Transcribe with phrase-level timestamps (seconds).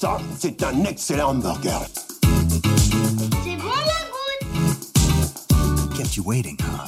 [0.00, 1.80] Ça, c'est un excellent hamburger.
[2.22, 3.98] C'est bon la
[4.46, 6.86] goutte Kept you waiting, huh?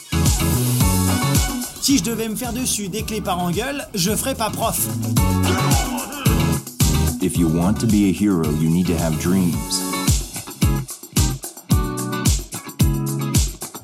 [1.80, 4.86] Si je devais me faire dessus des clés par engueule, je ferais pas prof.
[7.20, 9.56] If you want to be a hero, you need to have dreams.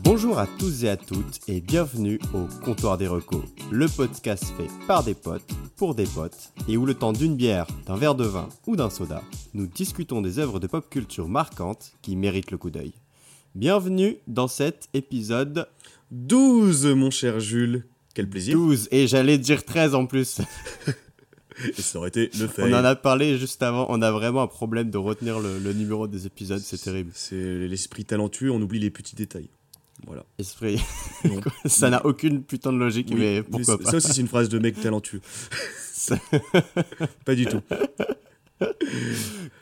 [0.04, 4.70] Bonjour à tous et à toutes et bienvenue au Comptoir des Recos, le podcast fait
[4.86, 8.24] par des potes, pour des potes, et où le temps d'une bière, d'un verre de
[8.24, 12.56] vin ou d'un soda, nous discutons des œuvres de pop culture marquantes qui méritent le
[12.56, 12.94] coup d'œil.
[13.54, 15.68] Bienvenue dans cet épisode
[16.12, 17.84] 12, mon cher Jules.
[18.14, 18.56] Quel plaisir.
[18.56, 20.40] 12, et j'allais dire 13 en plus.
[21.78, 22.62] Et ça aurait été le fait.
[22.64, 25.72] On en a parlé juste avant, on a vraiment un problème de retenir le, le
[25.72, 27.12] numéro des épisodes, c'est terrible.
[27.14, 29.48] C'est l'esprit talentueux, on oublie les petits détails.
[30.06, 30.24] Voilà.
[30.38, 30.80] Esprit,
[31.24, 31.40] Non.
[31.66, 34.28] ça n'a aucune putain de logique, Oui, mais pourquoi ça pas Ça aussi, c'est une
[34.28, 35.20] phrase de mec talentueux.
[37.24, 37.60] Pas du tout.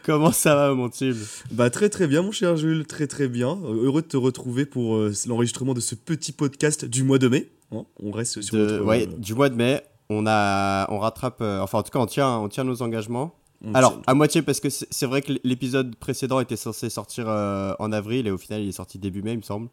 [0.04, 1.16] Comment ça va mon tube
[1.50, 2.86] Bah, très très bien, mon cher Jules.
[2.86, 3.58] Très très bien.
[3.64, 7.28] Euh, Heureux de te retrouver pour euh, l'enregistrement de ce petit podcast du mois de
[7.28, 7.48] mai.
[7.72, 10.98] Hein, on reste sur de, notre, ouais, euh, du mois de mai, on a, on
[10.98, 13.34] rattrape, euh, enfin en tout cas on tient, on tient nos engagements.
[13.64, 17.24] on Alors tient- à moitié parce que c'est vrai que l'épisode précédent était censé sortir
[17.28, 19.68] euh, en avril et au final il est sorti début mai il me semble.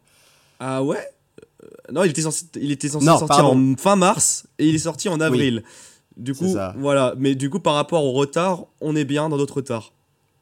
[0.64, 0.98] Ah ouais?
[1.64, 3.72] Euh, Non, il était censé, il était censé Non, sortir pardon.
[3.72, 5.64] en fin mars et il est sorti en avril.
[6.16, 7.14] Du C'est coup, voilà.
[7.18, 9.92] Mais du coup, par rapport au retard, on est bien dans notre retard.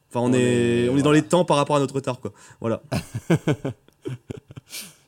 [0.09, 0.39] Enfin, on, On est,
[0.85, 2.33] est- on est dans les temps par rapport à notre retard, quoi.
[2.59, 2.81] Voilà,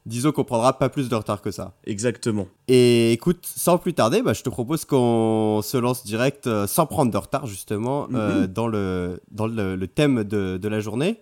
[0.06, 1.76] Disons qu'on prendra pas plus de retard que ça.
[1.86, 2.48] exactement.
[2.68, 6.86] Et écoute, sans plus tarder, bah, je te propose qu'on se lance direct euh, sans
[6.86, 8.48] prendre de retard justement euh, Mhm.
[8.48, 11.22] dans, le, dans le, le thème de, de la journée.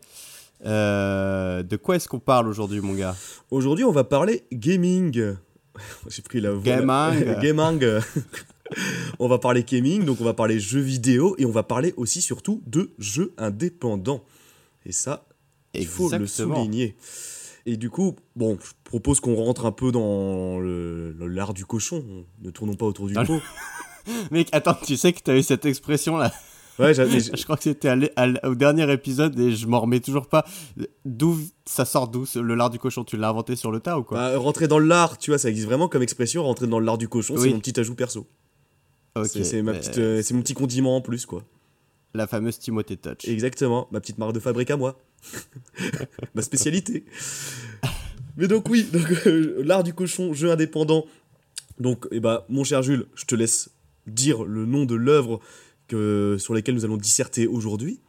[0.66, 3.16] Euh, de quoi est-ce qu'on parle aujourd'hui mon gars
[3.50, 5.36] Aujourd'hui, on va parler gaming.
[6.08, 6.64] J'ai pris la voix.
[6.64, 7.40] Gaming.
[7.42, 8.02] gaming.
[9.20, 12.22] on va parler gaming, donc on va parler jeux vidéo et on va parler aussi
[12.22, 14.24] surtout de jeux indépendants.
[14.86, 15.26] Et ça,
[15.74, 16.96] il faut le souligner.
[17.68, 22.04] Et du coup, bon, je propose qu'on rentre un peu dans l'art du cochon.
[22.42, 23.42] Ne tournons pas autour du pot.
[24.32, 26.34] Mec, attends, tu sais que t'as eu cette expression là
[26.82, 27.92] Ouais, Je crois que c'était
[28.44, 30.46] au dernier épisode et je m'en remets toujours pas.
[31.06, 33.04] D'où ça sort d'où le lard du cochon?
[33.04, 34.18] Tu l'as inventé sur le tas ou quoi?
[34.18, 36.44] Bah, rentrer dans l'art, tu vois, ça existe vraiment comme expression.
[36.44, 38.28] Rentrer dans l'art du cochon, c'est mon petit ajout perso.
[39.16, 41.44] Ok, C'est- ma petite, euh, c'est mon petit condiment en plus, quoi.
[42.14, 43.28] La fameuse Timothée Touch.
[43.28, 45.00] Exactement, ma petite marque de fabrique à moi.
[46.36, 47.06] ma spécialité.
[48.38, 51.06] Mais donc oui, donc, euh, l'art du cochon, jeu indépendant.
[51.80, 53.70] Donc, eh ben, mon cher Jules, je te laisse
[54.08, 55.40] dire le nom de l'œuvre
[55.92, 58.00] que, sur laquelle nous allons disserter aujourd'hui.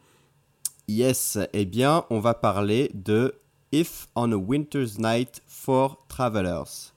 [0.87, 3.35] Yes, eh bien, on va parler de
[3.71, 6.91] If on a Winter's Night for Travelers.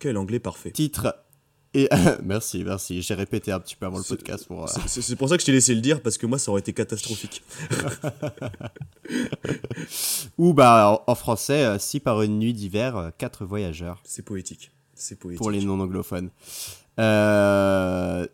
[0.00, 0.72] Quel anglais parfait.
[0.72, 1.16] Titre.
[1.72, 1.88] Et
[2.22, 3.02] merci, merci.
[3.02, 4.64] J'ai répété un petit peu avant le podcast pour.
[4.64, 6.60] euh, C'est- pour ça que je t'ai laissé le dire, parce que moi, ça aurait
[6.60, 7.42] été catastrophique.
[10.38, 14.00] Ou bah en, en français, euh, si par une nuit d'hiver, euh, quatre voyageurs.
[14.04, 14.70] C'est poétique.
[14.94, 15.38] C'est poétique.
[15.38, 16.30] pour les non anglophones.
[17.00, 18.26] Euh,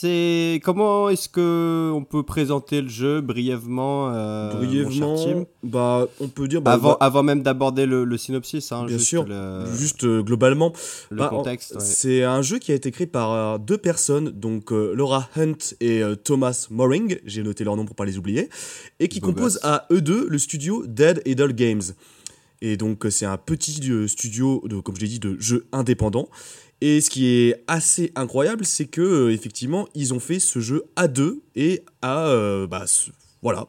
[0.00, 5.44] c'est comment est-ce que on peut présenter le jeu brièvement, euh, mon cher Brièvement, Tim?
[5.62, 6.60] bah, on peut dire...
[6.60, 10.04] Bah, avant, bah, avant même d'aborder le, le synopsis, hein, Bien juste sûr, le, juste
[10.04, 10.72] euh, globalement,
[11.10, 11.74] le Bah, contexte.
[11.74, 11.80] ouais.
[11.80, 15.54] C'est un jeu qui a été créé par euh, deux personnes, donc euh, Laura Hunt
[15.80, 18.48] et Thomas Moring, j'ai noté leur nom pour pas les oublier,
[19.00, 19.64] et qui Beau composent gosse.
[19.64, 21.82] à eux deux le studio Dead Idle Games.
[22.62, 25.66] Et donc euh, c'est un petit euh, studio, de, comme je l'ai dit, de jeux
[25.72, 26.28] indépendants.
[26.80, 30.84] Et ce qui est assez incroyable, c'est que euh, effectivement, ils ont fait ce jeu
[30.94, 32.84] à deux et à bah,
[33.42, 33.68] voilà,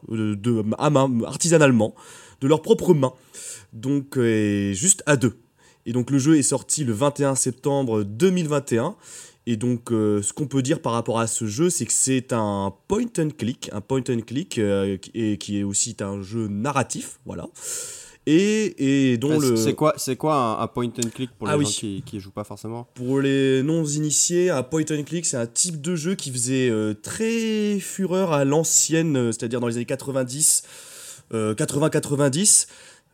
[0.77, 1.95] à main, artisanalement,
[2.41, 3.13] de leurs propres mains.
[3.73, 4.19] Donc
[4.73, 5.37] juste à deux.
[5.85, 8.95] Et donc le jeu est sorti le 21 septembre 2021.
[9.45, 12.73] Et donc ce qu'on peut dire par rapport à ce jeu, c'est que c'est un
[12.87, 17.47] point and click, un point and click et qui est aussi un jeu narratif, voilà.
[18.29, 21.53] Et, et dont le C'est quoi, c'est quoi un, un point and click pour les
[21.53, 21.63] Ah oui.
[21.63, 25.47] gens qui, qui jouent pas forcément pour les non-initiés, un point and click, c'est un
[25.47, 29.85] type de jeu qui faisait euh, très fureur à l'ancienne, euh, c'est-à-dire dans les années
[29.85, 30.63] 90,
[31.33, 32.67] euh, 80-90,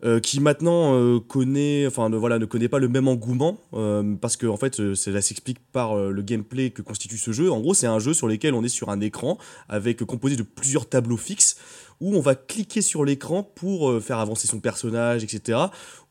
[0.04, 4.16] euh, qui maintenant euh, connaît, enfin ne, voilà, ne connaît pas le même engouement, euh,
[4.20, 7.52] parce que en fait, cela s'explique par le gameplay que constitue ce jeu.
[7.52, 9.38] En gros, c'est un jeu sur lequel on est sur un écran
[9.70, 11.56] avec composé de plusieurs tableaux fixes
[12.04, 15.58] où on va cliquer sur l'écran pour euh, faire avancer son personnage, etc.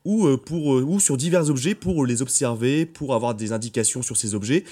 [0.05, 4.01] Ou, euh, pour, euh, ou sur divers objets pour les observer, pour avoir des indications
[4.01, 4.63] sur ces objets,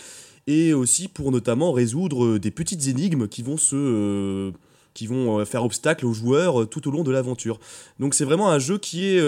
[0.48, 4.52] et aussi pour notamment résoudre des petites énigmes qui vont se,
[4.96, 7.60] qui vont faire obstacle aux joueurs tout au long de l'aventure.
[8.00, 9.22] Donc c'est vraiment un jeu qui est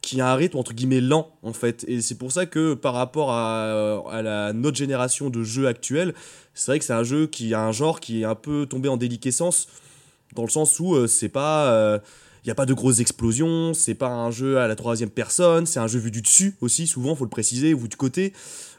[0.00, 1.84] qui a un rythme entre guillemets lent en fait.
[1.86, 6.14] Et c'est pour ça que par rapport à, à notre génération de jeux actuels,
[6.54, 8.88] c'est vrai que c'est un jeu qui a un genre qui est un peu tombé
[8.88, 9.68] en déliquescence,
[10.34, 12.00] dans le sens où euh, c'est pas.
[12.44, 15.66] Il n'y a pas de grosses explosions, c'est pas un jeu à la troisième personne,
[15.66, 18.32] c'est un jeu vu du dessus aussi, souvent, faut le préciser, ou du côté.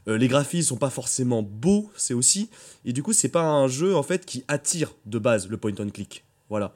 [0.08, 2.50] Euh, les graphismes sont pas forcément beaux, c'est aussi.
[2.86, 5.74] Et du coup, c'est pas un jeu en fait qui attire de base le point
[5.80, 6.24] and click.
[6.50, 6.74] Voilà.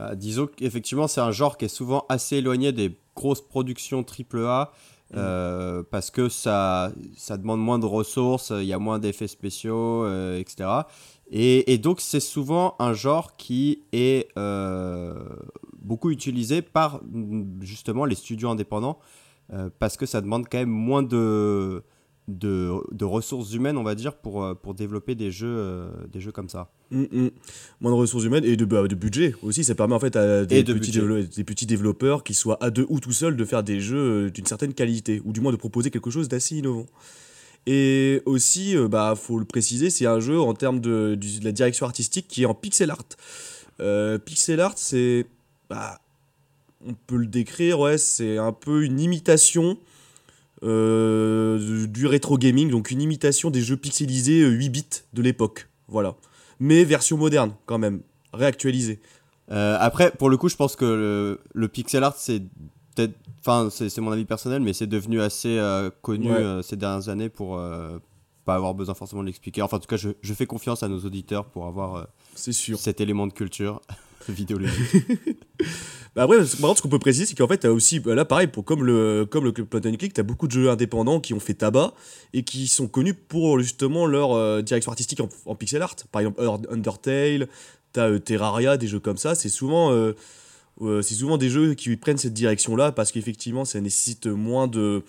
[0.00, 4.72] Euh, disons qu'effectivement, c'est un genre qui est souvent assez éloigné des grosses productions AAA.
[5.14, 10.06] Euh, parce que ça, ça demande moins de ressources, il y a moins d'effets spéciaux,
[10.38, 10.70] etc.
[11.32, 14.28] Et, et donc c'est souvent un genre qui est
[15.78, 17.00] beaucoup utilisé par
[17.60, 18.98] justement les studios indépendants,
[19.78, 21.82] parce que ça demande quand même moins de,
[22.28, 26.20] de, de, ressources humaines, on va dire, pour, euh, pour développer des jeux, euh, des
[26.20, 26.70] jeux comme ça.
[26.90, 27.30] Mm, mm.
[27.80, 29.64] Moins de ressources humaines et de, bah, de budget aussi.
[29.64, 33.00] Ça permet en fait à des, petits, des petits, développeurs, qui soient à deux ou
[33.00, 35.90] tout seuls, de faire des jeux euh, d'une certaine qualité, ou du moins de proposer
[35.90, 36.86] quelque chose d'assez innovant.
[37.66, 42.26] Et aussi, bah, faut le préciser, c'est un jeu en termes de, la direction artistique
[42.28, 44.18] qui est en pixel art.
[44.24, 45.26] pixel art, c'est.
[45.70, 46.00] Bah,
[46.86, 49.78] on peut le décrire, ouais, c'est un peu une imitation
[50.64, 55.68] euh, du rétro gaming, donc une imitation des jeux pixelisés 8 euh, bits de l'époque.
[55.88, 56.14] Voilà.
[56.60, 58.00] Mais version moderne, quand même,
[58.32, 59.00] réactualisée.
[59.50, 62.42] Euh, après, pour le coup, je pense que le, pixel art, c'est
[62.94, 63.14] peut-être.
[63.40, 65.60] Enfin, c'est mon avis personnel, mais c'est devenu assez
[66.00, 66.30] connu
[66.62, 67.60] ces dernières années pour
[68.44, 69.62] pas avoir besoin forcément de l'expliquer.
[69.62, 72.06] Enfin, en tout cas, je, je, fais confiance à nos auditeurs pour avoir
[72.36, 72.78] sûr.
[72.78, 73.80] cet élément de culture
[74.28, 75.06] vidéologique.
[76.14, 78.14] Bah après, par contre, ce qu'on peut préciser, c'est qu'en fait, tu as aussi, bah
[78.14, 80.68] là, pareil, pour, comme le, comme le Point and Click, tu as beaucoup de jeux
[80.68, 81.94] indépendants qui ont fait tabac
[82.34, 85.96] et qui sont connus pour justement leur euh, direction artistique en, pixel art.
[86.10, 87.48] Par exemple, Undertale,
[87.94, 89.34] tu as euh, Terraria, des jeux comme ça.
[89.34, 90.14] C'est souvent, euh,
[90.80, 95.02] c'est souvent des jeux qui prennent cette direction-là parce qu'effectivement, ça nécessite moins de.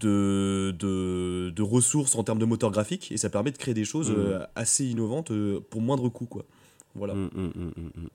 [0.00, 3.84] De, de, de, ressources en termes de moteur graphique et ça permet de créer des
[3.84, 4.46] choses mmh.
[4.54, 5.30] assez innovantes
[5.68, 6.46] pour moindre coût quoi.
[6.94, 7.12] Voilà.
[7.12, 8.08] Mmh, mmh,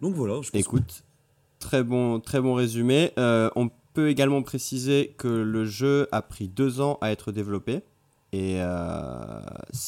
[0.00, 1.04] donc voilà, je pense Écoute,
[1.58, 3.12] très, bon, très bon résumé.
[3.18, 7.82] Euh, on peut également préciser que le jeu a pris deux ans à être développé
[8.32, 9.40] et, euh,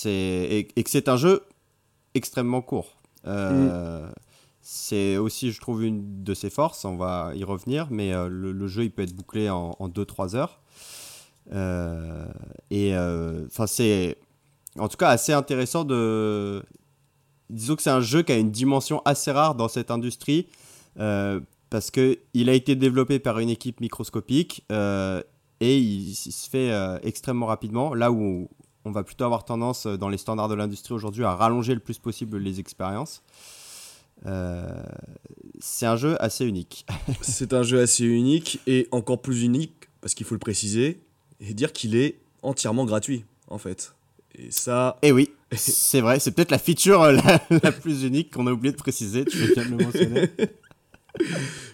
[0.06, 1.42] et, et, que c'est un jeu
[2.14, 2.96] extrêmement court.
[3.26, 4.12] Euh, mm.
[4.68, 8.82] C'est aussi, je trouve, une de ses forces, on va y revenir, mais le, jeu,
[8.82, 10.60] il peut être bouclé en 2-3 heures.
[12.70, 12.96] et
[13.46, 14.18] enfin, c'est
[14.76, 16.64] en tout cas assez intéressant de
[17.50, 20.48] disons que c'est un jeu qui a une dimension assez rare dans cette industrie
[20.98, 21.40] euh,
[21.70, 25.22] parce qu'il a été développé par une équipe microscopique euh,
[25.60, 27.94] et il, se fait euh, extrêmement rapidement.
[27.94, 28.48] Là où
[28.84, 31.98] on va plutôt avoir tendance dans les standards de l'industrie aujourd'hui à rallonger le plus
[31.98, 33.22] possible les expériences.
[34.24, 36.86] C'est un jeu assez unique.
[37.20, 41.00] c'est un jeu assez unique et encore plus unique parce qu'il faut le préciser
[41.40, 43.94] et dire qu'il est entièrement gratuit en fait.
[44.38, 44.98] Et ça.
[45.02, 47.16] Et eh oui, c'est vrai, c'est peut-être la feature euh,
[47.62, 50.30] la, plus unique qu'on a oublié de préciser, tu veux bien le mentionner?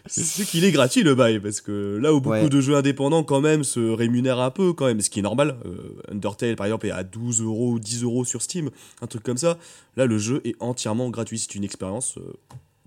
[0.06, 3.40] c'est qu'il est gratuit le bail, parce que là où beaucoup de jeux indépendants quand
[3.40, 5.56] même se rémunèrent un peu, quand même, ce qui est normal.
[5.64, 9.38] Euh, Undertale par exemple est à 12 euros, 10 euros sur Steam, un truc comme
[9.38, 9.58] ça.
[9.96, 12.32] Là le jeu est entièrement gratuit, c'est une expérience euh,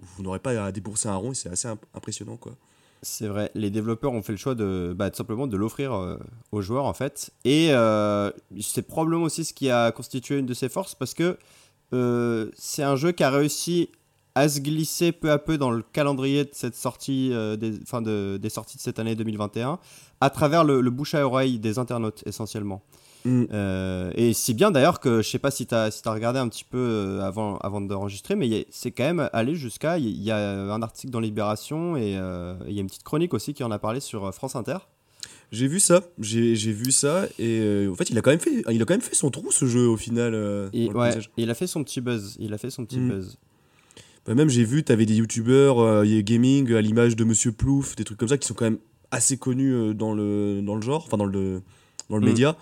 [0.01, 2.53] où vous n'aurez pas à débourser un rond et c'est assez impressionnant quoi.
[3.01, 6.17] C'est vrai, les développeurs ont fait le choix de bah, tout simplement de l'offrir euh,
[6.51, 7.31] aux joueurs en fait.
[7.43, 7.71] Et
[8.61, 11.37] c'est probablement aussi ce qui a constitué une de ses forces parce que
[12.57, 13.89] c'est un jeu qui a réussi
[14.35, 18.49] à se glisser peu à peu dans le calendrier de cette sortie, des, de, des
[18.49, 19.79] sorties de cette année 2021
[20.21, 22.81] à travers le bouche à oreille des internautes essentiellement.
[23.25, 23.45] Mm.
[23.51, 26.39] Euh, et si bien d'ailleurs que je sais pas si tu as, si as regardé
[26.39, 29.97] un petit peu euh, avant, avant d'enregistrer, mais c'est quand même allé jusqu'à.
[29.97, 33.33] Il y, a un article dans Libération et euh, il y a une petite chronique
[33.33, 34.77] aussi qui en a parlé sur France Inter.
[35.51, 38.81] J'ai vu ça, j'ai vu ça et en fait il a quand même fait, il
[38.81, 40.33] a quand même fait son trou ce jeu au final.
[40.73, 43.09] ouais, il a fait son petit buzz, il a fait son petit mm.
[43.09, 43.37] buzz.
[44.25, 48.03] Bah, même j'ai vu, tu avais des youtubeurs gaming à l'image de Monsieur Plouf, des
[48.03, 48.79] trucs comme ça qui sont quand même
[49.11, 51.61] assez connus dans le, dans le genre, enfin dans le,
[52.09, 52.29] dans le mm.
[52.29, 52.57] média.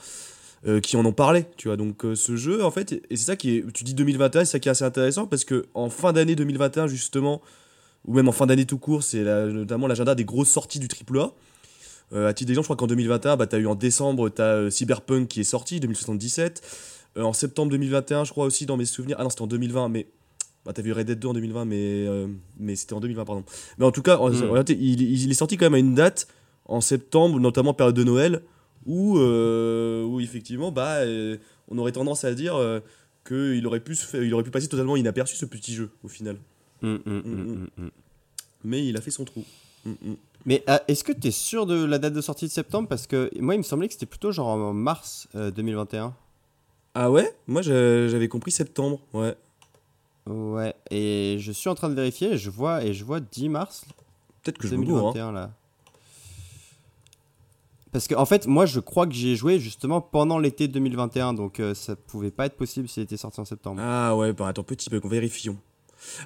[0.66, 1.76] Euh, qui en ont parlé, tu vois.
[1.76, 4.52] Donc euh, ce jeu, en fait, et c'est ça qui est, tu dis 2021, c'est
[4.54, 7.42] ça qui est assez intéressant parce que en fin d'année 2021 justement,
[8.06, 11.34] ou même en fin d'année tout court, c'est notamment l'agenda des grosses sorties du AAA.
[12.14, 14.42] Euh, à titre d'exemple, je crois qu'en 2021, bah, tu as eu en décembre, tu
[14.42, 16.62] as Cyberpunk qui est sorti, 2077.
[17.18, 19.18] en septembre 2021, je crois aussi, dans mes souvenirs.
[19.20, 20.08] Ah non, c'était en 2020, mais.
[20.66, 22.08] Bah, t'as vu Red Dead 2 en 2020, mais,
[22.58, 23.44] mais c'était en 2020, pardon.
[23.78, 24.64] Mais en tout cas, hmm.
[24.70, 26.28] il, il, est sorti quand même à une date,
[26.66, 28.42] en septembre, notamment période de Noël,
[28.86, 31.38] où, euh, où effectivement, bah, euh,
[31.70, 32.80] on aurait tendance à dire euh,
[33.26, 36.38] qu'il aurait, pu il aurait pu passer totalement inaperçu ce petit jeu au final.
[36.82, 37.92] Hum, hum, hum,
[38.64, 39.44] Mais il a fait son trou.
[40.46, 42.88] Mais euh, est-ce que tu es sûr de la date de sortie de septembre?
[42.88, 46.14] Parce que moi, il me semblait que c'était plutôt genre en mars euh, 2021.
[46.96, 47.36] Ah ouais?
[47.48, 49.36] Moi j'avais compris septembre, ouais.
[50.28, 53.50] Ouais, et je suis en train de vérifier, et je vois, et je vois 10
[53.50, 53.86] mars
[54.42, 54.86] Peut-être que je me hein.
[54.86, 55.52] 2021 là.
[57.92, 61.34] Parce que en fait, moi, je crois que j'y ai joué justement pendant l'été 2021,
[61.34, 63.80] donc euh, ça pouvait pas être possible s'il était sorti en septembre.
[63.84, 65.58] Ah ouais, bah attends, petit bug, on vérifions.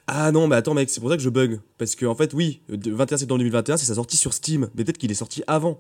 [0.08, 1.60] Ah non, mais attends mec, c'est pour ça que je bug.
[1.78, 4.70] Parce que en fait, oui, euh, de- 21 septembre 2021, c'est sa sortie sur Steam.
[4.76, 5.78] Mais peut-être qu'il est sorti avant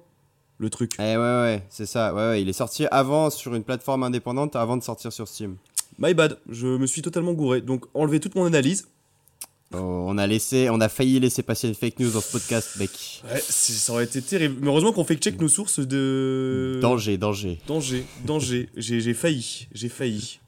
[0.57, 0.91] le truc.
[0.99, 2.13] Eh ouais, ouais, c'est ça.
[2.13, 5.55] Ouais, ouais, il est sorti avant sur une plateforme indépendante, avant de sortir sur Steam.
[5.99, 7.61] My bad, je me suis totalement gouré.
[7.61, 8.87] Donc enlevez toute mon analyse.
[9.73, 12.77] Oh, on a laissé, on a failli laisser passer une fake news dans ce podcast,
[12.79, 12.89] mec.
[13.29, 14.55] Ouais, ça aurait été terrible.
[14.61, 16.79] Mais heureusement qu'on fait check nos sources de.
[16.81, 17.59] Danger, danger.
[17.67, 18.69] Danger, danger.
[18.77, 20.39] J'ai j'ai failli, j'ai failli.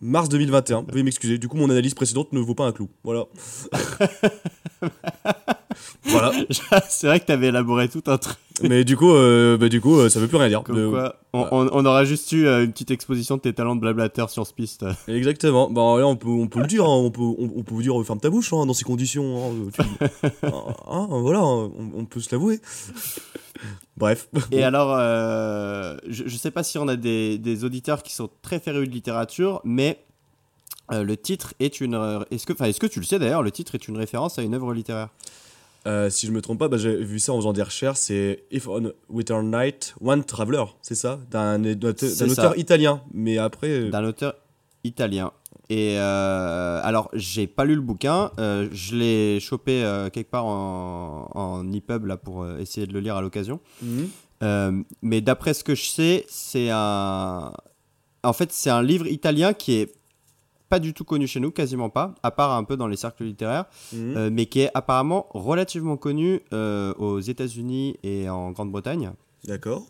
[0.00, 1.38] Mars 2021, veuillez m'excuser.
[1.38, 2.88] Du coup, mon analyse précédente ne vaut pas un clou.
[3.04, 3.26] Voilà.
[6.04, 6.32] voilà.
[6.88, 8.36] c'est vrai que t'avais élaboré tout un truc.
[8.62, 10.62] Mais du coup, euh, bah, du coup, euh, ça veut plus rien dire.
[10.62, 13.52] Comme Euh, quoi, on, on- on aura juste eu euh, une petite exposition de tes
[13.52, 14.84] talents de blablateur sur ce piste.
[15.08, 15.70] Exactement.
[15.70, 16.84] Bah là, on peut, on peut le dire.
[16.84, 16.88] hein.
[16.96, 19.50] On peut, on, on peut vous dire, euh, ferme ta bouche hein, dans ces conditions.
[19.50, 19.70] hein.
[19.72, 20.50] Tu- Ah,
[20.86, 22.60] ah, voilà, on, peut se l'avouer.
[23.96, 24.28] Bref.
[24.50, 28.28] Et alors, euh, je, je sais pas si on a des, des auditeurs qui sont
[28.42, 29.98] très férus de littérature, mais
[30.92, 31.94] euh, le titre est une.
[31.94, 34.38] euh, Est-ce que, enfin, est-ce que tu le sais d'ailleurs Le titre est une référence
[34.38, 35.08] à une œuvre littéraire?
[35.86, 37.98] Euh, si je me trompe pas, bah, j'ai vu ça en faisant des recherches.
[37.98, 41.18] C'est If on Winter Night, One Traveler, c'est ça?
[41.30, 43.02] D'un auteur italien.
[43.12, 43.68] Mais après.
[43.68, 44.34] euh, d'un auteur
[44.84, 45.32] italien.
[45.68, 51.30] Et euh, alors, j'ai pas lu le bouquin, euh, je l'ai chopé quelque part en,
[51.34, 53.58] en EPUB là pour essayer de le lire à l'occasion.
[53.82, 54.08] mhm.
[55.02, 57.52] Mais d'après ce que je sais, c'est un.
[58.24, 59.92] En fait, c'est un livre italien qui est
[60.72, 63.24] pas du tout connu chez nous, quasiment pas, à part un peu dans les cercles
[63.24, 64.16] littéraires, Mhm.
[64.16, 69.12] euh, mais qui est apparemment relativement connu euh, aux États-Unis et en Grande-Bretagne.
[69.44, 69.82] D'accord.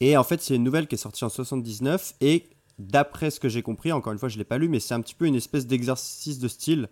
[0.00, 2.46] Et en fait, c'est une nouvelle qui est sortie en 79 et
[2.80, 5.00] d'après ce que j'ai compris, encore une fois, je l'ai pas lu, mais c'est un
[5.00, 6.88] petit peu une espèce d'exercice de style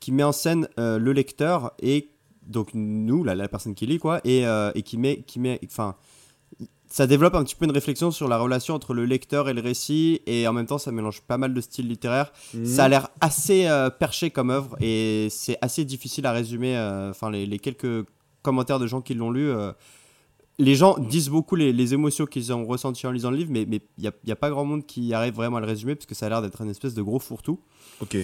[0.00, 2.10] qui met en scène euh, le lecteur et
[2.46, 4.42] donc nous, la, la personne qui lit quoi, et,
[4.74, 5.96] et qui met, qui met, enfin,
[6.94, 9.60] ça développe un petit peu une réflexion sur la relation entre le lecteur et le
[9.60, 12.30] récit et en même temps, ça mélange pas mal de styles littéraires.
[12.54, 12.64] Mhm.
[12.66, 16.76] Ça a l'air assez euh, perché comme œuvre et c'est assez difficile à résumer.
[16.76, 18.06] euh, Enfin, les, les quelques
[18.42, 19.72] commentaires de gens qui l'ont lu, euh,
[20.60, 23.62] les gens disent beaucoup les, les émotions qu'ils ont ressenties en lisant le livre, mais
[23.62, 26.06] il n'y a, y a pas grand monde qui arrive vraiment à le résumer parce
[26.06, 27.58] que ça a l'air d'être une espèce de gros fourre-tout.
[28.02, 28.16] Ok.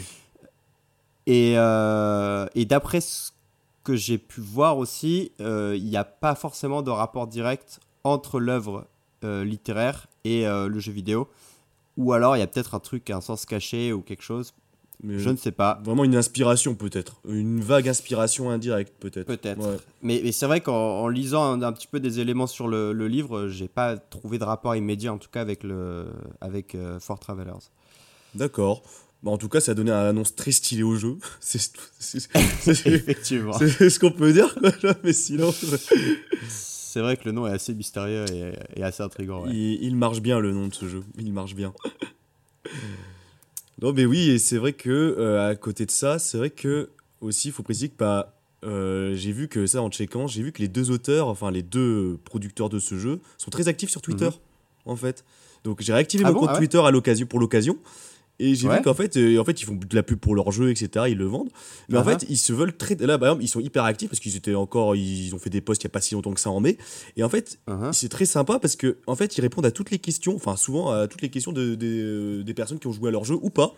[1.27, 3.33] Et, et d'après ce
[3.83, 8.87] que j'ai pu voir aussi, il n'y a pas forcément de rapport direct entre l'œuvre
[9.25, 11.29] euh, littéraire et euh, le jeu vidéo.
[11.97, 14.55] Ou alors il y a peut-être un truc, un sens caché ou quelque chose.
[15.03, 15.81] Mais Je ne sais pas.
[15.83, 17.21] Vraiment une inspiration peut-être.
[17.27, 19.27] Une vague inspiration indirecte peut-être.
[19.27, 19.59] Peut-être.
[19.59, 19.77] Ouais.
[20.03, 22.93] Mais, mais c'est vrai qu'en en lisant un, un petit peu des éléments sur le,
[22.93, 26.07] le livre, j'ai pas trouvé de rapport immédiat, en tout cas avec, le,
[26.43, 27.71] avec euh, For Travelers.
[28.35, 28.83] D'accord.
[29.23, 31.17] Bah, en tout cas, ça a donné un annonce très stylé au jeu.
[31.41, 31.71] C'est
[32.87, 33.55] Effectivement.
[33.59, 34.71] c'est ce qu'on peut dire, quoi.
[35.05, 35.53] Mais sinon,
[36.93, 39.45] C'est vrai que le nom est assez mystérieux et, et assez intriguant.
[39.45, 39.51] ouais.
[39.53, 41.05] il, il marche bien le nom de ce jeu.
[41.19, 41.73] Il marche bien.
[43.81, 46.91] non, mais oui, et c'est vrai que euh, à côté de ça, c'est vrai que
[47.21, 50.51] aussi, il faut préciser que bah, euh, j'ai vu que ça en checkant, j'ai vu
[50.53, 54.03] que les deux auteurs, enfin les deux producteurs de ce jeu, sont très actifs sur
[54.03, 54.29] Twitter,
[54.85, 55.25] en fait.
[55.65, 56.29] Donc j'ai réactivé Mhm.
[56.29, 56.41] Ah mon bon?
[56.41, 56.59] compte Ah ouais?
[56.59, 57.79] Twitter à l'occasion pour l'occasion.
[58.43, 58.79] Et j'ai Ouais.
[58.79, 61.07] vu qu'en fait, euh, en fait, ils font de la pub pour leur jeu, etc.
[61.11, 61.51] Ils le vendent.
[61.91, 62.95] Mais en fait, ils se veulent très.
[62.97, 64.97] Là, par exemple, ils sont hyper actifs parce qu'ils étaient encore.
[64.97, 66.79] Ils ont fait des posts il n'y a pas si longtemps que ça en mai.
[67.17, 67.61] Et en fait,
[67.93, 70.91] c'est très sympa parce que en fait, ils répondent à toutes les questions, enfin souvent
[70.91, 73.37] à toutes les questions de, des- euh, des personnes qui ont joué à leur jeu
[73.41, 73.75] ou pas.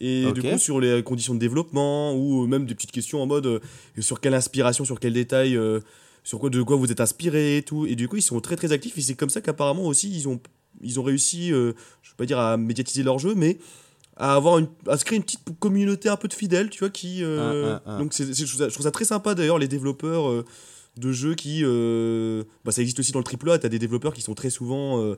[0.00, 3.46] Et du coup, sur les conditions de développement ou même des petites questions en mode
[3.46, 3.58] euh,
[4.00, 5.80] sur quelle inspiration, sur quel détail, euh,
[6.24, 7.86] sur quoi de quoi vous êtes inspiré et tout.
[7.86, 8.98] Et du coup, ils sont très très actifs.
[8.98, 10.40] Et c'est comme ça qu'apparemment aussi ils ont
[10.82, 13.58] ils ont réussi, euh, je veux pas dire à médiatiser leur jeu, mais
[14.16, 16.90] à avoir une, à se créer une petite communauté un peu de fidèles, tu vois,
[16.90, 17.22] qui.
[17.24, 17.98] euh, Ah, ah, ah.
[17.98, 20.28] Donc c'est, je, trouve ça, je trouve ça très sympa d'ailleurs les développeurs.
[20.30, 20.44] euh,
[20.96, 21.62] de jeux qui.
[21.64, 24.50] euh, bah, ça existe aussi dans le AAA, tu as des développeurs qui sont très
[24.50, 25.14] souvent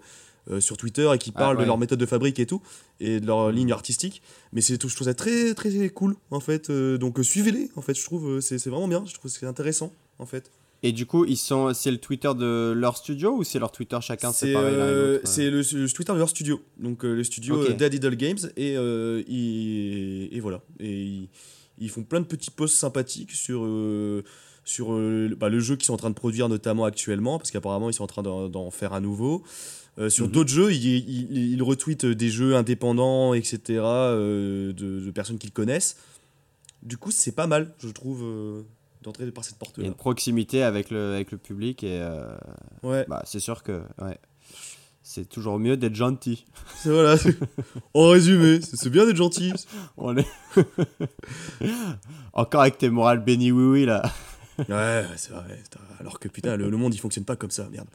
[0.61, 1.65] sur Twitter et qui parlent ouais.
[1.65, 2.63] de leur méthode de fabrique et tout,
[3.01, 4.23] et de leur ligne artistique.
[4.55, 6.71] Mais c'est, tout- je trouve ça très, très cool, en fait.
[6.71, 10.25] donc suivez-les, en fait, je trouve, c'est, c'est vraiment bien, je trouve c'est intéressant, en
[10.25, 10.51] fait.
[10.87, 13.99] Et du coup, ils sont, c'est le Twitter de leur studio ou c'est leur Twitter
[14.01, 17.71] chacun c'est, euh, le, le Twitter de leur studio, donc euh, le studio Ok.
[17.71, 20.61] euh, Dead Idle Games, et, euh, ils- et voilà.
[20.81, 21.29] Et ils,
[21.79, 23.67] ils font plein de petits posts sympathiques sur.
[24.65, 24.89] sur
[25.37, 28.05] bah, le jeu qu'ils sont en train de produire notamment actuellement, parce qu'apparemment ils sont
[28.05, 29.43] en train d'en faire un nouveau.
[29.99, 30.33] Euh, sur Mhm.
[30.33, 35.53] d'autres jeux, ils, ils, ils retweetent des jeux indépendants, etc., euh, de, de personnes qu'ils
[35.53, 35.97] connaissent.
[36.83, 38.63] Du coup, c'est pas mal, je trouve, euh,
[39.07, 39.87] d'entrer par cette Il y a porte-là.
[39.87, 42.37] une proximité avec le, avec le public et euh,
[42.83, 44.19] Ouais, bah, c'est sûr que ouais,
[45.03, 46.45] c'est toujours mieux d'être gentil.
[46.77, 47.17] c'est voilà.
[47.95, 49.53] en résumé, c'est bien d'être gentil.
[49.97, 50.27] On est
[52.33, 54.03] encore avec tes morales béni oui oui là.
[54.69, 55.63] Ouais, c'est vrai.
[56.01, 57.87] Alors que putain, le, le monde il fonctionne pas comme ça, merde.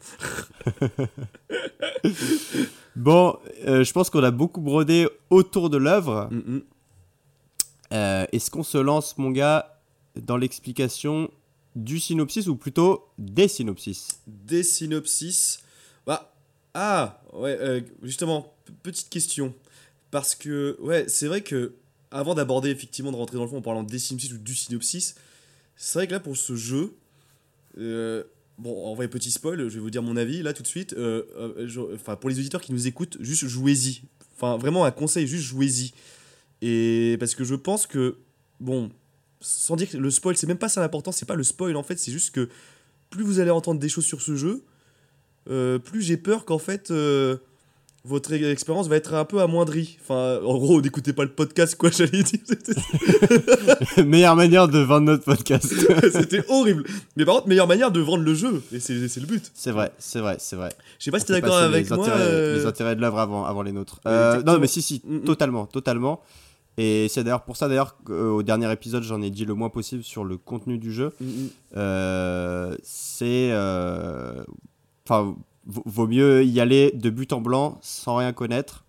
[2.95, 3.37] Bon,
[3.67, 6.29] euh, je pense qu'on a beaucoup brodé autour de l'œuvre.
[6.31, 6.59] Mm.
[7.93, 9.70] Euh, Est-ce qu'on se lance, mon gars,
[10.15, 11.29] dans l'explication
[11.75, 15.59] du synopsis ou plutôt des synopsis Des synopsis.
[16.05, 16.33] Bah,
[16.73, 18.53] ah, ouais, euh, justement,
[18.83, 19.53] petite question.
[20.09, 21.73] Parce que, ouais, c'est vrai que,
[22.11, 25.15] avant d'aborder, effectivement, de rentrer dans le fond en parlant des synopsis ou du synopsis,
[25.77, 26.93] c'est vrai que là, pour ce jeu,
[27.77, 28.23] euh,
[28.57, 30.93] bon, en vrai, petit spoil, je vais vous dire mon avis, là, tout de suite.
[30.93, 34.01] euh, euh, Enfin, pour les auditeurs qui nous écoutent, juste jouez-y.
[34.35, 35.93] Enfin, vraiment, un conseil, juste jouez-y.
[36.61, 38.17] Et parce que je pense que,
[38.59, 38.91] bon,
[39.41, 41.83] sans dire que le spoil, c'est même pas ça l'important, c'est pas le spoil en
[41.83, 42.49] fait, c'est juste que
[43.09, 44.63] plus vous allez entendre des choses sur ce jeu,
[45.49, 47.37] euh, plus j'ai peur qu'en fait euh,
[48.03, 49.99] votre expérience va être un peu amoindrie.
[50.01, 52.39] Enfin, en gros, n'écoutez pas le podcast, quoi, j'allais dire.
[54.05, 55.71] Meilleure manière de vendre notre podcast.
[56.11, 56.83] C'était horrible.
[57.15, 59.51] Mais par contre, meilleure manière de vendre le jeu, et c'est le but.
[59.53, 60.69] c'est vrai, c'est vrai, c'est vrai.
[60.97, 62.05] Je sais pas si On t'es fait d'accord avec les moi.
[62.05, 63.99] intérêts, euh, les intérêts de l'œuvre avant, avant les nôtres.
[64.05, 65.23] Non, mais si, si, Mm, mm.
[65.25, 66.21] totalement, totalement.
[66.77, 70.03] Et c'est d'ailleurs pour ça d'ailleurs qu'au dernier épisode, j'en ai dit le moins possible
[70.03, 71.13] sur le contenu du jeu.
[71.19, 71.49] mm, mm.
[71.77, 73.49] Euh, c'est.
[73.51, 74.43] euh,
[75.07, 75.35] Enfin,
[75.65, 78.85] vaut- mieux y aller de but en blanc sans rien connaître.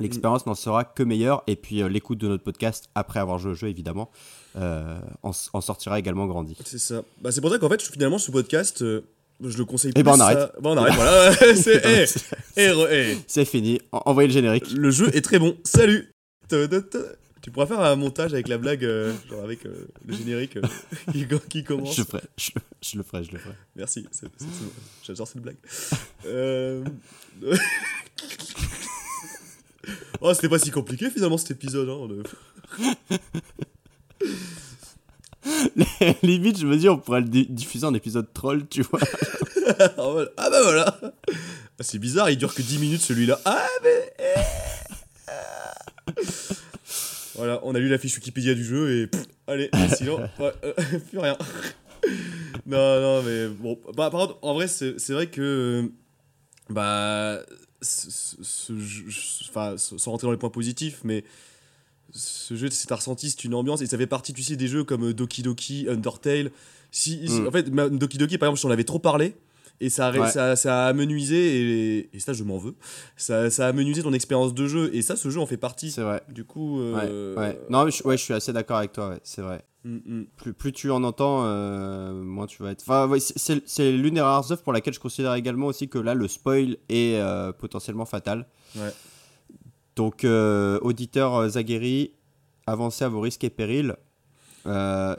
[0.00, 1.42] L'expérience n'en sera que meilleure.
[1.46, 4.10] Et puis euh, l'écoute de notre podcast après avoir joué au jeu, évidemment,
[4.56, 6.56] euh, en, sortira également grandi.
[6.64, 7.02] C'est ça.
[7.20, 9.02] Bah, c'est pour ça qu'en fait, finalement, ce podcast, euh,
[9.44, 10.02] je le conseille Eh plus.
[10.04, 10.52] ben, on à- arrête.
[10.60, 11.32] Bah, on arrête, voilà.
[11.54, 11.82] c'est,
[12.56, 13.16] eh, eh.
[13.26, 13.80] C'est fini.
[13.92, 14.70] En- Envoyez le générique.
[14.72, 15.56] Le jeu est très bon.
[15.64, 16.10] Salut.
[17.40, 20.62] Tu pourras faire un montage avec la blague, euh, genre avec euh, le générique euh,
[21.12, 21.94] qui, qui commence.
[21.96, 22.50] Je, ferai, je,
[22.82, 23.54] je le ferai, je le ferai.
[23.76, 24.06] Merci,
[25.06, 25.56] j'adore cette blague.
[30.20, 31.88] Oh, c'était pas si compliqué finalement cet épisode.
[31.88, 32.08] Hein,
[36.22, 38.98] Limite, je me dis, on pourrait le di- diffuser en épisode troll, tu vois.
[39.78, 40.14] ah.
[40.36, 41.10] Ah bah voilà Ah,
[41.80, 43.40] C'est bizarre, il dure que 10 minutes celui-là.
[43.44, 44.12] Ah mais...
[47.34, 49.06] Voilà, on a lu la fiche Wikipédia du jeu et...
[49.06, 50.72] pff, allez, sinon, ouais, euh,
[51.08, 51.36] plus rien.
[52.66, 53.78] non, non, mais bon.
[53.96, 55.88] Bah, par contre, en vrai, c'est vrai que...
[56.68, 57.40] Bah...
[57.80, 59.04] ce jeu-
[59.48, 61.22] Enfin, sans rentrer dans les points positifs, mais...
[62.12, 64.66] Ce jeu, c'est un ressenti, c'est une ambiance, et ça fait partie, tu sais, des
[64.66, 66.50] jeux comme Doki Doki, Undertale.
[66.90, 67.46] Si, si- Mm.
[67.46, 69.36] En fait, Doki Doki, par exemple, j'en avais trop parlé,
[69.80, 70.28] et ça Ouais.
[70.30, 71.36] ça, ça a amenuisé,
[71.98, 72.74] et, et ça, je m'en veux,
[73.16, 75.90] ça, ça a amenuisé ton expérience de jeu, et ça, ce jeu en fait partie.
[75.90, 76.22] C'est vrai.
[76.28, 77.58] Du coup, euh, ouais.
[77.70, 79.62] Non, je, ouais, je suis assez d'accord avec toi, ouais, c'est vrai.
[79.84, 80.24] mm, mm.
[80.36, 82.82] Plus, plus tu en entends, euh, moins tu vas être.
[82.86, 86.26] Enfin, c'est- l'une des rares œuvres pour laquelle je considère également aussi que là, le
[86.28, 88.46] spoil est euh, potentiellement fatal.
[88.76, 88.90] Ouais.
[89.96, 90.24] Donc,
[90.82, 92.12] auditeur Zagueri,
[92.66, 93.96] avancez à vos risques et périls.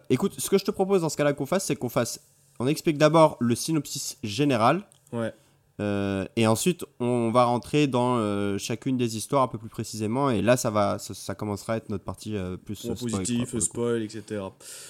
[0.09, 2.19] Écoute, ce que je te propose dans ce cas-là qu'on fasse, c'est qu'on fasse.
[2.59, 4.83] On explique d'abord le synopsis général.
[5.13, 5.33] Ouais.
[5.79, 10.29] euh, et ensuite, on va rentrer dans euh, chacune des histoires un peu plus précisément.
[10.29, 13.51] Et là, ça va, ça, ça commencera à être notre partie euh, plus spoil, positif,
[13.51, 14.23] quoi, spoil, etc.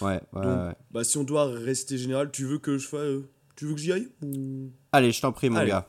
[0.02, 0.74] Ouais, ouais, Donc, ouais.
[0.92, 3.22] Bah, si on doit rester général, tu veux que je fasse.
[3.56, 4.70] Tu veux que j'y aille ou...
[4.94, 5.70] Allez, je t'en prie, mon Allez.
[5.72, 5.86] gars.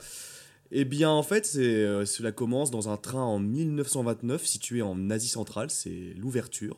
[0.72, 5.28] Eh bien, en fait, euh, cela commence dans un train en 1929, situé en Asie
[5.28, 6.76] centrale, c'est l'ouverture.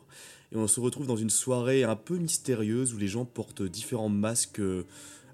[0.51, 4.09] Et on se retrouve dans une soirée un peu mystérieuse où les gens portent différents
[4.09, 4.87] masques euh,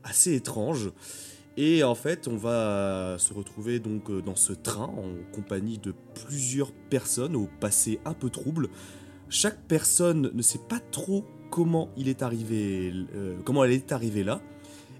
[0.03, 0.91] assez étranges.
[1.55, 5.93] Et en fait, on va se retrouver donc euh, dans ce train en compagnie de
[6.25, 8.67] plusieurs personnes au passé un peu trouble.
[9.29, 12.93] Chaque personne ne sait pas trop comment il est arrivé,
[13.45, 14.41] comment elle est arrivée là.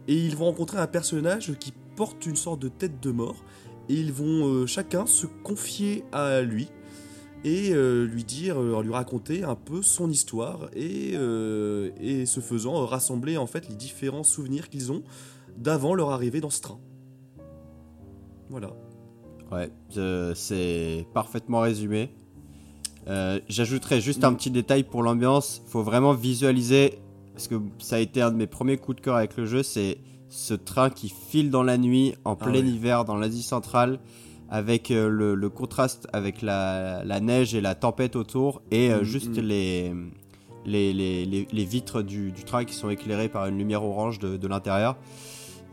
[0.07, 3.43] Et ils vont rencontrer un personnage qui porte une sorte de tête de mort.
[3.89, 6.69] Et ils vont euh, chacun se confier à lui
[7.43, 11.15] et euh, lui dire, euh, lui raconter un peu son histoire et,
[11.99, 15.03] et ce faisant rassembler en fait les différents souvenirs qu'ils ont
[15.57, 16.79] d'avant leur arrivée dans ce train.
[18.49, 18.71] Voilà.
[19.51, 19.69] Ouais,
[20.35, 22.11] c'est parfaitement résumé.
[23.07, 25.61] Euh, J'ajouterais juste un petit détail pour l'ambiance.
[25.67, 26.99] Faut vraiment visualiser,
[27.33, 29.63] parce que ça a été un de mes premiers coups de cœur avec le jeu,
[29.63, 29.97] c'est
[30.29, 33.99] ce train qui file dans la nuit, en Ah plein hiver, dans l'Asie centrale,
[34.49, 39.01] avec euh, le, le contraste avec la, la neige et la tempête autour, et euh,
[39.01, 39.41] Mm, juste mm.
[39.41, 39.93] les,
[40.65, 44.37] les, les, les- vitres du, du train qui sont éclairées par une lumière orange de,
[44.37, 44.97] de l'intérieur.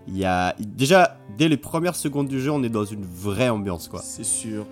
[0.08, 3.48] Il y a déjà dès les premières secondes du jeu, on est dans une vraie
[3.48, 4.00] ambiance quoi.
[4.02, 4.64] C'est sûr.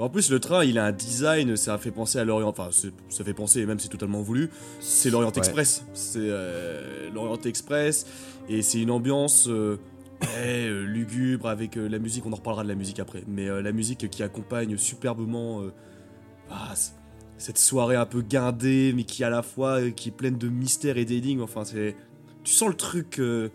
[0.00, 2.48] En plus, le train, il a un design, ça fait penser à l'Orient.
[2.48, 2.70] Enfin,
[3.10, 4.50] ça fait penser, et même c'est totalement voulu.
[4.80, 5.38] C'est l'Orient Ouais.
[5.38, 5.84] Express.
[5.92, 8.06] C'est euh, l'Orient Express.
[8.50, 9.78] Et c'est une ambiance euh,
[10.36, 12.26] euh, lugubre avec euh, la musique.
[12.26, 13.22] On en reparlera de la musique après.
[13.28, 15.62] Mais la musique qui accompagne superbement
[16.50, 16.74] ah,
[17.38, 20.98] cette soirée un peu guindée, mais qui à la fois qui est pleine de mystères
[20.98, 21.42] et d'énigmes.
[21.42, 21.96] Enfin, c'est.
[22.42, 23.10] Tu sens le truc.
[23.10, 23.50] tu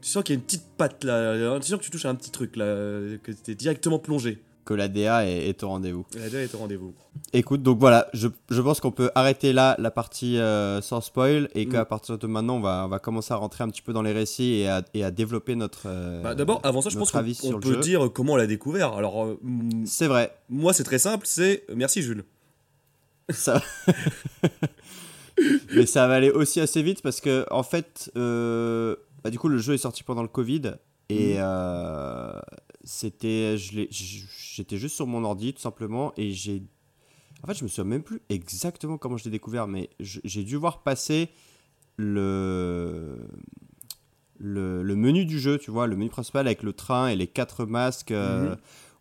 [0.00, 1.60] sens qu'il y a une petite patte là.
[1.60, 2.74] Tu sens que tu touches à un petit truc là.
[3.22, 4.42] Que t'es directement plongé.
[4.64, 6.06] Que la DA est, est au rendez-vous.
[6.14, 6.94] Elle a déjà été au rendez-vous.
[7.32, 11.48] Écoute, donc voilà, je, je pense qu'on peut arrêter là la partie euh, sans spoil
[11.54, 11.68] et Mm.
[11.72, 14.02] qu'à partir de maintenant, on va, on va commencer à rentrer un petit peu dans
[14.02, 15.82] les récits et à, et à développer notre.
[15.86, 18.92] euh, Bah, D'abord, avant ça, je pense qu'on peut dire comment on l'a découvert.
[18.94, 22.24] Alors, euh, mm, C'est vrai, moi, c'est très simple, c'est merci Jules.
[23.30, 23.62] ça.
[25.74, 29.58] Mais ça va aller aussi assez vite parce que, en fait, bah, du coup, le
[29.58, 30.74] jeu est sorti pendant le Covid
[31.10, 32.32] et euh,
[32.84, 33.56] c'était.
[33.58, 36.62] je l'ai- j- J'étais juste sur mon ordi tout simplement et j'ai.
[37.42, 40.56] En fait, je me souviens même plus exactement comment je l'ai découvert, mais j'ai dû
[40.56, 41.28] voir passer
[41.96, 43.18] le...
[44.38, 44.82] le.
[44.82, 47.64] le menu du jeu, tu vois, le menu principal avec le train et les quatre
[47.66, 48.56] masques, euh, Mhm.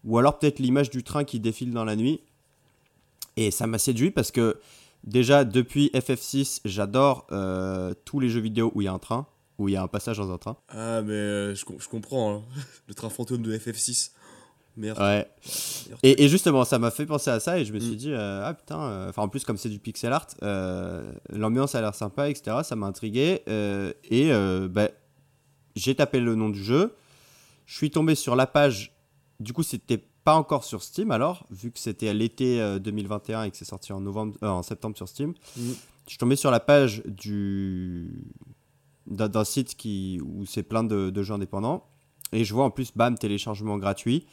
[0.06, 2.22] ou alors peut-être l'image du train qui défile dans la nuit.
[3.38, 4.60] Et ça m'a séduit parce que
[5.04, 9.26] déjà depuis FF6, j'adore euh, tous les jeux vidéo où il y a un train,
[9.58, 10.58] où il y a un passage dans un train.
[10.70, 12.36] Ah, mais euh, je, je comprends.
[12.38, 12.42] hein.
[12.88, 14.12] Le train fantôme de FF6.
[14.76, 14.98] Merde.
[15.00, 15.28] Ouais.
[15.90, 16.00] Merde.
[16.02, 17.98] Et, et justement, ça m'a fait penser à ça et je me suis Mm.
[17.98, 20.28] dit, euh, ah putain, euh, enfin en plus comme c'est du pixel art,
[21.30, 22.58] l'ambiance a l'air sympa, etc.
[22.64, 24.32] Ça m'a intrigué et
[24.70, 24.90] bah,
[25.76, 26.96] j'ai tapé le nom du jeu.
[27.66, 28.92] Je suis tombé sur la page.
[29.40, 33.44] Du coup, c'était pas encore sur Steam alors, vu que c'était à l'été euh, 2021
[33.44, 35.30] et que c'est sorti en novembre, euh, en septembre sur Steam.
[35.58, 35.62] Mm.
[36.06, 38.10] Je suis tombé sur la page du
[39.08, 41.86] d'un site qui où c'est plein de, de jeux indépendants
[42.32, 44.26] et je vois en plus bam téléchargement gratuit.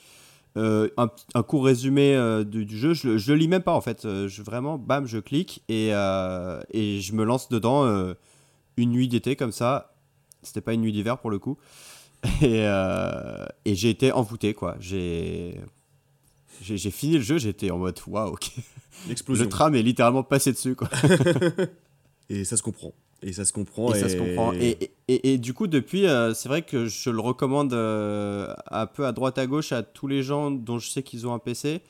[0.57, 3.63] Euh, un, un court résumé euh, du, du jeu, je, le- je le lis même
[3.63, 4.05] pas en fait.
[4.05, 7.85] Euh, je, vraiment, bam, je clique et, euh, et je me lance dedans
[8.77, 9.95] une nuit d'été comme ça.
[10.43, 11.59] C'était pas une nuit d'hiver pour le coup.
[12.43, 12.61] Et,
[13.65, 14.77] et j'ai été envoûté quoi.
[14.79, 15.59] J'ai
[16.61, 18.51] j'ai j'ai fini le jeu, j'étais en mode waouh, ok.
[19.09, 19.45] L'explosion.
[19.45, 20.89] Le tram est littéralement passé dessus quoi.
[22.29, 22.93] Et ça se comprend.
[23.23, 23.93] Et ça se comprend.
[23.95, 24.53] Et ça se comprend.
[24.55, 28.53] Et, et, et- et du coup, depuis, euh, c'est vrai que je le recommande euh,
[28.71, 31.35] un peu à droite à gauche à tous les gens dont je sais qu'ils ont
[31.35, 31.81] un PC.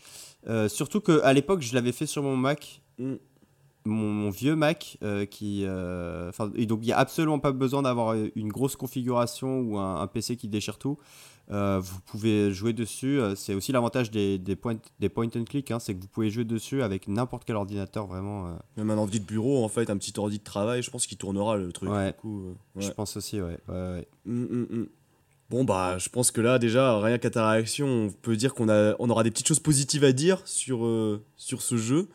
[0.48, 3.14] Euh, surtout qu'à l'époque, je l'avais fait sur mon Mac, Mm.
[3.84, 5.64] Mon, mon vieux Mac, euh, qui.
[5.64, 10.00] euh, et donc, il n'y a absolument pas besoin d'avoir une grosse configuration ou un,
[10.00, 10.98] un PC qui déchire tout.
[11.50, 13.18] Euh, vous pouvez jouer dessus.
[13.18, 16.06] euh, C'est aussi l'avantage des, des, point, des point and click, hein, c'est que vous
[16.06, 18.56] pouvez jouer dessus avec n'importe quel ordinateur, vraiment.
[18.76, 21.18] Même un ordi de bureau, en fait, un petit ordi de travail, je pense qu'il
[21.18, 21.90] tournera le truc.
[21.90, 22.12] Ouais.
[22.12, 22.44] Du coup,
[22.76, 22.82] ouais.
[22.82, 23.58] Je pense aussi, ouais.
[23.68, 24.08] ouais, ouais.
[24.26, 24.86] Mm, mm, mm.
[25.48, 28.68] Bon bah je pense que là déjà rien qu'à ta réaction on peut dire qu'on
[28.68, 30.88] a on aura des petites choses positives à dire sur
[31.34, 32.08] sur ce jeu.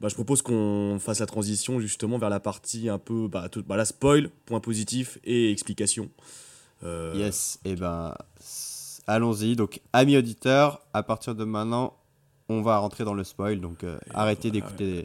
[0.00, 3.62] Bah, je propose qu'on fasse la transition justement vers la partie un peu bah, tout,
[3.62, 6.08] bah là spoil point positif et explication.
[6.84, 9.56] Euh, Yes, et ben s- allons-y.
[9.56, 11.96] Donc, amis auditeurs, à partir de maintenant,
[12.48, 13.60] on va rentrer dans le spoil.
[13.60, 15.04] Donc, euh, arrêtez d'écouter.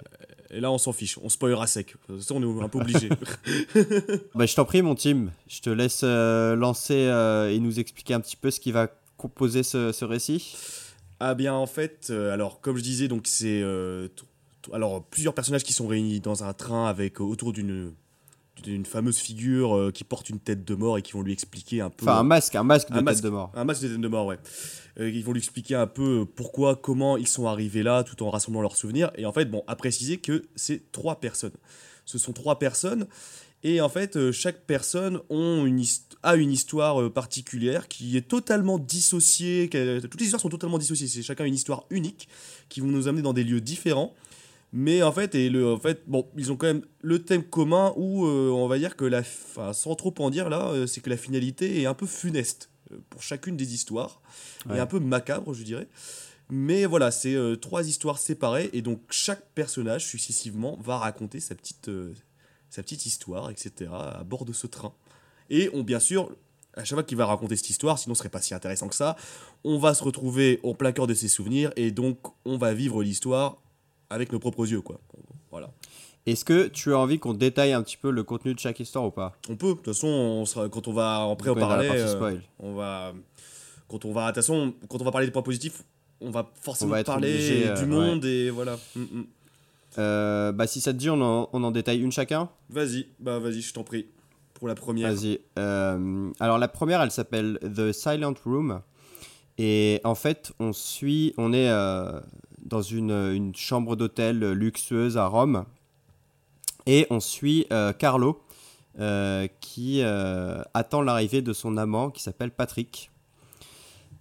[0.52, 1.96] Et là on s'en fiche on spoilera sec.
[2.22, 3.10] Ça on est un peu obligé.
[4.36, 5.32] Bah, je t'en prie, mon team.
[5.48, 6.94] Je te laisse euh, lancer
[7.54, 10.56] et nous expliquer un petit peu ce qui va composer ce, ce récit.
[11.20, 13.62] Ah bien en fait, alors comme je disais, donc c'est
[14.74, 17.94] alors plusieurs personnages qui sont réunis dans un train avec euh, autour d'une
[18.64, 21.82] d'une fameuse figure euh, qui porte une tête de mort et qui vont lui expliquer
[21.82, 23.24] un peu Enfin, un masque, un masque de Un tête masque.
[23.24, 23.52] de mort.
[23.54, 24.40] un masque de tête de mort, ouais.
[25.00, 28.30] Euh, ils vont lui expliquer un peu pourquoi, comment ils sont arrivés là, tout en
[28.30, 29.12] rassemblant leurs souvenirs.
[29.16, 31.52] Et en fait, bon, à préciser que c'est trois personnes.
[32.06, 33.08] Ce sont trois personnes.
[33.64, 38.28] Et en fait, euh, chaque personne ont une hist- a une histoire particulière qui est
[38.28, 39.68] totalement dissociée.
[39.70, 41.08] Toutes les histoires sont totalement dissociées.
[41.08, 42.30] C'est chacun une histoire unique
[42.70, 44.14] qui vont nous amener dans des lieux différents.
[44.78, 47.94] Mais en fait, et le, en fait, bon, ils ont quand même le thème commun
[47.96, 51.10] où euh, on va dire que la, sans trop en dire là, euh, c'est que
[51.10, 54.22] la finalité est un peu funeste euh, pour chacune des histoires
[54.66, 54.76] Ouais.
[54.76, 55.88] et un peu macabre, je dirais.
[56.50, 61.90] Mais voilà, c'est trois histoires séparées et donc chaque personnage successivement va raconter sa petite,
[62.70, 63.90] sa petite histoire, etc.
[63.94, 64.94] à bord de ce train.
[65.50, 66.36] Et on, bien sûr,
[66.74, 68.96] à chaque fois qu'il va raconter cette histoire, sinon ce serait pas si intéressant que
[68.96, 69.16] ça,
[69.64, 73.02] on va se retrouver au plein cœur de ses souvenirs et donc on va vivre
[73.02, 73.62] l'histoire
[74.10, 75.00] avec nos propres yeux, quoi.
[75.52, 75.70] Voilà.
[76.26, 79.06] Est-ce que tu as envie qu'on détaille un petit peu le contenu de chaque histoire
[79.06, 79.34] ou pas?
[79.48, 82.74] On peut, de toute façon, on sera, quand on va en on parler, euh, on
[82.74, 83.14] va,
[83.88, 85.84] quand on va, de toute façon, quand on va parler des points positifs,
[86.22, 88.78] on va forcément On va être parler obligé, euh, du monde et voilà.
[88.96, 89.26] Mm, mm.
[90.00, 92.50] Euh, Bah, si ça te dit, on en, on en détaille une chacun?
[92.70, 94.08] Vas-y, bah vas-y, je t'en prie.
[94.56, 95.14] pour la première.
[95.14, 95.40] Vas-y.
[95.58, 98.82] Alors la première, elle s'appelle The Silent Room.
[99.58, 101.70] Et en fait, on suit, on est
[102.66, 105.66] dans une, une chambre d'hôtel luxueuse à Rome.
[106.86, 108.42] Et on suit euh, Carlo,
[109.00, 113.12] euh, qui euh, attend l'arrivée de son amant, qui s'appelle Patrick.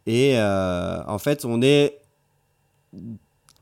[0.06, 1.98] Et en fait, on est...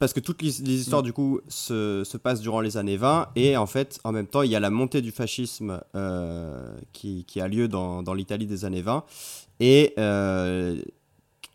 [0.01, 3.29] Parce que toutes les, les histoires, du coup, se, se passent durant les années 20.
[3.37, 7.25] Et en fait, en même temps, il y a la montée du fascisme euh, qui,
[7.25, 9.05] qui a lieu dans, dans l'Italie des années 20.
[9.61, 10.83] Et euh,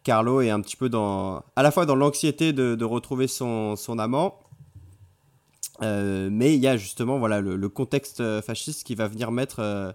[0.08, 1.44] Carlo est un petit peu dans...
[1.58, 4.40] À la fois dans l'anxiété de, de retrouver son, son amant,
[5.82, 9.32] euh, mais il y a justement voilà, le, le contexte euh, fasciste qui va venir
[9.32, 9.92] mettre euh,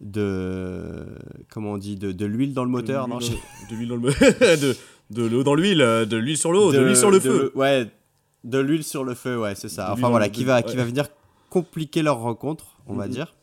[0.00, 1.06] de...
[1.50, 4.10] Comment on dit De, de l'huile dans le moteur, De l'huile dans le
[4.56, 4.76] de,
[5.10, 7.50] de l'eau dans l'huile, de l'huile sur l'eau, de, l'huile sur le feu.
[7.56, 7.90] Ouais,
[8.44, 9.92] de l'huile sur le feu, ouais, c'est ça.
[9.92, 10.76] Enfin voilà, qui va, qui ouais.
[10.76, 11.08] va venir
[11.50, 13.12] compliquer leur rencontre, on va Mhm.
[13.12, 13.34] dire.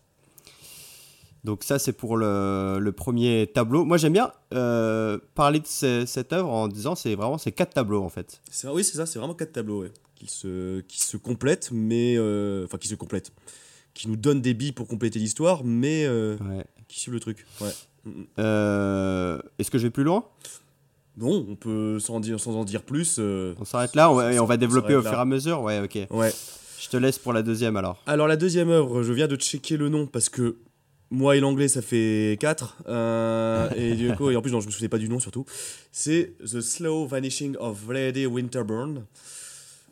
[1.46, 3.86] Donc ça, c'est pour le, le premier tableau.
[3.86, 7.74] Moi, j'aime bien euh, parler de ce- cette œuvre en disant c'est vraiment ces quatre
[7.76, 8.42] tableaux en fait.
[8.50, 12.16] C'est- oui, c'est ça, c'est vraiment quatre tableaux ouais, qui, se, qui se complètent, mais.
[12.18, 13.32] euh, Enfin, qui se complètent.
[13.94, 16.66] Qui nous donnent des billes pour compléter l'histoire, mais euh, Ouais.
[16.88, 17.46] qui suivent le truc.
[17.62, 17.70] Ouais.
[19.60, 20.26] Est-ce que je vais plus loin?
[21.18, 23.20] Bon, on peut sans, dire, sans en dire plus.
[23.20, 26.08] On s'arrête là on, et on va développer au fur et à mesure Ouais, ok.
[26.10, 26.34] Ouais.
[26.80, 28.02] Je te laisse pour la deuxième alors.
[28.06, 30.58] Alors, la deuxième œuvre, je viens de checker le nom parce que
[31.16, 32.78] moi et l'anglais, ça fait 4.
[33.76, 35.46] et du coup, et en plus, non, je me souvenais pas du nom surtout.
[35.92, 39.06] C'est The Slow Vanishing of Lady Winterburn.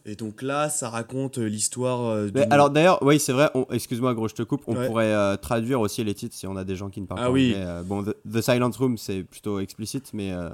[0.06, 2.02] Et donc là, ça raconte euh, l'histoire.
[2.10, 4.88] euh, alors d'ailleurs, oui, c'est vrai, excuse-moi gros, je te coupe, on Ouais.
[4.88, 7.28] pourrait euh, traduire aussi les titres si on a des gens qui ne parlent Ah
[7.28, 7.54] pas oui.
[7.54, 7.66] anglais.
[7.66, 10.50] Euh, bon, The, The Silent Room, c'est plutôt explicite, mais euh,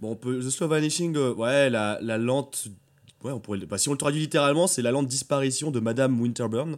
[0.00, 2.66] Bon, on peut, The Slow Vanishing, euh, ouais, la, la lente.
[3.22, 3.60] Ouais, on pourrait.
[3.66, 6.76] Bah, si on le traduit littéralement, c'est la lente disparition de Madame Winterburn.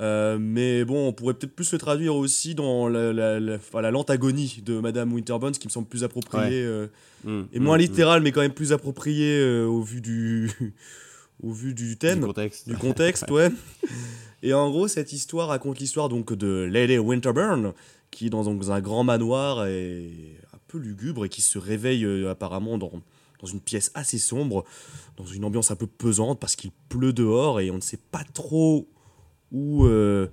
[0.00, 3.80] Euh, mais bon, on pourrait peut-être plus le traduire aussi dans la, la, la- enfin,
[3.80, 6.62] la lente agonie de Madame Winterburn, ce qui me semble plus approprié.
[6.62, 6.86] euh,
[7.24, 7.80] hmm, et moins hmm.
[7.80, 10.50] littéral, mais quand même plus approprié euh, au vu du.
[11.42, 12.68] au vu du thème Du contexte.
[12.68, 13.50] du contexte, ouais.
[14.42, 17.72] Et en gros, cette histoire raconte l'histoire donc de Lady Winterburn,
[18.10, 20.10] qui est dans, donc, un grand manoir et
[20.52, 22.92] un peu lugubre et qui se réveille apparemment dans,
[23.40, 24.64] dans une pièce assez sombre,
[25.16, 28.22] dans une ambiance un peu pesante parce qu'il pleut dehors et on ne sait pas
[28.34, 28.88] trop
[29.52, 30.28] où, euh,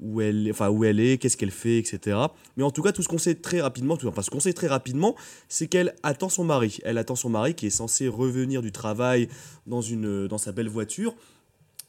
[0.00, 2.18] où, elle, enfin, où elle est, qu'est-ce qu'elle fait, etc.
[2.56, 5.14] Mais en tout cas, tout ce qu'on sait très rapidement, tout, qu'on sait très rapidement,
[5.48, 6.78] c'est qu'elle attend son mari.
[6.84, 9.28] Elle attend son mari qui est censé revenir du travail
[9.66, 11.14] dans, une, dans sa belle voiture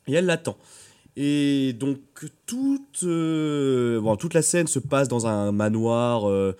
[0.07, 0.57] et elle l'attend.
[1.15, 1.99] Et donc
[2.45, 6.55] toute, euh, bon, toute la scène se passe dans un manoir euh,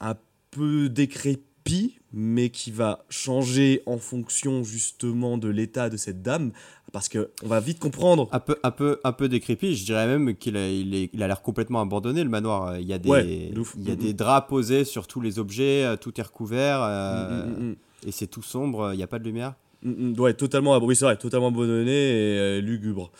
[0.00, 0.16] un
[0.50, 6.52] peu décrépit, mais qui va changer en fonction justement de l'état de cette dame,
[6.96, 8.26] parce que on va vite comprendre.
[8.32, 9.76] Un peu, un peu, un peu décrépit.
[9.76, 12.78] Je dirais même qu'il a, il est- il a l'air complètement abandonné le manoir.
[12.78, 13.74] Il y a des, Ouais, de ouf.
[13.76, 14.16] il y a Mm, des mm.
[14.16, 18.40] draps posés sur tous les objets, euh, tout est recouvert euh, Mm, et c'est tout
[18.42, 18.92] sombre.
[18.94, 19.56] Il n'y a pas de lumière.
[19.84, 23.12] ouais, totalement, oui c'est vrai, totalement abandonné et euh, lugubre.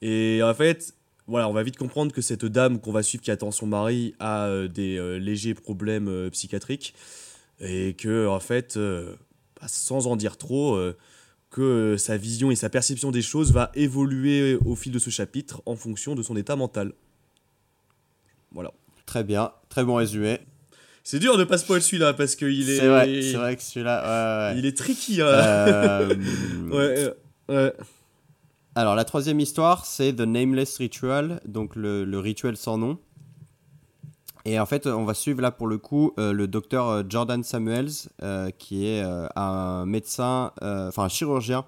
[0.00, 0.94] Et en fait,
[1.26, 4.14] voilà, on va vite comprendre que cette dame qu'on va suivre qui attend son mari
[4.20, 6.94] a euh, des euh, légers problèmes euh, psychiatriques
[7.60, 10.78] et que en fait, bah, sans en dire trop,
[11.50, 15.10] que euh, sa vision et sa perception des choses va évoluer au fil de ce
[15.10, 16.92] chapitre en fonction de son état mental.
[18.52, 18.72] Voilà.
[19.06, 20.40] Très bien, très bon résumé.
[21.04, 24.50] C'est dur de pas spoil celui-là parce qu'il est, C'est vrai, c'est vrai que celui-là.
[24.50, 24.58] ouais, ouais.
[24.58, 25.22] il est tricky.
[25.22, 25.26] hein.
[25.26, 26.08] Euh,
[26.70, 27.14] ouais,
[27.50, 27.72] euh, ouais.
[28.74, 32.98] Alors, la troisième histoire, c'est The Nameless Ritual, donc le, le rituel sans nom.
[34.48, 37.44] Et en fait, on va suivre là pour le coup euh, le docteur euh, Jordan
[37.44, 37.90] Samuels,
[38.22, 41.66] euh, qui est euh, un médecin, enfin un chirurgien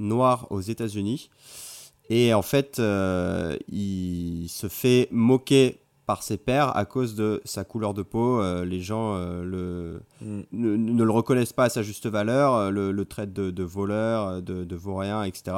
[0.00, 1.30] noir aux États-Unis.
[2.10, 2.78] Et en fait,
[3.68, 8.42] il se fait moquer par ses pairs à cause de sa couleur de peau.
[8.64, 10.40] Les gens le, Mm.
[10.52, 14.42] ne, ne le reconnaissent pas à sa juste valeur, le, le traitent de, de voleur,
[14.42, 15.56] de, de vaurien, etc.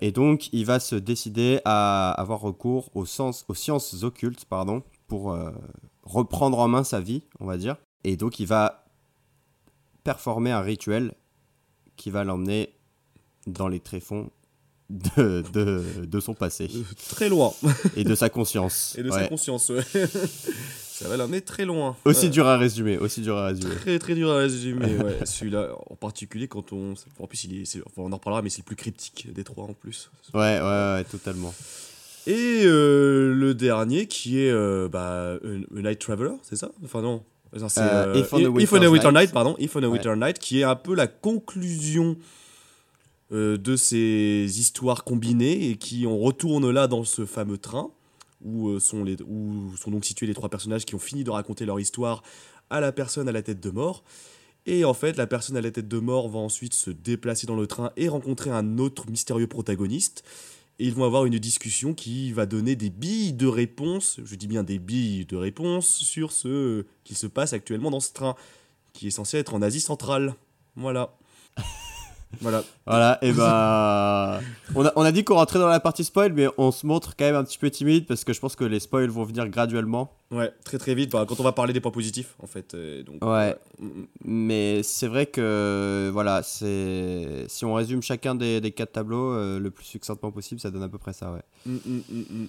[0.00, 4.84] Et donc, il va se décider à avoir recours aux, sens, aux sciences occultes pardon,
[5.14, 5.52] pour euh,
[6.02, 7.76] reprendre en main sa vie, on va dire.
[8.02, 8.84] Et donc, il va
[10.02, 11.12] performer un rituel
[11.94, 12.74] qui va l'emmener
[13.46, 14.28] dans les tréfonds
[14.90, 17.52] de, de, de son passé Euh, Très loin.
[17.94, 18.96] et de sa conscience.
[18.98, 19.84] Et de sa conscience, ouais.
[20.94, 21.96] Ça va l'emmener très loin.
[22.04, 22.30] Aussi Ouais.
[22.30, 23.74] dur à résumer, aussi dur à résumer.
[23.76, 25.24] Très très dur à résumer, ouais.
[25.24, 26.94] Celui-là, en particulier, quand on.
[27.20, 27.76] En plus, il est.
[27.86, 30.10] enfin, on en reparlera, mais c'est le plus cryptique des trois en plus.
[30.34, 31.54] Ouais, ouais, ouais, totalement.
[32.26, 36.70] Et euh, le dernier qui est euh, bah, A, A Night Traveler, c'est ça?
[36.84, 37.22] Enfin, non.
[37.58, 39.14] Non, c'est, Euh, euh, If on a If on a Winter's Winter Night.
[39.14, 39.56] Night, pardon.
[39.58, 39.92] If on a Ouais.
[39.92, 42.16] Winter Night, qui est un peu la conclusion
[43.32, 47.90] euh, de ces histoires combinées et qui on retourne là dans ce fameux train
[48.44, 51.30] où, euh, sont les, où sont donc situés les trois personnages qui ont fini de
[51.30, 52.22] raconter leur histoire
[52.70, 54.02] à la personne à la tête de mort.
[54.66, 57.56] Et en fait, la personne à la tête de mort va ensuite se déplacer dans
[57.56, 60.24] le train et rencontrer un autre mystérieux protagoniste.
[60.78, 64.48] Et ils vont avoir une discussion qui va donner des billes de réponse, je dis
[64.48, 68.34] bien des billes de réponse, sur ce qui se passe actuellement dans ce train,
[68.92, 70.34] qui est censé être en Asie centrale.
[70.74, 71.16] Voilà.
[72.40, 72.62] voilà.
[72.86, 74.40] Voilà, et bah.
[74.74, 77.16] on, a, on a dit qu'on rentrait dans la partie spoil, mais on se montre
[77.16, 79.48] quand même un petit peu timide parce que je pense que les spoils vont venir
[79.48, 80.12] graduellement.
[80.30, 82.74] Ouais, très très vite, bah, quand on va parler des points positifs, en fait.
[82.74, 83.54] euh, donc, Ouais.
[84.24, 87.44] Mais c'est vrai que, voilà, c'est.
[87.48, 90.82] Si on résume chacun des, des quatre tableaux euh, le plus succinctement possible, ça donne
[90.82, 91.42] à peu près ça, ouais.
[91.66, 92.46] Mm, mm, mm.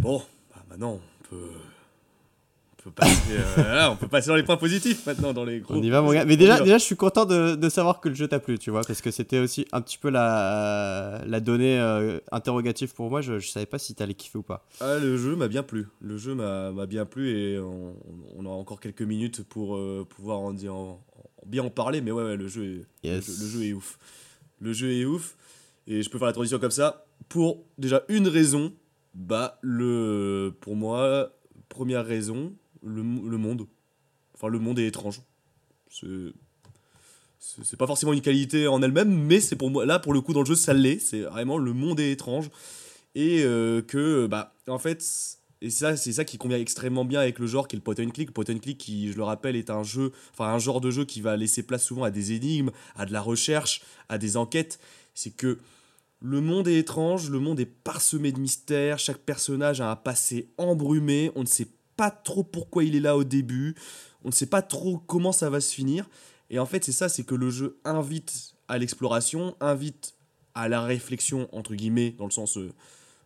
[0.00, 0.22] Bon,
[0.54, 1.50] bah, maintenant, on peut.
[2.84, 5.74] On peut, passer, euh, on peut passer dans les points positifs maintenant, dans les gros.
[5.74, 6.24] On y va, mon gars.
[6.24, 8.70] Mais déjà, déjà je suis content de, de savoir que le jeu t'a plu, tu
[8.70, 13.20] vois, parce que c'était aussi un petit peu la, la donnée euh, interrogative pour moi.
[13.20, 14.66] Je, je savais pas si t'allais kiffer ou pas.
[14.80, 15.86] Ah, le jeu m'a bien plu.
[16.00, 17.94] Le jeu m'a bien plu et on,
[18.36, 22.00] on a encore quelques minutes pour euh, pouvoir en, dire- en- en- bien en parler.
[22.00, 23.28] Mais ouais, ouais, le, jeu est, Yes.
[23.28, 23.98] le, jeu- le jeu est ouf.
[24.60, 25.36] Le jeu est ouf.
[25.86, 27.04] Et je peux faire la transition comme ça.
[27.28, 28.72] Pour déjà une raison,
[29.14, 31.30] bah, le, pour moi,
[31.68, 33.66] première raison, le, le monde.
[34.34, 35.22] Enfin, le monde est étrange.
[35.90, 36.32] C'est.
[37.64, 40.32] C'est pas forcément une qualité en elle-même, mais c'est pour moi, là pour le coup
[40.32, 42.50] dans le jeu ça l'est, c'est vraiment le monde est étrange
[43.14, 45.04] et euh, que bah en fait
[45.60, 47.94] et ça c'est ça qui convient extrêmement bien avec le genre qui est le point
[47.98, 50.90] and click point click qui je le rappelle est un jeu enfin un genre de
[50.90, 54.36] jeu qui va laisser place souvent à des énigmes à de la recherche à des
[54.36, 54.78] enquêtes
[55.14, 55.58] c'est que
[56.20, 60.48] le monde est étrange le monde est parsemé de mystères chaque personnage a un passé
[60.56, 63.74] embrumé on ne sait pas trop pourquoi il est là au début.
[64.24, 66.08] On ne sait pas trop comment ça va se finir.
[66.50, 70.14] Et en fait c'est ça c'est que le jeu invite à l'exploration invite
[70.54, 72.72] à la réflexion entre guillemets dans le sens euh,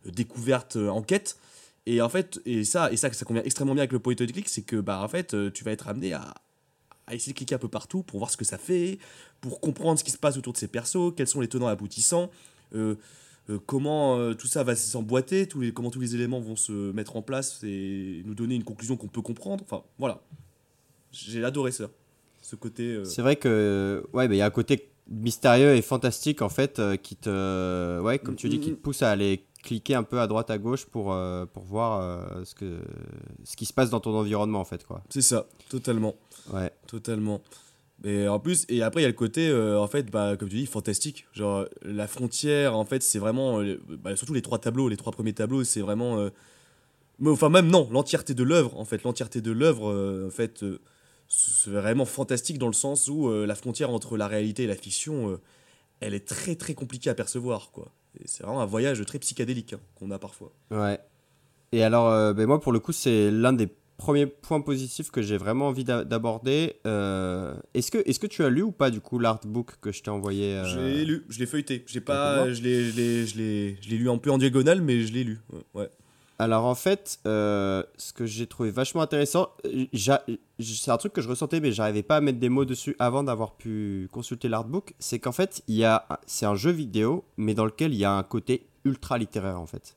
[0.05, 1.39] découverte euh, enquête.
[1.87, 4.27] Et en fait et ça et ça ça convient extrêmement bien avec le point and
[4.27, 6.35] click c'est que bah en fait euh, tu vas être amené à,
[7.07, 8.99] à essayer de cliquer un peu partout pour voir ce que ça fait
[9.41, 12.31] pour comprendre ce qui se passe autour de ces persos quels sont les tenants aboutissants
[13.49, 16.93] euh, comment euh, tout ça va s'emboîter tous les comment tous les éléments vont se
[16.93, 20.21] mettre en place et nous donner une conclusion qu'on peut comprendre enfin voilà
[21.13, 21.89] j'ai adoré ça
[22.43, 25.83] ce côté euh, C'est vrai que, ouais, bah, il y a un côté mystérieux et
[25.83, 29.97] fantastique en fait qui te, ouais, comme tu dis, qui te pousse à aller cliquer
[29.97, 32.79] un peu à droite à gauche pour, euh, pour voir euh, ce, que,
[33.45, 35.03] ce qui se passe dans ton environnement en fait, quoi.
[35.11, 36.15] c'est ça totalement
[36.53, 36.71] Ouais.
[36.87, 37.41] Totalement.
[38.05, 40.49] Mais en plus, et après, il y a le côté, euh, en fait, bah, comme
[40.49, 41.27] tu dis, fantastique.
[41.33, 43.61] Genre, la frontière, en fait, c'est vraiment.
[43.61, 46.19] euh, bah, surtout les trois tableaux, les trois premiers tableaux, c'est vraiment.
[46.19, 46.31] euh,
[47.19, 49.03] mais, enfin, même non, l'entièreté de l'œuvre, en fait.
[49.03, 50.63] L'entièreté de l'œuvre, en fait,
[51.29, 55.41] c'est vraiment fantastique dans le sens où la frontière entre la réalité et la fiction,
[56.01, 57.91] elle est très, très compliquée à percevoir, quoi.
[58.21, 60.53] Et c'est vraiment un voyage très psychédélique hein, qu'on a parfois.
[60.71, 61.01] Ouais.
[61.73, 65.37] Et alors, ben moi, pour le coup, c'est l'un des premiers points positifs que j'ai
[65.37, 66.77] vraiment envie d'a- d'aborder.
[66.87, 70.03] Euh, est-ce que, est-ce que tu as lu ou pas, du coup, l'artbook que je
[70.03, 71.85] t'ai envoyé euh, Je l'ai lu, je l'ai feuilleté.
[71.87, 75.39] J'ai pas, je l'ai, lu un peu en diagonale, mais je l'ai lu.
[75.75, 75.89] Ouais.
[76.39, 79.87] Alors en fait, euh, ce que j'ai trouvé vachement intéressant, euh,
[80.61, 83.25] c'est un truc que je ressentais mais j'arrivais pas à mettre des mots dessus avant
[83.25, 87.55] d'avoir pu consulter l'artbook, c'est qu'en fait, il y a c'est un jeu vidéo mais
[87.55, 89.97] dans lequel il y a un côté ultra littéraire en fait.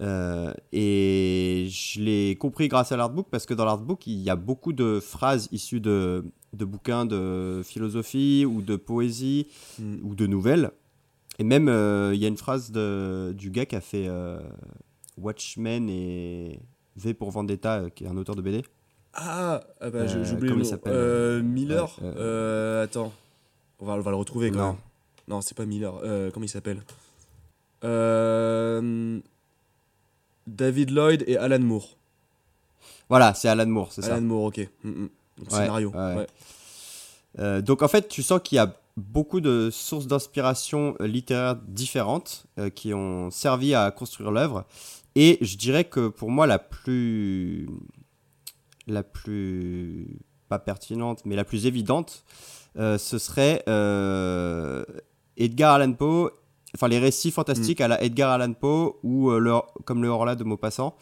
[0.00, 4.36] Euh, et je l'ai compris grâce à l'artbook parce que dans l'artbook, il y a
[4.36, 6.24] beaucoup de phrases issues de,
[6.54, 9.46] de bouquins de philosophie ou de poésie
[9.78, 9.96] Mm.
[10.02, 10.70] ou de nouvelles.
[11.38, 14.38] Et même, euh, il y a une phrase de, du gars qui a fait euh,
[15.18, 16.58] Watchmen et
[16.96, 18.62] V pour Vendetta, qui est un auteur de BD.
[19.14, 20.64] Ah, ah bah, j'ai j'ai oublié comment le il nom.
[20.70, 21.98] s'appelle Miller
[22.82, 23.12] Attends.
[23.78, 24.66] On va, on va le retrouver quand Non.
[24.68, 24.76] même.
[25.28, 25.94] Non, c'est pas Miller.
[26.32, 26.82] Comment il s'appelle?
[27.84, 29.20] Euh,
[30.46, 31.96] David Lloyd et Alan Moore.
[33.08, 34.14] Voilà, c'est Alan Moore, c'est ça.
[34.14, 34.68] Alan Moore, ok.
[34.84, 35.08] Mm, mm.
[35.38, 35.90] Donc, Ouais, scénario.
[35.90, 36.14] ouais.
[36.16, 36.26] ouais.
[37.38, 41.56] Euh, donc en fait, tu sens qu'il y a beaucoup de sources d'inspiration euh, littéraire
[41.56, 44.64] différentes euh, qui ont servi à construire l'œuvre.
[45.14, 47.68] Et je dirais que pour moi, la plus.
[48.86, 50.18] La plus.
[50.48, 52.24] Pas pertinente, mais la plus évidente,
[52.78, 53.62] euh, ce serait
[55.38, 56.30] Edgar Allan Poe.
[56.74, 60.34] Enfin, les récits fantastiques à la Edgar Allan Poe ou euh, le- comme le Horla
[60.36, 60.94] de Maupassant.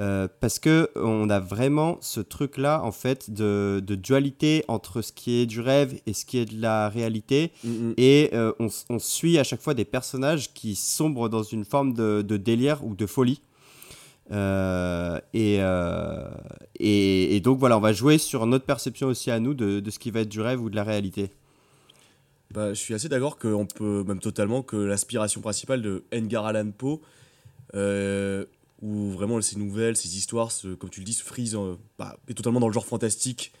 [0.00, 5.02] Euh, parce que on a vraiment ce truc là en fait de, de dualité entre
[5.02, 7.94] ce qui est du rêve et ce qui est de la réalité Mm, mm.
[7.96, 8.50] et euh,
[8.90, 12.84] on, suit à chaque fois des personnages qui sombrent dans une forme de, de délire
[12.84, 13.40] ou de folie
[14.32, 15.60] Euh, et,
[16.80, 19.90] et, et donc voilà on va jouer sur notre perception aussi à nous de, de
[19.90, 21.30] ce qui va être du rêve ou de la réalité
[22.54, 26.70] Bah, je suis assez d'accord qu'on peut, même totalement, que l'aspiration principale de Edgar Allan
[26.70, 27.00] Poe,
[27.74, 28.44] euh,
[28.80, 32.16] où vraiment ces nouvelles, ces histoires, se- comme tu le dis, se frisent euh, bah,
[32.28, 33.52] est totalement dans le genre fantastique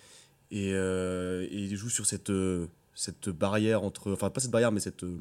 [0.52, 4.70] et, euh, et il joue sur cette, euh, cette barrière entre, enfin pas cette barrière,
[4.70, 5.18] mais cette, euh,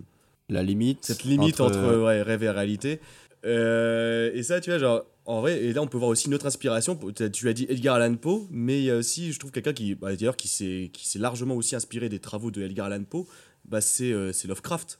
[0.50, 1.00] La limite.
[1.06, 3.00] cette limite entre, ouais, rêve et réalité.
[3.46, 6.34] Euh, et ça, tu vois, genre, en vrai, et là, on peut voir aussi une
[6.34, 6.98] autre inspiration.
[7.16, 9.96] Tu as- dit Edgar Allan Poe, mais il y a aussi, je trouve, quelqu'un qui,
[9.96, 13.26] bah, d'ailleurs, qui s'est largement aussi inspiré des travaux de Edgar Allan Poe,
[13.66, 15.00] bah, c'est euh, c'est Lovecraft.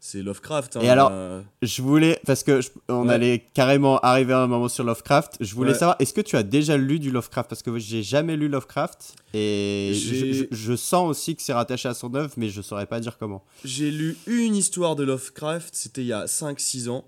[0.00, 0.76] C'est Lovecraft.
[0.76, 3.14] hein, Et alors, euh, Je voulais, parce que je- on Ouais.
[3.14, 5.78] allait carrément arriver à un moment sur Lovecraft, je voulais Ouais.
[5.78, 7.48] savoir, est-ce que tu as déjà lu du Lovecraft?
[7.48, 11.88] Parce que j'ai jamais lu Lovecraft, et je, je- je sens aussi que c'est rattaché
[11.88, 13.42] à son œuvre, mais je saurais pas dire comment.
[13.64, 17.06] J'ai lu une histoire de Lovecraft, c'était il y a 5-6 ans.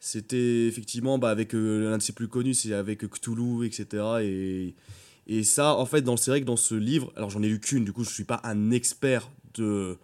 [0.00, 4.04] C'était effectivement bah, avec euh, l'un de ses plus connus, c'est avec Cthulhu, etc.
[4.22, 4.74] Et,
[5.26, 7.60] et ça, en fait, dans- c'est vrai que dans ce livre, alors j'en ai lu
[7.60, 9.98] qu'une, du coup je suis pas un expert de,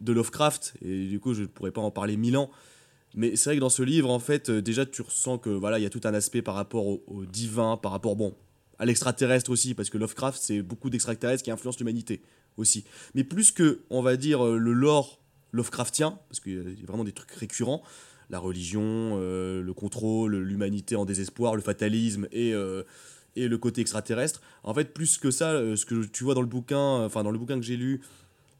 [0.00, 2.50] De Lovecraft, et du coup je ne pourrais pas en parler mille ans.
[3.16, 5.78] Mais c'est vrai que dans ce livre, en fait, euh, déjà tu ressens que voilà,
[5.78, 8.34] il y a tout un aspect par rapport au, divin, par rapport bon,
[8.78, 12.20] à l'extraterrestre aussi, parce que Lovecraft, c'est beaucoup d'extraterrestres qui influencent l'humanité
[12.58, 12.84] aussi.
[13.14, 15.18] Mais plus que, on va dire, euh, le lore
[15.52, 17.82] Lovecraftien, parce qu'il y a vraiment des trucs récurrents,
[18.28, 22.52] la religion, euh, le contrôle, l'humanité en désespoir, le fatalisme et,
[23.36, 24.42] et le côté extraterrestre.
[24.62, 27.38] En fait, plus que ça, ce que tu vois dans le bouquin, enfin dans le
[27.38, 28.02] bouquin que j'ai lu,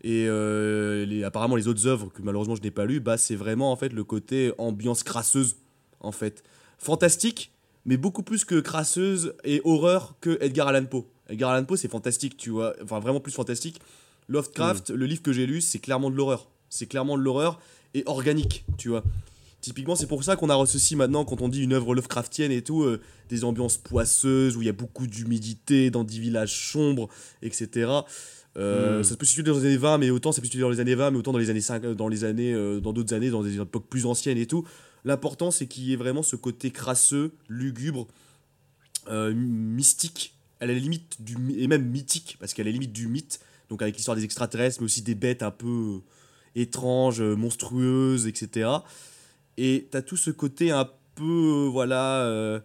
[0.02, 3.36] et euh, les, apparemment les autres œuvres que malheureusement je n'ai pas lues, bah, c'est
[3.36, 5.56] vraiment en fait le côté ambiance crasseuse,
[6.00, 6.44] en fait.
[6.78, 7.52] Fantastique,
[7.84, 11.04] mais beaucoup plus que crasseuse et horreur que Edgar Allan Poe.
[11.28, 13.80] Edgar Allan Poe, c'est fantastique, tu vois, enfin vraiment plus fantastique.
[14.28, 16.48] Lovecraft, le livre que j'ai lu, c'est clairement de l'horreur.
[16.68, 17.60] C'est clairement de l'horreur
[17.94, 19.04] et organique, tu vois.
[19.60, 22.62] Typiquement, c'est pour ça qu'on a ceci maintenant, quand on dit une œuvre Lovecraftienne et
[22.62, 27.08] tout, euh, des ambiances poisseuses où il y a beaucoup d'humidité, dans des villages sombres,
[27.42, 27.90] etc.
[28.56, 29.04] Euh, Mm.
[29.04, 30.70] Ça peut se situer dans les années 20, mais autant ça peut se situer dans
[30.70, 32.92] les années 20, mais autant dans les années 5, euh, dans les années, euh, dans
[32.92, 34.66] d'autres années, dans des époques plus anciennes et tout.
[35.04, 38.08] L'important, c'est qu'il y ait vraiment ce côté crasseux, lugubre,
[39.08, 43.40] euh, mystique, à la limite du et même mythique, parce qu'à la limite du mythe,
[43.68, 46.00] donc avec l'histoire des extraterrestres, mais aussi des bêtes un peu
[46.54, 48.70] étranges, monstrueuses, etc.
[49.58, 52.62] Et t'as tout ce côté un peu, voilà.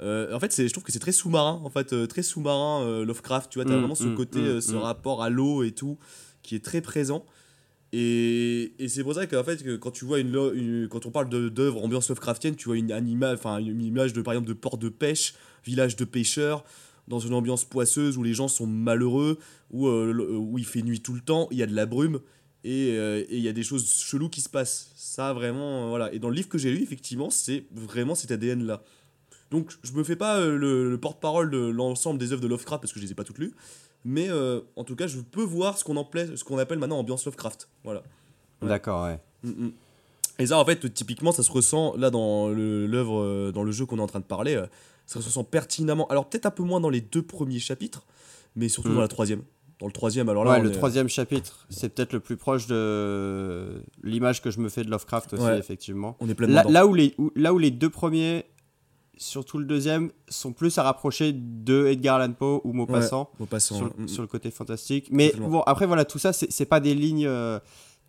[0.00, 3.04] Euh, en fait, je trouve que c'est très sous-marin, en fait, euh, très sous-marin euh,
[3.04, 3.50] Lovecraft.
[3.50, 5.98] Tu vois, t'as Mm, vraiment ce mm, côté, mm, ce rapport à l'eau et tout,
[6.42, 7.24] qui est très présent.
[7.92, 11.28] Et, et c'est pour ça qu'en fait, que quand tu vois une, quand on parle
[11.28, 14.54] d'œuvres ambiance Lovecraftienne, tu vois une, un ima- enfin, une image de par exemple de
[14.54, 15.34] port de pêche,
[15.64, 16.64] village de pêcheurs,
[17.08, 19.38] dans une ambiance poisseuse où les gens sont malheureux,
[19.72, 22.20] où, euh, où il fait nuit tout le temps, il y a de la brume
[22.62, 24.92] et euh, il y a des choses cheloues qui se passent.
[24.94, 26.12] Ça vraiment, euh, voilà.
[26.14, 28.84] Et dans le livre que j'ai lu, effectivement, c'est vraiment cet ADN là.
[29.50, 32.80] Donc je me fais pas euh, le, le porte-parole de l'ensemble des œuvres de Lovecraft
[32.82, 33.52] parce que je les ai pas toutes lues,
[34.04, 35.96] mais euh, en tout cas je peux voir ce qu'on
[36.58, 37.68] appelle, maintenant ambiance Lovecraft.
[37.84, 38.02] Voilà.
[38.62, 38.68] Ouais.
[38.68, 39.18] D'accord, ouais.
[39.42, 39.72] Mm, mm.
[40.38, 43.84] Et ça, en fait, typiquement, ça se ressent là dans l'œuvre, euh, dans le jeu
[43.84, 44.54] qu'on est en train de parler.
[45.06, 46.06] ça se ressent pertinemment.
[46.08, 48.04] Alors, peut-être un peu moins dans les deux premiers chapitres,
[48.56, 48.94] mais surtout Mm.
[48.94, 49.42] dans la troisième.
[49.80, 50.52] Dans le troisième, alors là.
[50.52, 54.68] ouais, le est- troisième chapitre, c'est peut-être le plus proche de l'image que je me
[54.68, 55.58] fais de Lovecraft aussi, Ouais.
[55.58, 56.16] effectivement.
[56.20, 58.44] On est pleinement Là, là où les, où- là où les deux premiers,
[59.20, 63.30] surtout le deuxième, sont plus à rapprocher de Edgar Allan Poe ou Maupassant.
[63.38, 63.76] Au passant.
[63.76, 64.08] sur, ouais.
[64.08, 65.08] Sur le côté fantastique.
[65.12, 67.60] Mais bon, après, voilà, tout ça, c'est pas des lignes euh,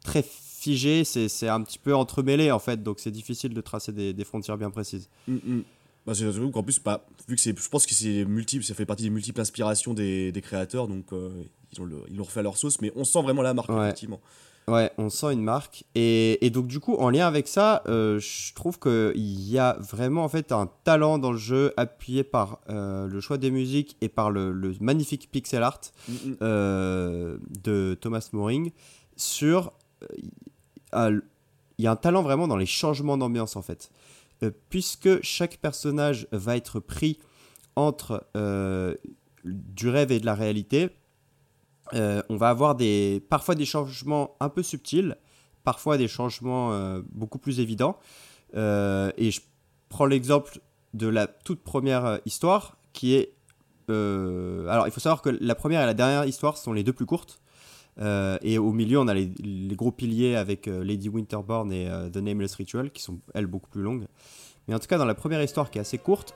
[0.04, 4.14] très figées, c'est un petit peu entremêlé en fait, donc c'est difficile de tracer des,
[4.14, 5.10] des frontières bien précises.
[5.28, 5.64] mm, mm.
[6.06, 8.74] Bah, c'est surtout qu'en plus, bah, vu que c'est, je pense que c'est multiple, ça
[8.74, 11.30] fait partie des multiples inspirations des, des créateurs, donc euh,
[11.78, 13.86] ils, l'ont refait à leur sauce, mais on sent vraiment la marque, Ouais.
[13.86, 14.20] effectivement.
[14.68, 15.84] Ouais, on sent une marque.
[15.96, 19.78] Et, et donc, du coup, en lien avec ça, euh, je trouve qu'il y a
[19.80, 23.98] vraiment en fait un talent dans le jeu appuyé par euh, le choix des musiques
[24.02, 26.38] et par le, le magnifique pixel art Mm, mm.
[26.42, 28.72] euh, de Thomas Moring
[29.16, 29.74] sur.
[30.94, 31.22] Il
[31.78, 33.92] y a un talent vraiment dans les changements d'ambiance en fait.
[34.70, 37.18] Puisque chaque personnage va être pris
[37.76, 38.28] entre
[39.46, 40.90] du rêve et de la réalité,
[41.94, 45.18] euh, on va avoir des, parfois des changements un peu subtils,
[45.64, 47.98] parfois des changements euh, beaucoup plus évidents.
[48.56, 49.42] Euh, et je
[49.90, 50.60] prends l'exemple
[50.94, 53.34] de la toute première histoire qui est...
[53.90, 57.06] alors il faut savoir que la première et la dernière histoire sont les deux plus
[57.06, 57.40] courtes.
[57.98, 62.56] Et au milieu, on a les, les gros piliers avec Lady Winterborn et The Nameless
[62.56, 64.08] Ritual, qui sont, elles, beaucoup plus longues.
[64.68, 66.34] Mais en tout cas, dans la première histoire qui est assez courte,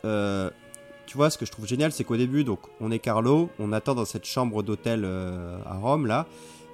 [1.05, 3.71] tu vois, ce que je trouve génial, c'est qu'au début, donc, on est Carlo, on
[3.73, 6.25] attend dans cette chambre d'hôtel euh, à Rome, là.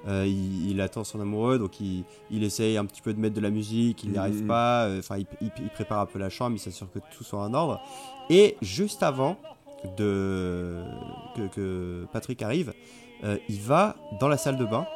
[0.08, 3.36] Euh, il, il attend son amoureux, donc il, il essaye un petit peu de mettre
[3.36, 4.48] de la musique, il n'y arrive Mhm.
[4.48, 4.86] pas.
[4.86, 7.38] euh, Enfin, il, il- il prépare un peu la chambre, il s'assure que tout soit
[7.40, 7.80] en ordre.
[8.28, 9.36] Et juste avant
[9.96, 10.82] de
[11.36, 12.72] que, que Patrick arrive,
[13.48, 14.86] il va dans la salle de bain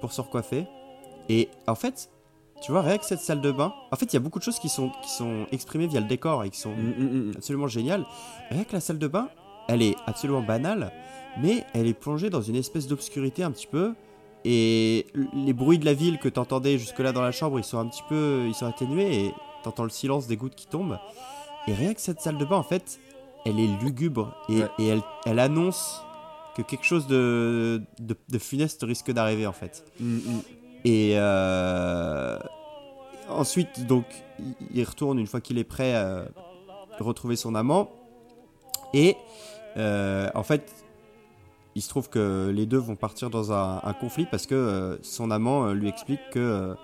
[0.00, 0.66] pour se recoiffer.
[1.28, 2.10] Et en fait,
[2.62, 4.44] tu vois, rien que cette salle de bain, en fait, il y a beaucoup de
[4.44, 7.32] choses qui sont, qui sont exprimées via le décor et qui sont Mm, mm, mm.
[7.36, 8.04] absolument géniales.
[8.50, 9.28] Rien que la salle de bain,
[9.68, 10.92] elle est absolument banale,
[11.40, 13.94] mais elle est plongée dans une espèce d'obscurité un petit peu.
[14.44, 17.86] Et les bruits de la ville que t'entendais jusque-là dans la chambre, ils sont un
[17.86, 20.98] petit peu, ils sont atténués et t'entends le silence des gouttes qui tombent.
[21.66, 22.98] Et rien que cette salle de bain, en fait,
[23.44, 24.68] elle est lugubre et, Ouais.
[24.78, 26.02] et elle, elle annonce
[26.56, 29.84] que quelque chose de, de, de funeste risque d'arriver, en fait.
[30.00, 30.42] Mm, mm.
[30.84, 32.38] Et euh,
[33.28, 34.04] ensuite, donc,
[34.74, 36.24] il- retourne une fois qu'il est prêt à
[37.00, 37.90] retrouver son amant.
[38.94, 39.16] Et
[39.76, 40.72] euh, en fait,
[41.74, 45.30] il se trouve que les deux vont partir dans un, conflit parce que euh, son
[45.30, 46.74] amant lui explique que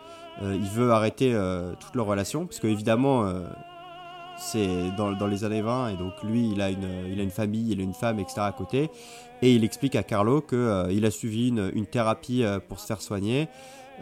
[0.43, 1.33] il veut arrêter
[1.79, 2.47] toute leur relation.
[2.47, 3.33] Parce que évidemment,
[4.37, 7.71] c'est dans, les années 20 et donc lui, il a une, il a une famille,
[7.71, 8.41] il a une femme, etc.
[8.41, 8.91] à côté.
[9.43, 13.01] Et il explique à Carlo que il a suivi une, une thérapie pour se faire
[13.01, 13.49] soigner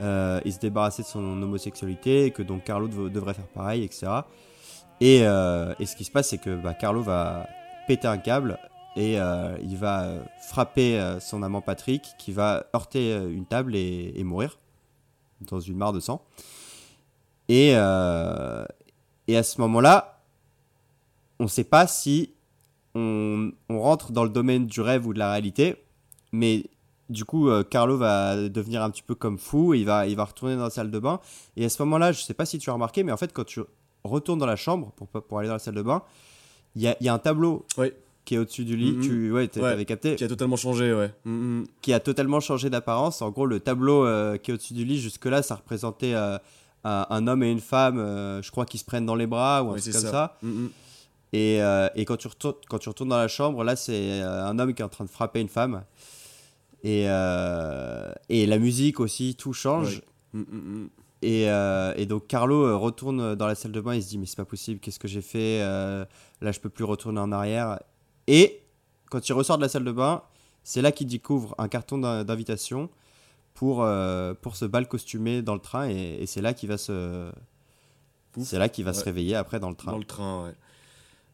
[0.01, 3.85] euh, et se débarrasser de son homosexualité, et que donc Carlo dev- devrait faire pareil,
[3.85, 4.07] etc.
[5.01, 7.47] Et, euh, et ce qui se passe, c'est que bah, Carlo va
[7.87, 8.59] péter un câble
[8.95, 10.07] et euh, il va
[10.41, 14.59] frapper son amant Patrick, qui va heurter une table et, mourir
[15.41, 16.23] dans une mare de sang.
[17.49, 18.67] Et, à
[19.29, 20.21] ce moment-là,
[21.39, 22.35] on ne sait pas si
[22.95, 25.77] on rentre dans le domaine du rêve ou de la réalité,
[26.33, 26.65] mais
[27.11, 30.17] du coup, euh, Carlo va devenir un petit peu comme fou, et il va, il
[30.17, 31.21] va retourner dans la salle de bain.
[31.57, 33.45] Et à ce moment-là, je sais pas si tu as remarqué, mais en fait, quand
[33.45, 33.61] tu
[34.05, 36.03] retournes dans la chambre pour, pour aller dans la salle de bain,
[36.75, 37.67] il y a, il y a un tableau
[38.25, 38.93] qui est au-dessus du lit.
[38.93, 39.03] Mhm.
[39.03, 39.69] Tu ouais, Ouais.
[39.69, 41.13] avais capté, Qui a totalement changé, ouais.
[41.25, 41.31] Mm,
[41.61, 41.67] mm.
[41.83, 43.21] qui a totalement changé d'apparence.
[43.21, 46.39] En gros, le tableau euh, qui est au-dessus du lit, jusque-là, ça représentait euh,
[46.85, 49.71] un, un homme et une femme, je crois, qui se prennent dans les bras ou
[49.71, 50.11] un truc comme ça.
[50.11, 50.39] ça.
[50.43, 50.71] Mm, mm.
[51.35, 51.57] Et,
[51.97, 54.83] et quand, tu retournes, quand tu retournes dans la chambre, là, c'est un homme qui
[54.83, 55.83] est en train de frapper une femme.
[56.83, 60.03] Et, euh, et la musique aussi, tout change.
[60.35, 60.41] Ouais.
[60.41, 60.91] Mm, mm, mm.
[61.25, 64.19] Et, euh, et donc Carlo euh, retourne dans la salle de bain, il se dit
[64.19, 66.05] mais c'est pas possible, qu'est-ce que j'ai fait Euh,
[66.41, 67.79] Là je peux plus retourner en arrière.
[68.27, 68.63] Et
[69.09, 70.23] quand il ressort de la salle de bain,
[70.65, 72.91] c'est là qu'il découvre un carton d'in- d'invitation
[73.55, 76.79] pour, euh, pour ce bal costumé dans le train et, et c'est là qu'il va
[76.79, 77.31] se
[78.41, 79.93] c'est là qu'il va se réveiller après dans le train.
[79.93, 80.55] Dans le train, ouais.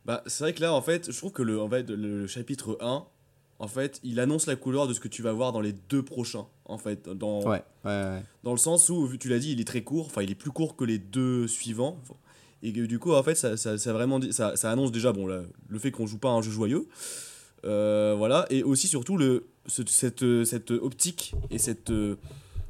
[0.05, 2.77] Bah, c'est vrai que là, en fait, je trouve que le, en fait, le chapitre
[2.81, 3.05] 1,
[3.61, 6.03] en fait, il annonce la couleur de ce que tu vas voir dans les deux
[6.03, 7.09] prochains, en fait.
[7.09, 8.23] Dans, Ouais, ouais, ouais.
[8.45, 10.51] dans le sens où, tu l'as dit, il est très court, enfin, il est plus
[10.51, 11.99] court que les deux suivants.
[12.63, 15.27] Et du coup, en fait, ça, ça, ça vraiment, dit- ça, ça annonce déjà bon,
[15.27, 16.89] le fait qu'on joue pas à un jeu joyeux.
[17.65, 21.91] Euh, voilà, et aussi, surtout, le, ce- cette, cette optique et cette.
[21.91, 22.17] euh,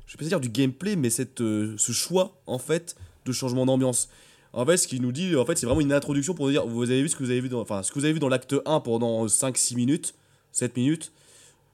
[0.07, 3.67] je vais pas dire du gameplay, mais cette, euh, ce choix, en fait, de changement
[3.67, 4.09] d'ambiance.
[4.55, 6.67] En fait, ce qu'il nous dit, en fait, c'est vraiment une introduction pour nous dire
[6.67, 8.19] vous avez vu ce que vous avez vu dans, enfin, ce que vous avez vu
[8.21, 10.15] dans l'acte 1 pendant 5-6 minutes,
[10.59, 11.13] 7 minutes,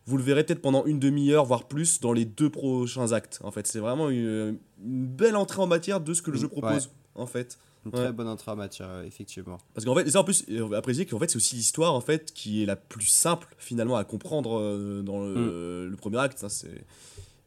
[0.07, 3.41] vous le verrez peut-être pendant une demi-heure, voire plus, dans les deux prochains actes.
[3.43, 6.45] En fait, c'est vraiment une, une belle entrée en matière de ce que le jeu
[6.47, 6.61] Ouais.
[6.61, 7.59] propose, en fait.
[7.87, 8.05] Une Ouais.
[8.05, 9.59] très bonne entrée en matière, euh, effectivement.
[9.74, 11.93] Parce qu'en fait, et ça en plus, on va apprécier qu'en fait, c'est aussi l'histoire
[11.93, 16.18] en fait qui est la plus simple finalement à comprendre euh, dans le, le premier
[16.18, 16.43] acte.
[16.49, 16.85] c'est...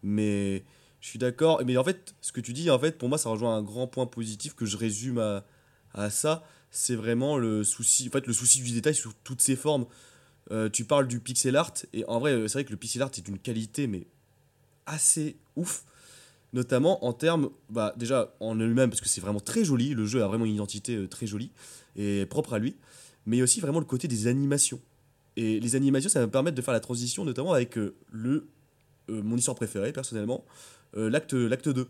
[0.03, 0.63] Mais
[1.01, 1.61] je suis d'accord.
[1.65, 3.87] Mais en fait, ce que tu dis, en fait, pour moi, ça rejoint un grand
[3.87, 5.43] point positif que je résume à,
[5.93, 6.43] à ça.
[6.69, 9.85] C'est vraiment le souci, en fait, le souci du détail sous toutes ses formes.
[10.51, 13.01] Euh, tu parles du pixel art et en vrai, euh, c'est vrai que le pixel
[13.01, 14.07] art est d'une qualité mais
[14.85, 15.83] assez ouf
[16.53, 20.23] notamment en termes, bah, déjà en lui-même, parce que c'est vraiment très joli, le jeu
[20.23, 21.51] a vraiment une identité euh, très jolie
[21.97, 22.77] et propre à lui,
[23.25, 24.79] mais aussi vraiment le côté des animations.
[25.35, 27.77] Et les animations, ça va me permettre de faire la transition, notamment avec
[28.11, 28.47] le,
[29.07, 30.45] mon histoire préférée, personnellement,
[30.95, 31.87] l'acte, l'acte 2,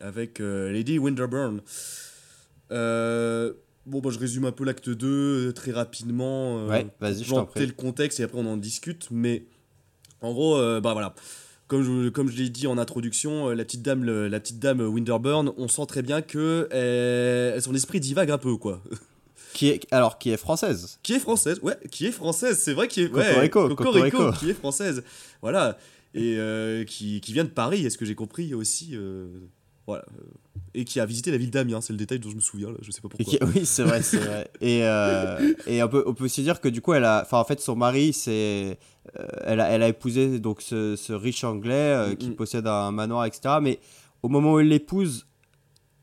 [0.00, 1.62] avec Lady Winterburn.
[2.70, 3.54] Euh,
[3.88, 6.58] bon, bah, je résume un peu l'acte 2 euh, très rapidement.
[6.60, 9.44] euh, Ouais, vas-y, je t'en le contexte et après on en discute, mais
[10.20, 11.14] en gros, euh, bah voilà.
[11.66, 14.80] Comme je, comme je l'ai dit en introduction, la petite dame, le- la petite dame
[14.80, 16.66] Winterburn, on sent très bien que
[17.60, 18.82] son esprit divague un peu, quoi.
[19.54, 22.86] Qui est, alors, qui est française qui est française, ouais, qui est française, c'est vrai
[22.86, 24.32] qui est Cocorico, ouais, Cocorico.
[24.38, 25.02] qui est française,
[25.42, 25.78] voilà,
[26.14, 28.90] et euh, qui, qui vient de Paris, est-ce que j'ai compris aussi,
[29.88, 30.22] voilà, euh,
[30.74, 32.76] et qui a visité la ville d'Amiens, c'est le détail dont je me souviens, là,
[32.82, 33.48] je sais pas Et pourquoi.
[33.48, 34.48] qui- oui, c'est vrai, c'est vrai.
[34.60, 37.38] Et, euh, et on, peut, on peut aussi dire que du coup, elle a, enfin,
[37.40, 38.78] en fait, son mari, c'est,
[39.18, 42.36] euh, elle, a, elle a épousé donc ce, ce riche anglais euh, qui Mhm.
[42.36, 43.56] possède un manoir, etc.
[43.62, 43.80] Mais
[44.22, 45.26] au moment où elle l'épouse,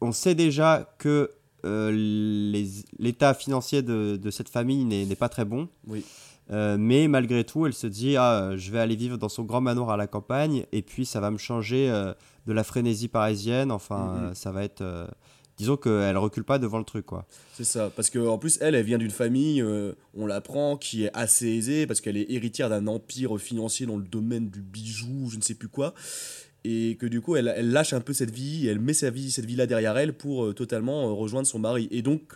[0.01, 1.31] on sait déjà que
[1.63, 5.67] euh, les- l'état financier de, de cette famille n'est n'est pas très bon.
[5.88, 6.03] Oui.
[6.51, 9.61] Euh, mais malgré tout, elle se dit ah, je vais aller vivre dans son grand
[9.61, 12.13] manoir à la campagne et puis ça va me changer euh,
[12.48, 13.72] de la frénésie parisienne.
[13.72, 14.24] Enfin, Mhm.
[14.24, 14.82] euh, ça va être.
[14.82, 15.08] euh,
[15.58, 17.26] disons qu'elle recule pas devant le truc, quoi.
[17.54, 21.12] C'est ça, parce qu'en plus, elle, elle vient d'une famille, euh, on l'apprend, qui est
[21.14, 25.38] assez aisée, parce qu'elle est héritière d'un empire financier dans le domaine du bijou, je
[25.38, 25.93] ne sais plus quoi.
[26.68, 29.30] et que du coup elle, elle lâche un peu cette vie, elle met sa vie,
[29.30, 31.88] cette vie là derrière elle pour euh, totalement euh, rejoindre son mari.
[31.91, 32.34] Et donc,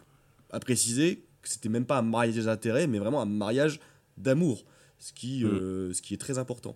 [0.52, 3.80] à préciser que c'était même pas un mariage d'intérêt, mais vraiment un mariage
[4.18, 4.66] d'amour,
[5.00, 5.48] ce qui, Mm.
[5.48, 6.76] euh, ce qui est très important.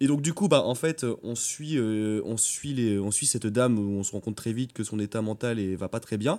[0.00, 3.26] Et donc du coup, bah, en fait, on suit, euh, on, suit les, on suit
[3.26, 5.88] cette dame où on se rend compte très vite que son état mental est, va
[5.88, 6.38] pas très bien.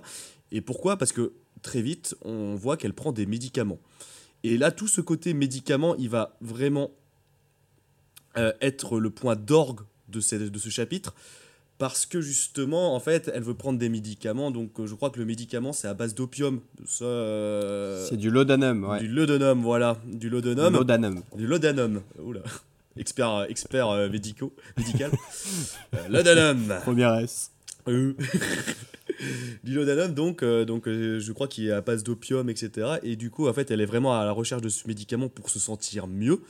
[0.50, 0.96] Et pourquoi?
[0.96, 1.32] Parce que
[1.62, 3.78] très vite, on voit qu'elle prend des médicaments.
[4.44, 6.90] Et là, tout ce côté médicament, il va vraiment
[8.38, 11.14] euh, être le point d'orgue de, ce- de ce chapitre.
[11.76, 14.50] Parce que justement, en fait, elle veut prendre des médicaments.
[14.50, 16.60] Donc, euh, je crois que le médicament, c'est à base d'opium.
[17.02, 19.00] Euh, C'est du laudanum, ouais.
[19.00, 19.98] Du laudanum, voilà.
[20.06, 20.72] Du laudanum.
[20.74, 21.22] Laudanum.
[21.36, 22.00] Du laudanum.
[22.22, 22.40] Oula.
[22.96, 25.10] Expert, expert euh, médico, médical.
[25.94, 26.74] Euh, laudanum.
[26.82, 27.50] Première S.
[27.88, 28.14] Euh.
[29.64, 32.98] du laudanum, donc, euh, donc euh, je crois qu'il est à base d'opium, etc.
[33.02, 35.50] Et du coup, en fait, elle est vraiment à la recherche de ce médicament pour
[35.50, 36.42] se sentir mieux.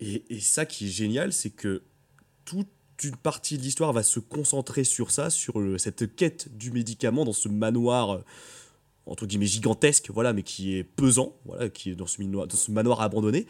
[0.00, 1.82] Et, et ça qui est génial, c'est que
[2.44, 2.68] toute
[3.04, 7.24] une partie de l'histoire va se concentrer sur ça, sur le- cette quête du médicament
[7.24, 8.18] dans ce manoir, euh,
[9.06, 12.56] entre guillemets, gigantesque, voilà, mais qui est pesant, voilà, qui est dans ce, manoir, dans
[12.56, 13.46] ce manoir abandonné.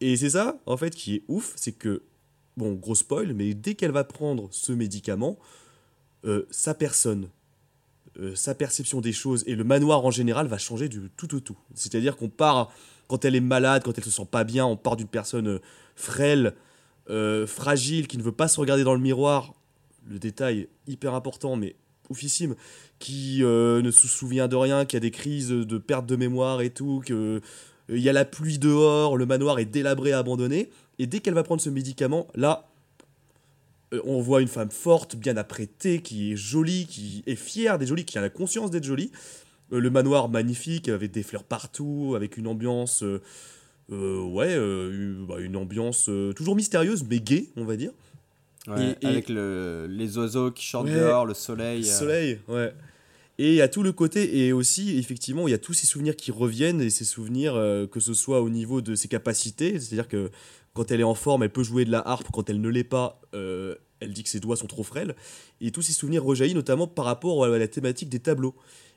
[0.00, 2.02] Et c'est ça, en fait, qui est ouf, c'est que,
[2.56, 5.38] bon, gros spoil, mais dès qu'elle va prendre ce médicament,
[6.24, 7.28] euh, sa personne,
[8.18, 11.40] euh, sa perception des choses et le manoir en général va changer du tout au
[11.40, 11.56] tout.
[11.74, 12.72] C'est-à-dire qu'on part,
[13.08, 15.58] quand elle est malade, quand elle se sent pas bien, on part d'une personne euh,
[15.94, 16.54] frêle,
[17.46, 19.54] fragile, qui ne veut pas se regarder dans le miroir,
[20.08, 21.76] le détail hyper important, mais
[22.10, 22.56] oufissime,
[22.98, 26.70] qui ne se souvient de rien, qui a des crises de perte de mémoire et
[26.70, 27.40] tout, que
[27.88, 31.42] il y a la pluie dehors, le manoir est délabré, abandonné, et dès qu'elle va
[31.42, 32.66] prendre ce médicament, là,
[33.94, 37.88] euh, on voit une femme forte, bien apprêtée, qui est jolie, qui est fière d'être
[37.88, 39.12] jolie, qui a la conscience d'être jolie.
[39.72, 43.20] Euh, le manoir magnifique, avec des fleurs partout, avec une ambiance, euh,
[43.92, 47.92] euh, ouais, euh, une, bah, une ambiance euh, toujours mystérieuse, mais gaie, on va dire.
[48.66, 50.94] Ouais, Et- et- Avec le, les oiseaux qui chantent Ouais.
[50.98, 51.82] dehors, le soleil.
[51.82, 52.74] Le euh, soleil, ouais.
[53.38, 55.86] Et il y a tout le côté, et aussi, effectivement, il y a tous ces
[55.86, 59.78] souvenirs qui reviennent, et ces souvenirs, euh, que ce soit au niveau de ses capacités,
[59.78, 60.30] c'est-à-dire que
[60.72, 62.84] quand elle est en forme, elle peut jouer de la harpe, quand elle ne l'est
[62.84, 65.14] pas, euh, elle dit que ses doigts sont trop frêles,
[65.60, 68.54] et tous ces souvenirs rejaillissent notamment par rapport à la thématique des tableaux.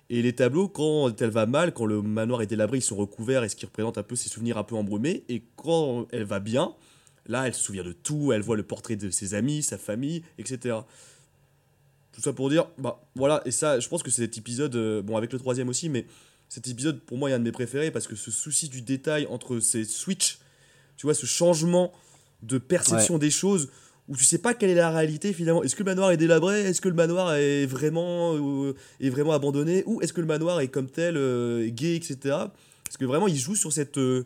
[0.09, 3.43] Et les tableaux, quand elle va mal, quand le manoir est délabré, ils sont recouverts,
[3.43, 6.39] et ce qui représente un peu ses souvenirs un peu embrumés, et quand elle va
[6.39, 6.75] bien,
[7.27, 10.23] là, elle se souvient de tout, elle voit le portrait de ses amis, sa famille,
[10.37, 10.77] etc.
[12.19, 15.15] Tout ça pour dire, bah voilà, et ça, je pense que cet épisode, euh, bon,
[15.15, 16.05] avec le troisième aussi, mais
[16.49, 19.25] cet épisode, pour moi, est un de mes préférés parce que ce souci du détail
[19.27, 20.39] entre ces switches,
[20.97, 21.93] tu vois, ce changement
[22.43, 23.69] de perception des choses
[24.09, 25.63] où tu sais pas quelle est la réalité finalement.
[25.63, 26.59] Est-ce que le manoir est délabré?
[26.59, 29.83] Est-ce que le manoir est vraiment, euh, est vraiment abandonné?
[29.85, 32.17] Ou est-ce que le manoir est comme tel, euh, gay, etc.
[32.25, 34.25] Parce que vraiment, il joue sur cette, euh,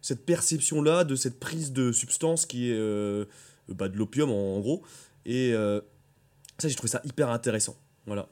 [0.00, 3.26] cette perception-là, de cette prise de substance qui est
[3.68, 4.82] bah, de l'opium en, en gros.
[5.26, 5.52] Et
[6.58, 7.76] ça, j'ai trouvé ça hyper intéressant.
[8.06, 8.28] Voilà.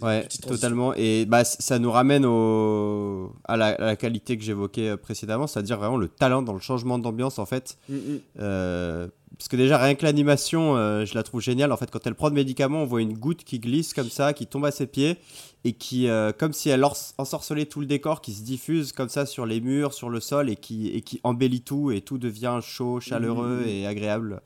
[0.00, 0.94] Ouais, totalement.
[0.94, 3.32] Et bah, ça nous ramène au...
[3.44, 6.60] à, la, à la qualité que j'évoquais euh, précédemment, c'est-à-dire vraiment le talent dans le
[6.60, 7.78] changement d'ambiance en fait.
[7.88, 8.20] Mm, mm.
[8.38, 11.72] Euh, parce que déjà, rien que l'animation, euh, je la trouve géniale.
[11.72, 14.32] En fait, quand elle prend de médicaments, on voit une goutte qui glisse comme ça,
[14.32, 15.16] qui tombe à ses pieds,
[15.64, 16.84] et qui, euh, comme si elle
[17.18, 20.48] ensorcelait tout le décor, qui se diffuse comme ça sur les murs, sur le sol,
[20.50, 23.68] et qui, et qui embellit tout, et tout devient chaud, chaleureux Mhm.
[23.68, 24.42] et agréable.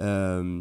[0.00, 0.60] Euh,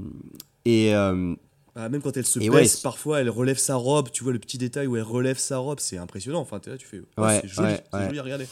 [0.70, 1.36] et euh,
[1.76, 4.10] Ah, même quand elle se baisse, ouais, parfois elle relève sa robe.
[4.12, 6.40] Tu vois le petit détail où elle relève sa robe, c'est impressionnant.
[6.42, 7.02] Enfin, là, tu fais.
[7.18, 8.48] oh, Ouais, c'est joli, ouais, joli à regarder.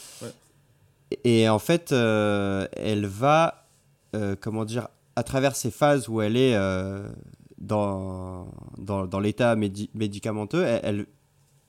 [1.24, 3.66] Et en fait, euh, elle va,
[4.14, 7.08] euh, comment dire, à travers ces phases où elle est euh,
[7.58, 11.06] dans, dans, dans l'état médi- médicamenteux, elle,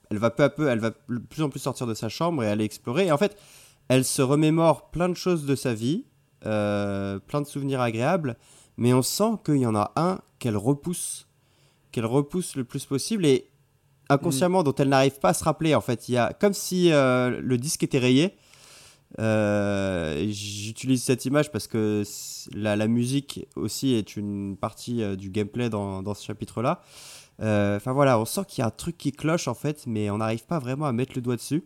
[0.10, 2.44] elle, va peu à peu, elle va de plus en plus sortir de sa chambre
[2.44, 3.08] et aller explorer.
[3.08, 3.38] Et en fait,
[3.88, 6.06] elle se remémore plein de choses de sa vie,
[6.42, 8.36] plein de souvenirs agréables,
[8.80, 11.28] mais on sent qu'il y en a un qu'elle repousse,
[11.92, 13.50] qu'elle repousse le plus possible et
[14.10, 15.76] inconsciemment dont elle n'arrive pas à se rappeler.
[15.76, 18.36] En fait, il y a comme si euh, le disque était rayé.
[19.20, 22.04] Euh, J'utilise cette image parce que
[22.54, 26.82] la, la musique aussi est une partie euh, du gameplay dans, dans ce chapitre-là.
[27.42, 30.18] Enfin voilà, on sent qu'il y a un truc qui cloche en fait, mais on
[30.18, 31.64] n'arrive pas vraiment à mettre le doigt dessus.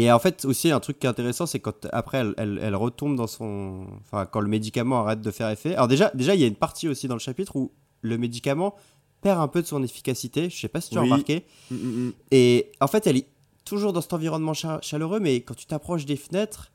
[0.00, 2.76] Et en fait, aussi, un truc qui est intéressant, c'est quand après elle, elle, elle
[2.76, 3.86] retombe dans son.
[4.04, 5.74] Enfin, quand le médicament arrête de faire effet.
[5.74, 7.72] Alors, déjà, déjà, il y a une partie aussi dans le chapitre où
[8.02, 8.74] le médicament
[9.22, 10.50] perd un peu de son efficacité.
[10.50, 11.10] Je sais pas si tu as Oui.
[11.10, 11.44] remarqué.
[11.70, 12.12] Mm, mm, mm.
[12.30, 13.26] Et en fait, elle est
[13.64, 16.70] toujours dans cet environnement cha- chaleureux, mais quand tu t'approches des fenêtres,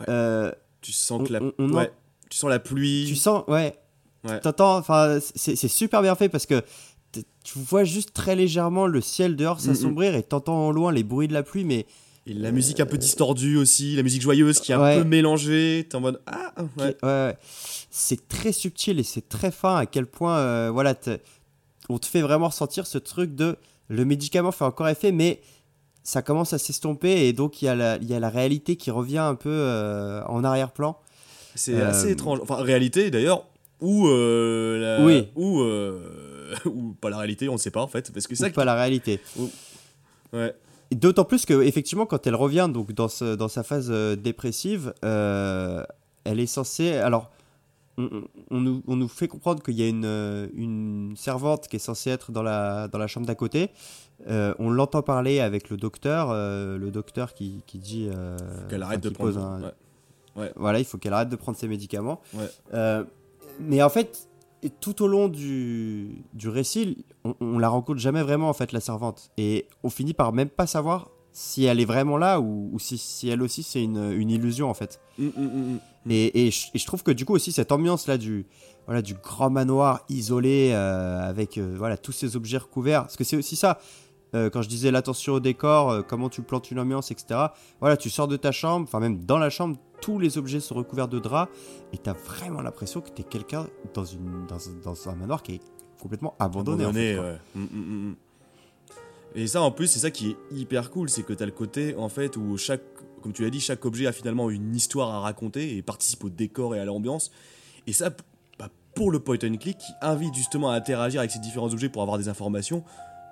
[0.00, 0.06] Ouais.
[0.08, 0.52] euh,
[0.82, 1.90] Tu sens On- que la, on- on ouais,
[2.30, 3.06] tu sens la pluie.
[3.08, 3.74] tu sens, ouais,
[4.24, 4.38] Ouais.
[4.40, 6.62] t'entends, enfin, c'est super bien fait parce que
[7.12, 11.26] tu vois juste très légèrement le ciel dehors s'assombrir et t'entends en loin les bruits
[11.28, 11.86] de la pluie, mais
[12.28, 15.86] Et la musique un peu distordue aussi, la musique joyeuse qui est un peu mélangée.
[15.88, 16.96] T'es en mode ah ouais.
[17.02, 17.36] ouais.
[17.90, 20.94] C'est très subtil et c'est très fin à quel point, euh, voilà,
[21.88, 23.56] on te fait vraiment ressentir ce truc de
[23.88, 25.40] le médicament fait encore effet, mais
[26.02, 28.74] ça commence à s'estomper et donc il y, a la- il y a la réalité
[28.76, 30.98] qui revient un peu euh, en arrière-plan.
[31.54, 32.40] C'est Euh, assez étrange.
[32.42, 33.44] Enfin, réalité d'ailleurs,
[33.80, 35.28] ou euh, la- Oui.
[35.36, 38.44] ou euh, ou pas la réalité, on ne sait pas en fait, parce que C'est
[38.44, 38.50] ça.
[38.50, 39.20] pas la réalité.
[40.32, 40.54] Ouais.
[40.92, 44.94] D'autant plus que effectivement, quand elle revient donc dans, ce- dans sa phase euh, dépressive,
[45.04, 45.84] euh,
[46.24, 46.92] elle est censée.
[46.94, 47.30] Alors,
[47.98, 48.10] on,
[48.50, 52.10] nous, on nous fait comprendre qu'il y a une, euh, une servante qui est censée
[52.10, 53.70] être dans la, dans la chambre d'à côté.
[54.28, 58.08] Euh, on l'entend parler avec le docteur, le docteur qui, qui dit
[58.68, 59.38] Qu'elle arrête de prendre.
[59.38, 59.72] un-
[60.40, 60.52] ouais.
[60.56, 62.20] Voilà, il faut qu'elle arrête de prendre ses médicaments.
[62.34, 63.02] Ouais.
[63.60, 64.28] Mais en fait,
[64.62, 68.72] et tout au long du, du récit, on, on la rencontre jamais vraiment en fait
[68.72, 72.70] la servante, et on finit par même pas savoir si elle est vraiment là ou,
[72.72, 75.00] ou si, si elle aussi c'est une, une illusion en fait.
[75.18, 75.78] Mm, mm, mm.
[76.10, 78.46] Et, et je, et je trouve que du coup aussi cette ambiance là du
[78.86, 83.24] voilà du grand manoir isolé euh, avec euh, voilà tous ces objets recouverts, parce que
[83.24, 83.78] c'est aussi ça.
[84.34, 87.46] euh, quand je disais l'attention au décor, comment tu plantes une ambiance, etc.
[87.80, 90.74] Voilà, tu sors de ta chambre, enfin même dans la chambre, tous les objets sont
[90.74, 91.50] recouverts de draps
[91.92, 95.54] et t'as vraiment l'impression que t'es quelqu'un dans, une, dans, un- dans un manoir qui
[95.54, 95.60] est
[96.00, 96.84] complètement abandonné.
[96.84, 97.38] en fait, ouais.
[97.54, 98.16] Mm, mm, mm.
[99.34, 101.94] Et ça, en plus, c'est ça qui est hyper cool, c'est que t'as le côté,
[101.96, 102.82] en fait, où chaque,
[103.22, 106.30] comme tu l'as dit, chaque objet a finalement une histoire à raconter et participe au
[106.30, 107.30] décor et à l'ambiance.
[107.86, 108.10] Et ça,
[108.58, 111.88] bah, pour le point and click, qui invite justement à interagir avec ces différents objets
[111.90, 112.82] pour avoir des informations,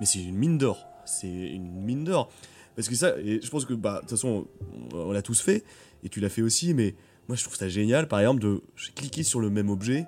[0.01, 0.87] mais c'est une mine d'or.
[1.07, 2.29] C'est une mine d'or.
[2.77, 4.47] Parce que ça, et je pense que, bah, de toute façon,
[4.93, 5.65] on, on l'a tous fait,
[6.05, 6.94] et tu l'as fait aussi, mais
[7.28, 8.61] moi, je trouve ça génial, par exemple, de
[8.94, 10.07] cliquer sur le même objet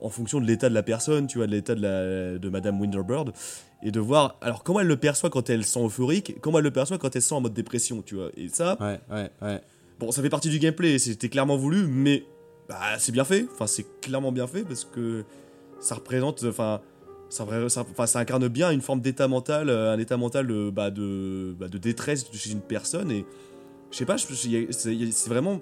[0.00, 2.80] en fonction de l'état de la personne, tu vois, de l'état de, la, de Madame
[2.80, 3.32] Winterbird,
[3.82, 6.72] et de voir, alors comment elle le perçoit quand elle sent euphorique, comment elle le
[6.72, 8.30] perçoit quand elle sent en mode dépression, tu vois.
[8.36, 9.60] Et ça, Ouais, ouais, ouais.
[9.98, 12.24] bon, ça fait partie du gameplay, c'était clairement voulu, mais
[12.68, 15.24] bah, c'est bien fait, enfin, c'est clairement bien fait parce que
[15.80, 16.80] ça représente, enfin,
[17.30, 21.68] ça, incarne bien une forme d'état mental, euh, un état mental de, bah, de, bah,
[21.68, 23.24] de détresse chez une personne, et
[23.94, 25.60] je sais pas, c'est vraiment.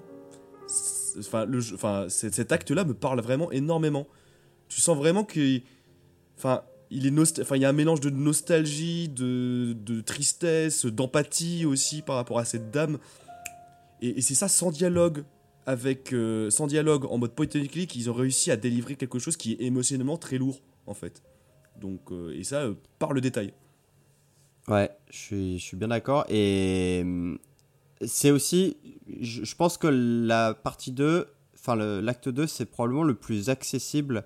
[1.19, 4.07] Enfin, cet acte-là me parle vraiment énormément.
[4.69, 5.59] Tu sens vraiment que.
[6.35, 12.01] Enfin, il est enfin, y a un mélange de nostalgie, de, de tristesse, d'empathie aussi
[12.01, 12.97] par rapport à cette dame.
[14.01, 15.23] Et, et c'est ça sans dialogue.
[15.67, 19.19] Avec, euh, sans dialogue, en mode point and click, ils ont réussi à délivrer quelque
[19.19, 21.21] chose qui est émotionnellement très lourd, en fait.
[21.79, 23.53] Donc, euh, et ça, euh, par le détail.
[24.67, 26.25] Ouais, je suis, je suis bien d'accord.
[26.29, 27.37] Et hum,
[28.05, 28.77] c'est aussi,
[29.19, 34.25] je, pense que la partie 2, enfin l'acte 2, c'est probablement le plus accessible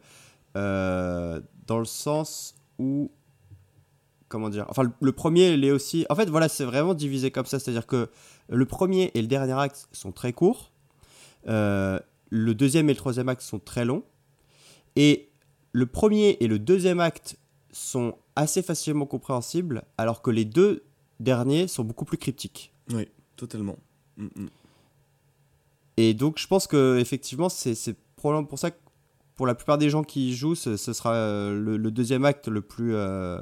[0.56, 3.12] euh, dans le sens où,
[4.28, 7.32] comment dire, enfin le, le premier, il est aussi, en fait voilà, c'est vraiment divisé
[7.32, 8.10] comme ça, c'est-à-dire que
[8.50, 10.72] le premier et le dernier acte sont très courts,
[11.48, 12.00] Euh,
[12.30, 14.04] le deuxième et le troisième acte sont très longs,
[14.98, 15.30] et
[15.72, 17.38] le premier et le deuxième acte
[17.72, 20.84] sont assez facilement compréhensibles, alors que les deux
[21.20, 22.74] derniers sont beaucoup plus cryptiques.
[22.92, 23.08] Oui,
[23.38, 23.78] totalement.
[24.18, 24.48] Mm, mm.
[25.98, 28.78] Et donc je pense que effectivement c'est probablement pour ça que
[29.36, 32.26] pour la plupart des gens qui y jouent, ce, ce sera euh, le, le deuxième
[32.26, 33.38] acte le plus euh,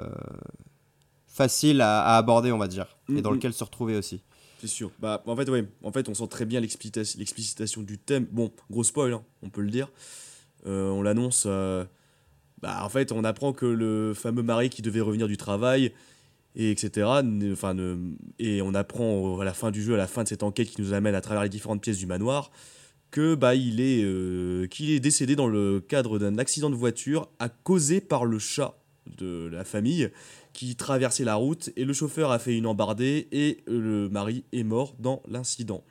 [1.27, 3.35] facile à, à aborder, on va dire, et dans Mhm.
[3.37, 4.21] lequel se retrouver aussi.
[4.59, 4.91] C'est sûr.
[4.99, 5.67] Bah, en fait, ouais.
[5.83, 8.25] En fait, on sent très bien l'explicitation l'explicitation du thème.
[8.31, 9.89] Bon, gros spoil, hein, on peut le dire.
[10.65, 11.43] Euh, on l'annonce.
[11.45, 11.85] euh,
[12.61, 15.93] bah, en fait, on apprend que le fameux mari qui devait revenir du travail,
[16.55, 17.07] et etc.
[17.51, 17.75] Enfin,
[18.39, 20.81] et on apprend à la fin du jeu, à la fin de cette enquête qui
[20.81, 22.51] nous amène à travers les différentes pièces du manoir,
[23.11, 27.29] que bah il est euh, qu'il est décédé dans le cadre d'un accident de voiture
[27.39, 28.77] à causé par le chat
[29.17, 30.09] de la famille
[30.53, 34.63] qui traversait la route et le chauffeur a fait une embardée et le mari est
[34.63, 35.83] mort dans l'incident.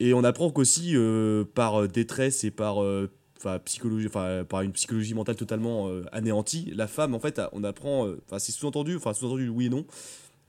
[0.00, 4.72] Et on apprend qu'aussi euh, par détresse et par euh, enfin psychologie enfin par une
[4.72, 8.96] psychologie mentale totalement euh, anéantie, la femme en fait on apprend euh, enfin c'est sous-entendu
[8.96, 9.86] enfin sous-entendu oui et non.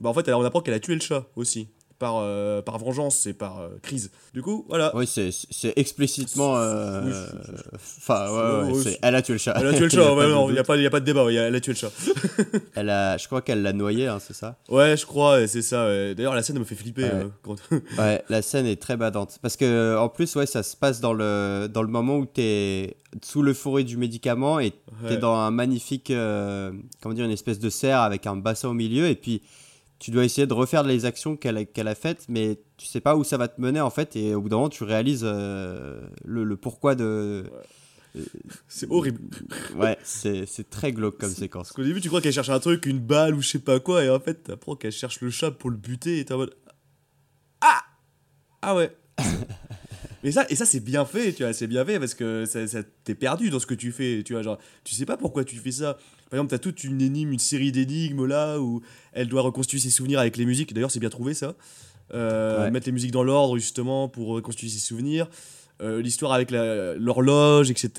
[0.02, 1.70] Bah en fait on apprend qu'elle a tué le chat aussi
[2.00, 4.10] par euh, par vengeance et par euh, crise.
[4.34, 4.96] Du coup, voilà.
[4.96, 6.54] Oui, c'est c'est explicitement.
[7.76, 9.54] Enfin, c'est- c'est- elle a tué le chat.
[9.60, 10.02] Elle a tué le chat,
[10.48, 11.92] il n'y a, pas- y a pas de débat, ouais, elle a tué le chat.
[12.76, 14.58] Elle a, je crois qu'elle l'a noyé, hein, c'est ça?
[14.70, 15.86] Ouais, je crois, c'est ça.
[15.88, 16.16] ouais.
[16.16, 17.04] D'ailleurs, la scène me fait flipper.
[17.04, 17.10] Ouais.
[17.14, 17.56] euh, quand-
[17.98, 19.38] Ouais, la scène est très badante.
[19.42, 22.96] Parce que, en plus, ouais, ça se passe dans le, dans le moment où t'es
[23.24, 24.78] sous l'euphorie du médicament et t'es
[25.10, 25.18] Ouais.
[25.18, 26.12] dans un magnifique,
[27.02, 29.08] comment dire, une espèce de serre avec un bassin au milieu.
[29.08, 29.42] Et puis,
[30.00, 33.02] tu dois essayer de refaire les actions qu'elle a, qu'elle a faites, mais tu sais
[33.02, 34.16] pas où ça va te mener, en fait.
[34.16, 37.44] Et au bout d'un moment, tu réalises euh, le, le pourquoi de.
[38.68, 39.22] c'est horrible.
[39.76, 41.68] Ouais, c'est très glauque comme séquence.
[41.68, 43.80] Parce qu'au début, tu crois qu'elle cherche un truc, une balle ou je sais pas
[43.80, 46.38] quoi, et en fait, t'apprends qu'elle cherche le chat pour le buter, et t'es en
[46.38, 46.56] mode.
[47.62, 47.82] ah
[48.62, 48.96] ah ouais.
[50.24, 52.68] Mais ça, et ça, c'est bien fait, tu vois, c'est bien fait parce que ça,
[52.68, 55.46] ça- t'es perdu dans ce que tu fais, tu vois, genre, tu sais pas pourquoi
[55.46, 55.98] tu fais ça.
[56.30, 58.82] Par exemple, t'as toute une énigme, une série d'énigmes là où
[59.14, 60.74] elle doit reconstituer ses souvenirs avec les musiques.
[60.74, 61.56] D'ailleurs, c'est bien trouvé ça.
[62.14, 62.72] Euh, Ouais.
[62.72, 65.28] Mettre les musiques dans l'ordre justement pour reconstituer ses souvenirs.
[65.82, 67.90] Euh, L'histoire avec l'horloge, etc.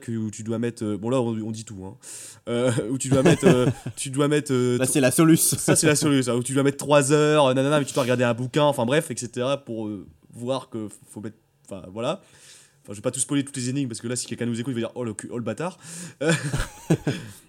[0.00, 0.82] Que, où tu dois mettre.
[0.84, 1.84] euh, bon, là, on, on dit tout.
[1.84, 1.96] Hein.
[2.48, 3.66] Euh, où tu dois mettre.
[3.96, 4.52] tu dois mettre.
[4.54, 5.54] Là, c'est la soluce.
[5.56, 6.32] ça, c'est la solution.
[6.32, 8.86] ça, Où tu dois mettre 3 heures, nanana, mais tu dois regarder un bouquin, enfin
[8.86, 9.46] bref, etc.
[9.66, 9.90] pour
[10.32, 11.36] voir que faut mettre.
[11.68, 12.22] Enfin, voilà.
[12.82, 14.58] Enfin, je vais pas tout spoiler toutes les énigmes parce que là, si quelqu'un nous
[14.60, 15.76] écoute, il va dire oh le, cul- oh, le bâtard.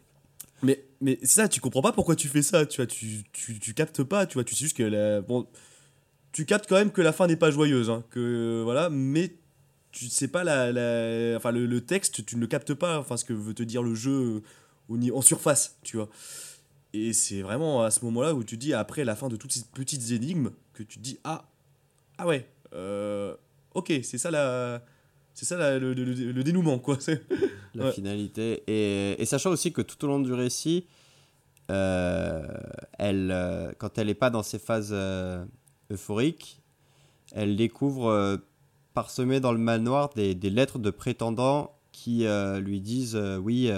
[0.64, 2.88] Mais, mais ça, tu comprends pas pourquoi tu fais ça, tu vois.
[2.88, 4.43] Tu, tu, tu captes pas, tu vois.
[4.43, 5.22] Tu sais juste que la.
[5.22, 5.47] Bon.
[6.32, 9.34] Tu captes quand même que la fin n'est pas joyeuse, hein, que voilà, mais
[9.91, 13.26] tu sais pas la, la- enfin le, texte, tu ne le captes pas, enfin ce
[13.26, 14.43] que veut te dire le jeu
[14.91, 16.10] euh, au en surface, tu vois.
[16.93, 19.64] Et c'est vraiment à ce moment-là où tu dis, après la fin de toutes ces
[19.74, 21.49] petites énigmes, que tu dis, ah,
[22.20, 23.36] ah ouais, euh,
[23.74, 24.84] ok, c'est ça la,
[25.38, 26.98] c'est ça la- le, le- le- le dénouement, quoi.
[27.00, 27.24] C'est-
[27.76, 27.92] la Ouais.
[27.92, 28.64] finalité.
[28.68, 30.88] Et, et sachant aussi que tout au long du récit,
[31.70, 32.48] euh,
[32.98, 35.46] elle, euh, quand elle n'est pas dans ses phases euh,
[35.92, 36.62] euphoriques,
[37.34, 38.40] elle découvre
[38.94, 42.26] parsemées dans le manoir des, des lettres de prétendants qui
[42.60, 43.70] lui disent oui,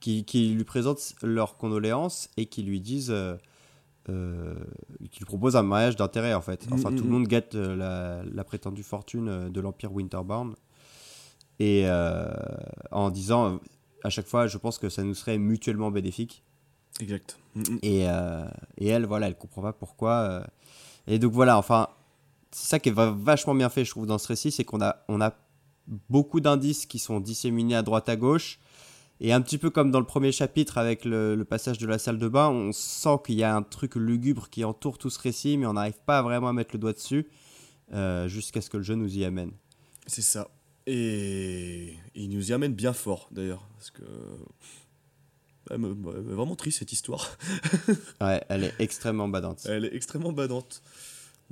[0.00, 3.10] qui, qui lui présentent leurs condoléances et qui lui disent.
[3.12, 3.36] euh,
[5.10, 6.66] qui lui proposent un mariage d'intérêt en fait.
[6.70, 9.92] Enfin, Mm, tout mm, le monde guette euh, la, la prétendue fortune euh, de l'Empire
[9.92, 10.54] Winterbourne.
[11.58, 12.26] Et euh,
[12.90, 13.60] en disant
[14.04, 16.42] à chaque fois, je pense que ça nous serait mutuellement bénéfique.
[17.00, 17.38] Exact.
[17.54, 17.78] Mm, mm.
[17.82, 18.46] Et, euh,
[18.78, 20.12] et elle, voilà, elle comprend pas pourquoi.
[20.12, 20.44] euh.
[21.06, 21.88] Et donc voilà, enfin,
[22.50, 24.80] c'est ça qui est va- vachement bien fait, je trouve, dans ce récit, c'est qu'on
[24.80, 25.34] a, on a
[26.08, 28.58] beaucoup d'indices qui sont disséminés à droite à gauche.
[29.20, 31.98] Et un petit peu comme dans le premier chapitre avec le, le passage de la
[31.98, 35.18] salle de bain, on sent qu'il y a un truc lugubre qui entoure tout ce
[35.18, 37.26] récit, mais on n'arrive pas vraiment à mettre le doigt dessus
[37.94, 39.52] euh, jusqu'à ce que le jeu nous y amène.
[40.06, 40.48] C'est ça.
[40.86, 44.02] Et il nous y amène bien fort, d'ailleurs, parce que.
[45.68, 47.36] Elle me- elle me- vraiment triste cette histoire.
[48.20, 49.66] Ouais, elle est extrêmement badante.
[49.68, 50.80] Elle est extrêmement badante.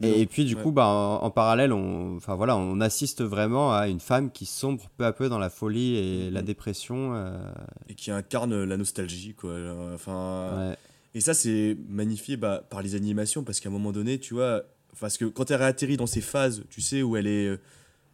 [0.02, 0.62] Et, puis du ouais.
[0.62, 4.44] coup, bah, en, en parallèle, on, enfin voilà, on assiste vraiment à une femme qui
[4.46, 6.46] sombre peu à peu dans la folie et la Mhm.
[6.46, 7.14] dépression.
[7.14, 7.52] euh,
[7.88, 9.54] Et qui incarne la nostalgie, quoi.
[9.94, 10.70] Enfin.
[10.70, 10.76] ouais.
[11.14, 14.62] Et ça, c'est magnifié bah, par les animations, parce qu'à un moment donné, tu vois,
[15.00, 17.60] parce que quand elle réatterrit dans ces phases, tu sais, où elle est, euh,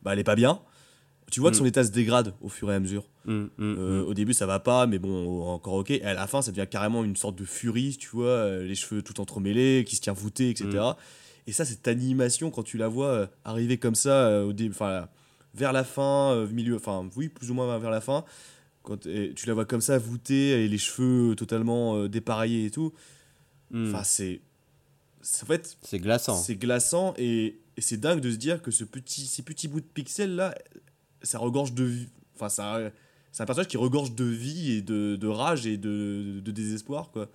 [0.03, 0.61] bah, elle est pas bien,
[1.31, 1.61] tu vois que Mm.
[1.61, 3.05] son état se dégrade au fur et à mesure.
[3.26, 4.03] Mm, mm, Euh.
[4.05, 5.91] Au début, ça va pas, mais bon, encore ok.
[5.91, 8.74] Et à la fin, ça devient carrément une sorte de furie, tu vois, euh, les
[8.74, 10.68] cheveux tout entremêlés, qui se tient voûté, etc.
[11.47, 15.09] Et ça, cette animation, quand tu la vois euh, arriver comme ça, au début, enfin,
[15.55, 18.24] vers la fin, milieu, enfin, oui, plus ou moins vers la fin,
[18.83, 22.93] quand tu la vois comme ça, voûtée, et les cheveux totalement dépareillés et tout,
[23.74, 24.41] enfin, c'est.
[25.22, 26.35] c'est- En fait, C'est glaçant.
[26.37, 29.81] c'est glaçant et, et c'est dingue de se dire que ce petit, ces petits bouts
[29.81, 30.55] de pixels là,
[31.23, 32.09] ça regorge de vie.
[32.37, 32.79] Enfin, ça,
[33.33, 37.11] c'est un personnage qui regorge de vie et de, de rage et de, de désespoir,
[37.11, 37.29] quoi.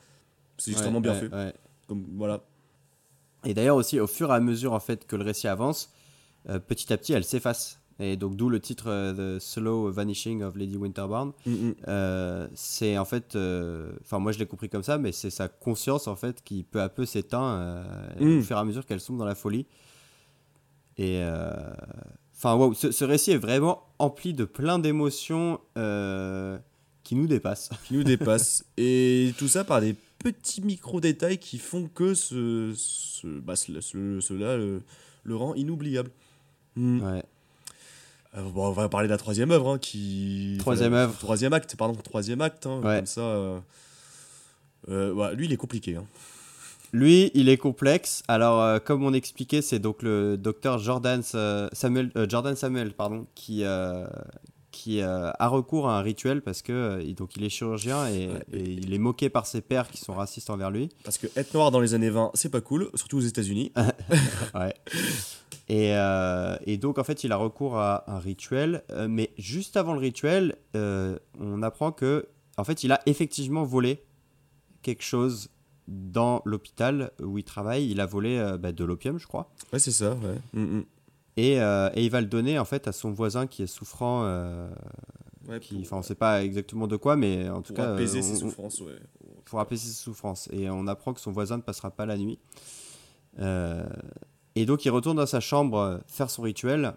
[0.57, 1.33] C'est Ouais, extrêmement bien ouais, fait.
[1.35, 1.53] ouais.
[1.87, 2.41] Comme, voilà.
[3.43, 5.91] Et d'ailleurs aussi, au fur et à mesure en fait que le récit avance,
[6.49, 7.79] euh, petit à petit, elle s'efface.
[7.99, 11.31] Et donc d'où le titre euh, The Slow Vanishing of Lady Winterbourne.
[11.87, 13.37] Euh, c'est en fait,
[14.01, 16.81] enfin moi je l'ai compris comme ça, mais c'est sa conscience en fait qui peu
[16.81, 17.85] à peu s'éteint
[18.19, 18.39] Mm.
[18.39, 19.65] au fur et à mesure qu'elle sombre dans la folie.
[20.97, 21.21] Et
[22.35, 26.57] enfin wow, ce, ce récit est vraiment empli de plein d'émotions euh,
[27.03, 27.69] qui nous dépassent.
[27.87, 28.65] Qui nous dépasse.
[28.77, 34.19] et tout ça par des petits micro-détails qui font que ce, ce, bah, ce- ce-
[34.21, 34.81] cela le,
[35.23, 36.09] le rend inoubliable.
[36.75, 37.01] Mm.
[37.01, 37.23] Ouais.
[38.37, 40.57] Euh, bon, on va parler de la troisième œuvre, hein, qui.
[40.59, 41.17] Troisième enfin, œuvre.
[41.19, 42.65] Troisième acte, pardon, troisième acte.
[42.65, 42.97] hein, Ouais.
[42.97, 43.21] Comme ça.
[43.21, 43.59] euh,
[44.89, 45.95] euh, ouais, lui, il est compliqué.
[45.95, 46.05] Hein.
[46.95, 48.23] Lui, il est complexe.
[48.27, 52.93] Alors, euh, comme on expliquait, c'est donc le docteur Jordan euh, Samuel, euh, Jordan Samuel,
[52.93, 53.63] pardon, qui
[54.71, 58.97] qui a recours à un rituel parce que donc il est chirurgien et, il est
[58.97, 60.89] moqué par ses pairs qui sont racistes envers lui.
[61.05, 63.71] Parce que être noir dans les années 20, c'est pas cool, surtout aux États-Unis.
[64.53, 64.73] Ouais.
[65.67, 68.83] Et, euh, et donc, en fait, il a recours à un rituel.
[68.91, 72.27] euh, mais juste avant le rituel, euh, on apprend que,
[72.57, 74.03] en fait, il a effectivement volé
[74.81, 75.49] quelque chose
[75.87, 77.89] dans l'hôpital où il travaille.
[77.89, 79.51] Il a volé euh, bah, de l'opium, je crois.
[79.73, 80.39] Ouais, c'est ça, ouais.
[80.53, 80.85] Mm, mm.
[81.37, 84.23] Et, euh, et il va le donner, en fait, à son voisin qui est souffrant.
[84.23, 84.69] euh,
[85.47, 87.93] Ouais, qui, pour, enfin, on sait pas exactement de quoi, mais en tout pour cas.
[87.93, 88.95] apaiser euh, ses souffrances, ouais.
[89.43, 90.49] pour apaiser ses souffrances.
[90.51, 92.39] Et on apprend que son voisin ne passera pas la nuit.
[93.37, 96.93] Et donc il retourne dans sa chambre faire son rituel.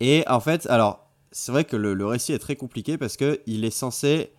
[0.00, 3.64] Et en fait, alors, c'est vrai que le, le récit est très compliqué parce qu'il
[3.64, 4.32] est censé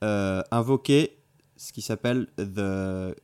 [0.00, 1.18] invoquer
[1.56, 3.14] ce qui s'appelle The.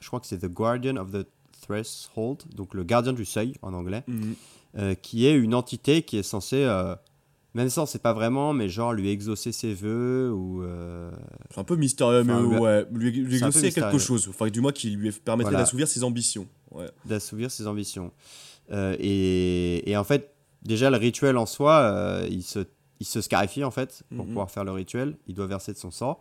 [0.00, 1.26] Je crois que c'est The Guardian of the
[1.62, 4.34] Threshold, donc le gardien du seuil en anglais, Mhm.
[4.78, 6.94] euh, qui est une entité qui est censée, euh,
[7.54, 11.10] même ça sait pas vraiment, mais genre lui exaucer ses vœux ou euh,
[11.50, 14.28] C'est un peu mystérieux, mais lui- ouais, lui, c'est exaucer quelque chose.
[14.28, 15.64] Enfin, du moins qui lui permettrait Voilà.
[15.64, 16.46] d'assouvir ses ambitions.
[16.72, 16.90] Ouais.
[17.06, 18.12] d'assouvir ses ambitions.
[18.70, 22.58] Euh, et, et en fait, déjà le rituel en soi, euh, il, se,
[23.00, 24.32] il se scarifie en fait pour Mhm.
[24.32, 25.16] pouvoir faire le rituel.
[25.26, 26.20] Il doit verser de son sang.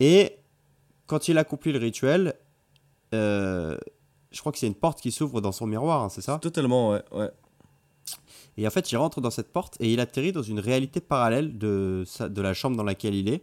[0.00, 0.38] Et
[1.06, 2.34] quand il accomplit le rituel,
[3.14, 3.76] euh,
[4.30, 6.38] je crois que c'est une porte qui s'ouvre dans son miroir, hein, c'est ça?
[6.38, 7.02] Totalement, ouais.
[7.12, 7.30] ouais.
[8.56, 11.56] Et en fait, il rentre dans cette porte et il atterrit dans une réalité parallèle
[11.58, 12.04] de,
[12.36, 13.42] la chambre dans laquelle il est,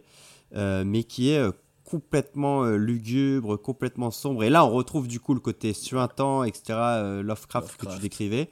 [0.54, 1.50] euh, mais qui est euh,
[1.84, 4.44] complètement euh, lugubre, complètement sombre.
[4.44, 8.48] Et là, on retrouve du coup le côté suintant, etc., euh, Lovecraft, que tu décrivais.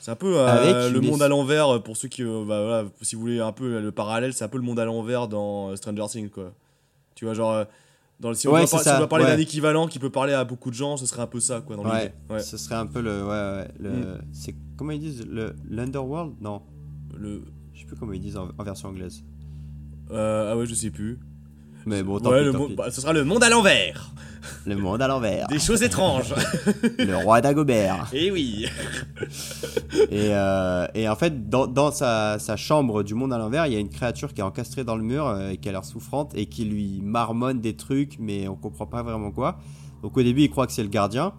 [0.00, 3.14] C'est un peu Avec le une monde à l'envers pour ceux qui, bah, voilà, si
[3.14, 6.06] vous voulez un peu le parallèle, c'est un peu le monde à l'envers dans Stranger
[6.08, 6.52] Things, quoi.
[7.14, 7.64] Tu vois, genre, euh,
[8.20, 9.32] dans le, si, on Ouais, doit c'est par- si ça, on doit parler ouais.
[9.36, 11.76] d'un équivalent qui peut parler à beaucoup de gens, ce serait un peu ça, quoi,
[11.76, 12.14] dans Ouais.
[12.30, 12.40] Ouais.
[12.40, 13.22] ce serait un peu le.
[13.24, 14.18] Ouais, ouais, le Mm.
[14.32, 16.34] c'est Comment ils disent le, L'Underworld?
[16.40, 16.62] Non,
[17.16, 17.44] Le,
[17.74, 19.22] je sais plus comment ils disent en, en version anglaise.
[20.10, 21.18] euh, ah ouais, je sais plus.
[21.86, 22.74] Mais bon, tant ouais, pis, le, tant mo- pis.
[22.74, 24.10] bah, ce sera le monde à l'envers.
[24.66, 25.46] Le monde à l'envers.
[25.48, 26.34] Des choses étranges.
[26.98, 28.08] le roi Dagobert.
[28.12, 28.66] Et oui.
[30.10, 33.72] Et, euh, et en fait, dans, dans sa, sa chambre du monde à l'envers, il
[33.72, 35.84] y a une créature qui est encastrée dans le mur euh, et qui a l'air
[35.84, 39.58] souffrante et qui lui marmonne des trucs, mais on comprend pas vraiment quoi.
[40.02, 41.32] Donc au début, il croit que c'est le gardien,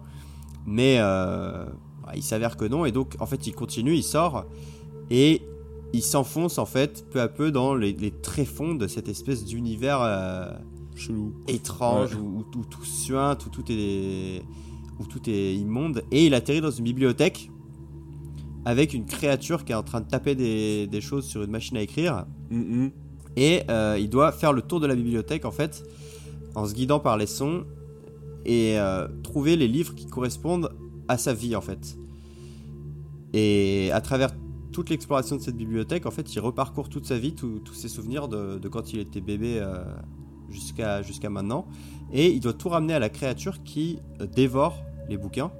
[0.66, 1.64] mais euh,
[2.04, 2.84] bah, il s'avère que non.
[2.84, 4.44] Et donc, en fait, il continue, il sort
[5.10, 5.42] et
[5.94, 10.00] il s'enfonce en fait peu à peu dans les, les tréfonds de cette espèce d'univers
[10.02, 10.50] euh,
[10.96, 11.34] Chelou.
[11.48, 12.20] étrange Ouais.
[12.20, 14.42] où, où tout, tout suinte, où tout est
[15.00, 17.50] où tout est immonde et il atterrit dans une bibliothèque
[18.64, 21.76] avec une créature qui est en train de taper des, des choses sur une machine
[21.76, 22.90] à écrire Mhm.
[23.36, 25.82] et euh, il doit faire le tour de la bibliothèque en fait
[26.54, 27.64] en se guidant par les sons
[28.46, 30.70] et euh, trouver les livres qui correspondent
[31.08, 31.96] à sa vie en fait
[33.32, 34.30] et à travers
[34.74, 38.26] toute l'exploration de cette bibliothèque en fait il reparcourt toute sa vie tous ses souvenirs
[38.28, 39.76] de, de quand il était bébé euh,
[40.50, 41.66] jusqu'à maintenant
[42.12, 45.50] et il doit tout ramener à la créature qui euh, dévore les bouquins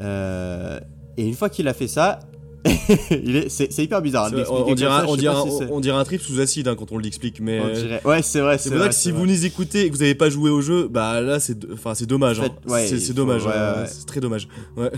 [0.00, 0.78] Euh,
[1.16, 2.20] et une fois qu'il a fait ça
[3.10, 5.44] est- c'est hyper bizarre vrai, on, dirait, un- ça, on, je sais dirait pas un,
[5.50, 8.00] si c'est- on dirait un trip sous acide hein, quand on l'explique, mais on dirait-
[8.06, 8.58] Ouais, c'est vrai.
[8.58, 10.60] c'est pour ça que si vous nous écoutez et que vous n'avez pas joué au
[10.60, 12.38] jeu, bah là c'est, enfin c'est dommage.
[12.40, 12.50] Hein.
[12.68, 13.44] ouais, c'est, dommage.
[13.46, 13.82] ouais, hein.
[13.82, 13.86] ouais.
[13.88, 14.48] C'est très dommage.
[14.76, 14.90] Ouais.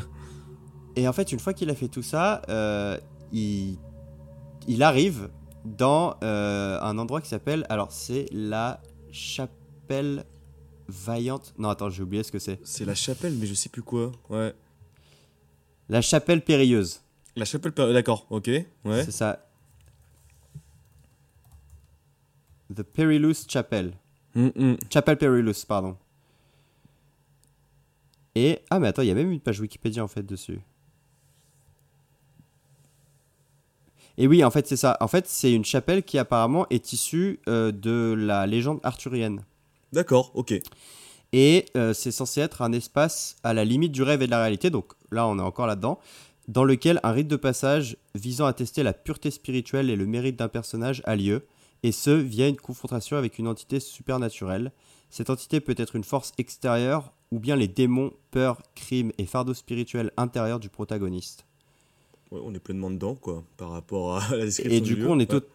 [0.97, 2.99] Et en fait, une fois qu'il a fait tout ça, euh,
[3.33, 3.79] il,
[4.69, 5.31] il arrive
[5.65, 7.65] dans euh, un endroit qui s'appelle.
[7.69, 8.81] Alors, c'est la
[9.13, 10.25] chapelle
[10.89, 11.55] vaillante.
[11.59, 12.59] Non, attends, j'ai oublié ce que c'est.
[12.65, 14.11] C'est la chapelle, mais je sais plus quoi.
[14.29, 14.55] Ouais.
[15.89, 17.01] La chapelle périlleuse.
[17.37, 18.49] La chapelle, per- d'accord, ok.
[18.85, 19.05] Ouais.
[19.05, 19.47] C'est ça.
[22.75, 23.95] The Perilous Chapel.
[24.35, 24.77] Mhm.
[24.93, 25.97] Chapel Perilous, pardon.
[28.35, 28.61] Et.
[28.71, 30.61] Ah, mais attends, il y a même une page Wikipédia en fait dessus.
[34.21, 34.99] Et oui, en fait, c'est ça.
[35.01, 39.47] En fait, c'est une chapelle qui apparemment est issue euh, de la légende arthurienne.
[39.95, 40.53] D'accord, ok.
[41.33, 44.43] Et euh, c'est censé être un espace à la limite du rêve et de la
[44.43, 44.69] réalité.
[44.69, 45.99] Donc là, on est encore là-dedans.
[46.49, 50.37] Dans lequel un rite de passage visant à tester la pureté spirituelle et le mérite
[50.37, 51.47] d'un personnage a lieu.
[51.83, 54.71] Et ce, via une confrontation avec une entité supernaturelle.
[55.09, 59.55] Cette entité peut être une force extérieure ou bien les démons, peurs, crimes et fardeaux
[59.55, 61.47] spirituels intérieurs du protagoniste.
[62.33, 64.77] Ouais, on est pleinement dedans, quoi, par rapport à la description.
[64.77, 65.09] Et du coup, lieu.
[65.11, 65.41] on est Ouais.
[65.41, 65.47] tout.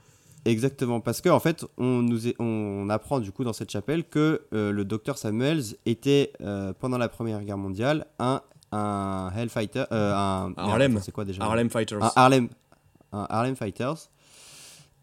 [0.48, 4.04] Exactement, parce que en fait, on, nous est- on apprend du coup dans cette chapelle
[4.04, 9.86] que euh, le docteur Samuels était euh, pendant la Première Guerre mondiale un, un Hellfighter,
[9.92, 11.00] euh, un Harlem.
[11.02, 12.04] c'est quoi déjà Harlem Fighters.
[12.04, 12.50] un Harlem,
[13.12, 14.10] un Harlem Fighters,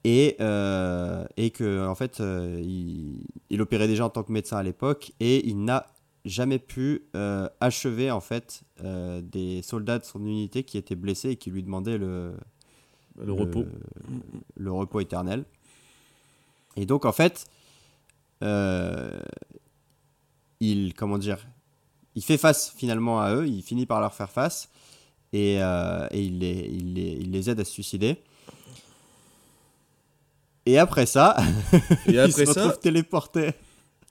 [0.05, 4.63] et euh, et que en fait, il, il opérait déjà en tant que médecin à
[4.63, 5.87] l'époque et il n'a
[6.25, 11.31] jamais pu euh, achever en fait euh, des soldats de son unité qui étaient blessés
[11.31, 12.35] et qui lui demandaient le
[13.21, 13.67] le repos.
[14.57, 15.45] le repos éternel.
[16.77, 17.47] Et donc, en fait,
[18.43, 19.21] euh,
[20.61, 21.47] il, comment dire,
[22.15, 24.71] il fait face finalement à eux, il finit par leur faire face,
[25.35, 28.17] et, et il, les, il, les, il les aide à se suicider.
[30.65, 31.37] Et après ça,
[32.07, 33.53] Et il se ça, retrouve téléporté.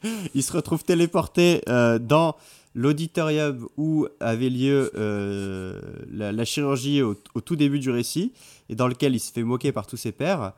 [0.36, 2.36] Il se retrouve téléporté euh, dans
[2.74, 5.80] l'auditorium où avait lieu euh,
[6.12, 8.32] la, chirurgie au, tout début du récit
[8.70, 10.54] et dans lequel il se fait moquer par tous ses pairs.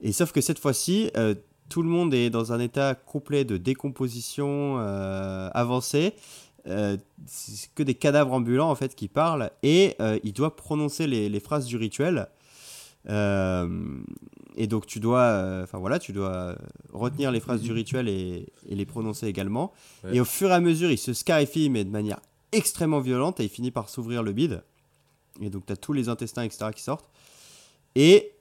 [0.00, 1.34] Et sauf que cette fois-ci, euh,
[1.68, 6.14] tout le monde est dans un état complet de décomposition avancée.
[6.64, 11.66] C'est que des cadavres ambulants en fait qui parlent et il doit prononcer les phrases
[11.66, 12.28] du rituel.
[13.10, 13.98] Euh,
[14.56, 16.56] et donc tu dois, euh, enfin voilà, tu dois
[16.92, 19.72] retenir les phrases du rituel et, et les prononcer également.
[20.04, 20.16] Ouais.
[20.16, 22.20] Et au fur et à mesure, il se scarifie, mais de manière
[22.52, 24.62] extrêmement violente et il finit par s'ouvrir le bide.
[25.40, 27.08] Et donc, tu as tous les intestins, etc., qui sortent.
[27.94, 28.32] Et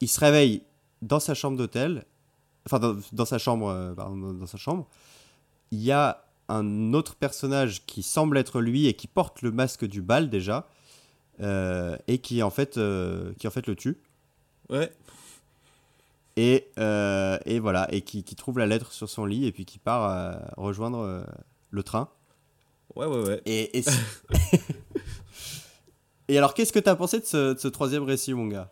[0.00, 0.62] il se réveille
[1.02, 2.04] dans sa chambre d'hôtel,
[2.66, 4.88] enfin, dans, dans sa chambre, euh, pardon, dans- sa chambre.
[5.70, 9.84] Il y a un autre personnage qui semble être lui et qui porte le masque
[9.84, 10.66] du bal déjà,
[11.42, 13.98] et qui en fait, euh, qui en fait le tue.
[14.68, 14.90] Ouais.
[16.36, 19.64] Et, euh, et voilà, et qui, qui trouve la lettre sur son lit et puis
[19.64, 21.24] qui part euh, rejoindre euh,
[21.70, 22.08] le train.
[22.96, 23.42] Ouais, ouais, ouais.
[23.44, 23.84] Et, et,
[26.28, 28.70] et alors, qu'est-ce que t'as pensé de ce, de ce troisième récit, mon gars?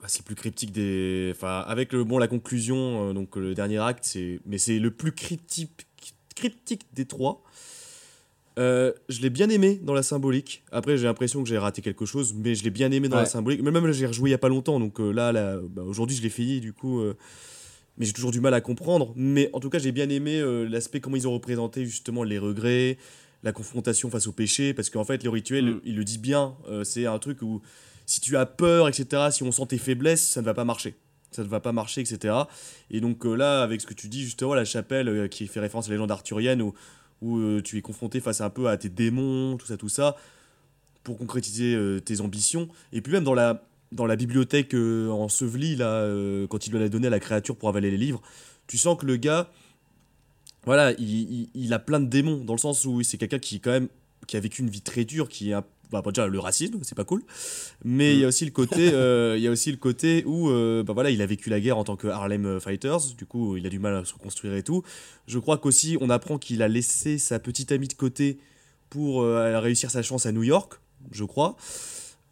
[0.00, 1.32] Bah, c'est le plus cryptique des.
[1.34, 4.40] Enfin, avec le bon la conclusion, euh, donc le dernier acte, c'est.
[4.46, 5.86] Mais c'est le plus cryptique,
[6.34, 7.42] cryptique des trois.
[8.58, 10.62] Euh, je l'ai bien aimé dans la symbolique.
[10.72, 13.24] Après, j'ai l'impression que j'ai raté quelque chose, mais je l'ai bien aimé dans la
[13.26, 13.62] symbolique.
[13.62, 15.82] Mais même là, j'ai rejoué il y a pas longtemps, donc euh, là, là bah,
[15.82, 17.00] aujourd'hui, je l'ai fini, du coup.
[17.00, 17.16] euh,
[17.98, 19.12] mais j'ai toujours du mal à comprendre.
[19.16, 22.96] Mais en tout cas, j'ai bien aimé l'aspect comment ils ont représenté justement les regrets,
[23.42, 25.80] la confrontation face au péché, parce qu'en fait, le rituel, Mm.
[25.84, 26.54] il le dit bien.
[26.84, 27.60] c'est un truc où
[28.06, 30.94] si tu as peur, etc., si on sent tes faiblesses, ça ne va pas marcher.
[31.30, 32.34] Ça ne va pas marcher, etc.
[32.90, 35.60] Et donc euh, là, avec ce que tu dis, justement, la chapelle euh, qui fait
[35.60, 36.74] référence à la légende arthurienne, où,
[37.22, 40.16] où euh, tu es confronté face un peu à tes démons, tout ça, tout ça,
[41.02, 42.68] pour concrétiser euh, tes ambitions.
[42.92, 46.06] Et puis même dans la, dans la bibliothèque euh, ensevelie, là,
[46.48, 48.20] quand il lui a donné à la créature pour avaler les livres,
[48.66, 49.50] tu sens que le gars,
[50.64, 53.60] voilà, il, il- il a plein de démons, dans le sens où c'est quelqu'un qui,
[53.60, 53.88] quand même,
[54.26, 56.94] qui a vécu une vie très dure, qui est un bah, déjà le racisme, c'est
[56.94, 57.22] pas cool,
[57.84, 60.50] mais il y a aussi le côté, euh, il y a aussi le côté où,
[60.50, 63.56] euh, bah voilà, il a vécu la guerre en tant que Harlem Fighters, du coup,
[63.56, 64.82] il a du mal à se reconstruire et tout.
[65.26, 68.38] Je crois qu'aussi, on apprend qu'il a laissé sa petite amie de côté
[68.90, 70.80] pour euh, réussir sa chance à New York,
[71.12, 71.56] je crois.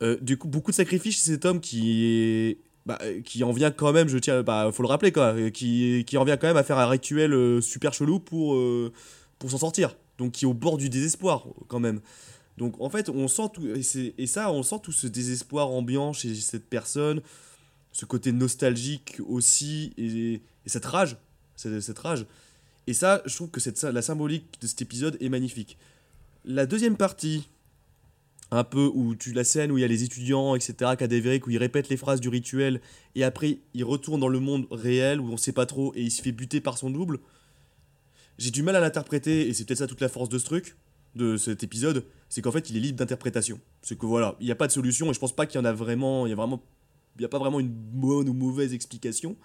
[0.03, 3.53] Euh, du coup, beaucoup de sacrifices chez cet homme qui est bah, euh, qui en
[3.53, 6.37] vient quand même, je tiens, bah, faut le rappeler quoi, euh, qui, qui en vient
[6.37, 8.93] quand même à faire un rituel euh, super chelou pour, euh,
[9.39, 9.97] pour s'en sortir.
[10.19, 12.01] Donc qui est au bord du désespoir quand même.
[12.61, 16.35] Donc en fait, on sent tout, et, ça, on sent tout ce désespoir ambiant chez
[16.35, 17.23] cette personne,
[17.91, 21.17] ce côté nostalgique aussi, et, et cette rage,
[21.57, 22.27] cette, cette rage.
[22.87, 25.79] Et ça, je trouve que la symbolique de cet épisode est magnifique.
[26.45, 27.49] La deuxième partie,
[28.51, 31.51] un peu où tu la scène où il y a les étudiants, etc., cadavériques, où
[31.51, 32.83] ils répètent les phrases du rituel,
[33.15, 36.11] et après ils retournent dans le monde réel où on sait pas trop, et il
[36.11, 37.21] se fait buter par son double.
[38.37, 40.77] J'ai du mal à l'interpréter, et c'est peut-être ça toute la force de ce truc,
[41.15, 43.61] de cet épisode, c'est qu'en fait il est libre d'interprétation.
[43.83, 45.63] C'est que voilà, il n'y a pas de solution, et je pense pas qu'il y
[45.63, 46.63] en a vraiment, il y a vraiment,
[47.17, 49.37] il y a pas vraiment une bonne ou mauvaise explication.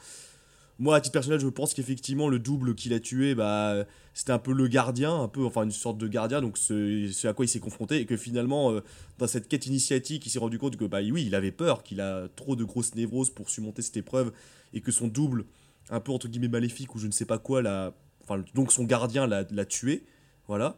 [0.77, 4.39] Moi, à titre personnel, je pense qu'effectivement, le double qu'il a tué, bah, c'était un
[4.39, 7.47] peu le gardien, un peu, enfin, une sorte de gardien, donc ce, à quoi il
[7.47, 8.81] s'est confronté, et que finalement, euh,
[9.17, 12.01] dans cette quête initiatique, il s'est rendu compte que, bah oui, il avait peur, qu'il
[12.01, 14.33] a trop de grosses névroses pour surmonter cette épreuve,
[14.73, 15.45] et que son double,
[15.89, 17.93] un peu entre guillemets maléfique, ou je ne sais pas quoi, l'a,
[18.23, 20.03] enfin, donc son gardien l'a, l'a tué,
[20.49, 20.75] voilà.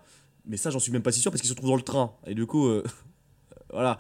[0.48, 2.14] Mais ça, j'en suis même pas si sûr, parce qu'il se trouve dans le train,
[2.26, 2.84] et du coup, euh,
[3.72, 4.00] voilà.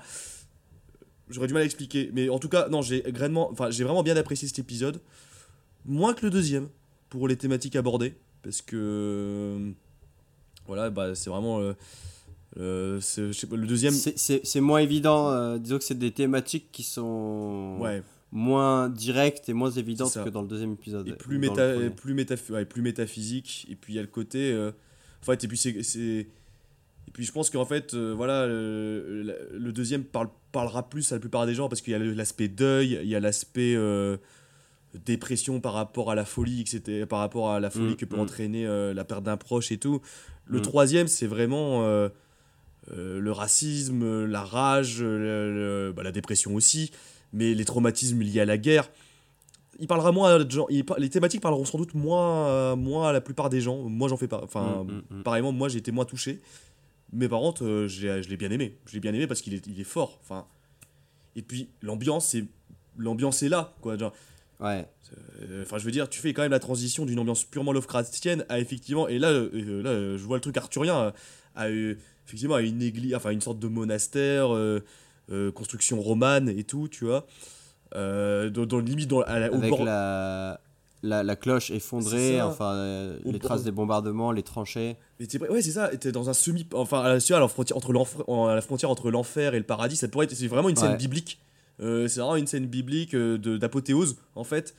[1.29, 4.01] J'aurais du mal à expliquer, mais en tout cas, non, j'ai grainement, enfin, j'ai vraiment
[4.03, 5.01] bien apprécié cet épisode
[5.87, 6.67] moins que le deuxième
[7.09, 9.71] pour les thématiques abordées parce que
[10.67, 11.73] voilà bah c'est vraiment euh,
[12.57, 17.77] euh, pas, le deuxième C'est- moins évident, euh, disons que c'est des thématiques qui sont
[17.79, 20.23] ouais moins directes et moins évidentes ça.
[20.23, 21.07] que dans le deuxième épisode.
[21.07, 21.89] et plus méta premier.
[21.89, 24.71] plus méta ouais, plus métaphysique et puis il y a le côté euh,
[25.21, 29.71] en fait et puis c'est et puis je pense qu'en fait euh, voilà le, le
[29.71, 32.99] deuxième parle, parlera plus à la plupart des gens parce qu'il y a l'aspect deuil
[33.01, 34.17] il y a l'aspect euh,
[35.05, 38.17] dépression par rapport à la folie etc par rapport à la folie Mm, que peut
[38.17, 38.21] mm.
[38.21, 40.01] entraîner euh, la perte d'un proche et tout
[40.45, 40.61] le Mm.
[40.63, 41.81] troisième c'est vraiment
[42.95, 46.91] le racisme la rage le- le- bah, la dépression aussi
[47.33, 48.89] mais les traumatismes liés à la guerre
[49.79, 50.65] il parlera moins de gens.
[50.69, 53.77] Il les thématiques parleront sans doute moins euh, moins à la plupart des gens.
[53.83, 54.41] Moi j'en fais pas.
[54.43, 55.23] Enfin Mm, mm, mm.
[55.23, 56.39] pareillement moi j'ai été moins touché.
[57.13, 58.77] Mais par contre euh, je l'ai bien aimé.
[58.85, 60.19] Je l'ai bien aimé parce qu'il est, il est fort.
[60.21, 60.45] Enfin
[61.35, 62.45] et puis l'ambiance c'est
[62.97, 64.13] l'ambiance est là quoi genre.
[64.59, 64.87] Ouais.
[65.43, 68.43] euh, Enfin, je veux dire, tu fais quand même la transition d'une ambiance purement Lovecraftienne
[68.49, 71.13] à effectivement, et là, euh, là, je vois le truc arthurien,
[71.55, 74.49] à effectivement à une église, enfin une sorte de monastère,
[75.53, 77.27] construction romane et tout, tu vois.
[77.95, 79.83] Euh, dans, dans- limite dans, à la- au Avec bord.
[79.85, 80.59] la,
[81.03, 84.97] la, la cloche effondrée, enfin euh, les traces des bombardements, les tranchées.
[85.19, 85.87] Mais ouais, c'est ça.
[85.95, 88.61] T'es dans un semi, enfin à la, à la frontière entre l'enfer, en- à la
[88.61, 89.95] frontière entre l'enfer et le paradis.
[89.95, 90.97] Ça pourrait être, c'est vraiment une scène Ouais.
[90.97, 91.39] biblique.
[91.79, 94.75] Euh, c'est vraiment une scène biblique euh, d'apothéose en fait,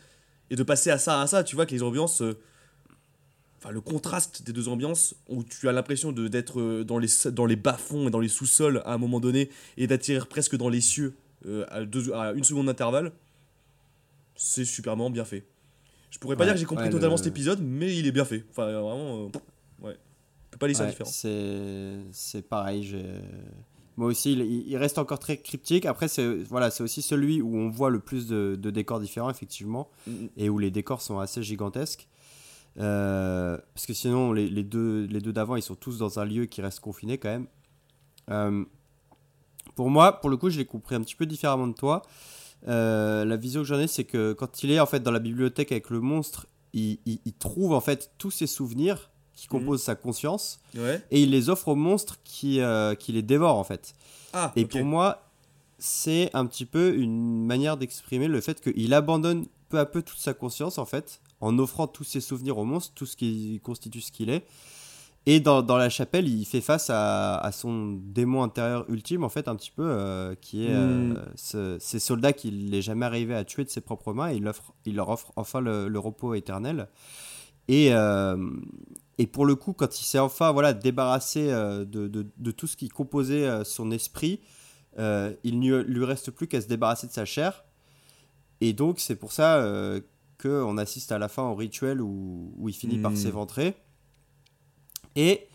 [0.51, 1.44] et de passer à ça à ça.
[1.44, 2.36] Tu vois que les ambiances, euh,
[3.59, 7.09] enfin le contraste des deux ambiances, où tu as l'impression de d'être euh, dans les
[7.32, 10.56] dans les bas fonds et dans les sous-sols à un moment donné, et d'atterrir presque
[10.56, 11.14] dans les cieux
[11.47, 13.12] euh, à, deux- à une seconde d'intervalle.
[14.36, 15.44] C'est superment bien fait.
[16.10, 18.06] Je pourrais pas Ouais, dire que j'ai compris ouais, totalement le- cet épisode, mais il
[18.06, 18.44] est bien fait.
[18.51, 19.97] Enfin, vraiment, euh, ouais.
[20.51, 20.90] peux pas différent.
[21.05, 22.82] c'est c'est pareil.
[22.85, 23.20] j'ai-
[23.97, 25.85] Moi aussi, il, il reste encore très cryptique.
[25.86, 29.28] Après, c'est voilà, c'est aussi celui où on voit le plus de, de décors différents,
[29.31, 30.28] effectivement, Mhm.
[30.36, 32.09] et où les décors sont assez gigantesques.
[32.78, 36.24] Euh, parce que sinon, les, les deux, les deux d'avant, ils sont tous dans un
[36.24, 37.47] lieu qui reste confiné quand même.
[38.31, 38.65] Euh,
[39.78, 42.02] pour moi, pour le coup, je l'ai compris un petit peu différemment de toi.
[42.66, 45.20] Euh, la vision que j'en ai, c'est que quand il est en fait dans la
[45.20, 49.82] bibliothèque avec le monstre, il, il- il trouve en fait tous ses souvenirs qui composent
[49.84, 51.00] sa conscience Ouais.
[51.12, 53.94] et il les offre au monstre qui, euh, qui les dévore en fait.
[54.32, 55.22] Ah, Et pour moi,
[55.78, 60.18] c'est un petit peu une manière d'exprimer le fait qu'il abandonne peu à peu toute
[60.18, 64.00] sa conscience en fait, en offrant tous ses souvenirs au monstre, tout ce qui constitue
[64.00, 64.44] ce qu'il est.
[65.30, 69.28] Et dans, dans la chapelle, il fait face à, à son démon intérieur ultime, en
[69.28, 71.22] fait, un petit peu, euh, qui est euh, Mm.
[71.36, 74.48] ce- ces soldats qu'il n'est jamais arrivé à tuer de ses propres mains, et il,
[74.48, 76.88] offre, il leur offre enfin le, le repos éternel.
[77.68, 78.38] Et, euh,
[79.18, 82.76] et pour le coup, quand il s'est enfin voilà, débarrassé de, de- de tout ce
[82.78, 84.40] qui composait son esprit,
[84.96, 87.64] il ne lui reste plus qu'à se débarrasser de sa chair.
[88.62, 89.62] Et donc, c'est pour ça
[90.40, 93.16] qu'on assiste à la fin au rituel où, où il finit par Mm.
[93.16, 93.74] s'éventrer.
[95.16, 95.48] Et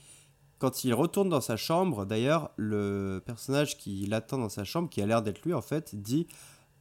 [0.59, 5.01] quand il retourne dans sa chambre, d'ailleurs, le personnage qui l'attend dans sa chambre, qui
[5.01, 6.27] a l'air d'être lui en fait, dit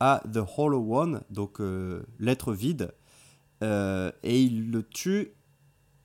[0.01, 2.93] à The Hollow One, donc euh, l'être vide,
[3.63, 5.33] euh, et il le tue.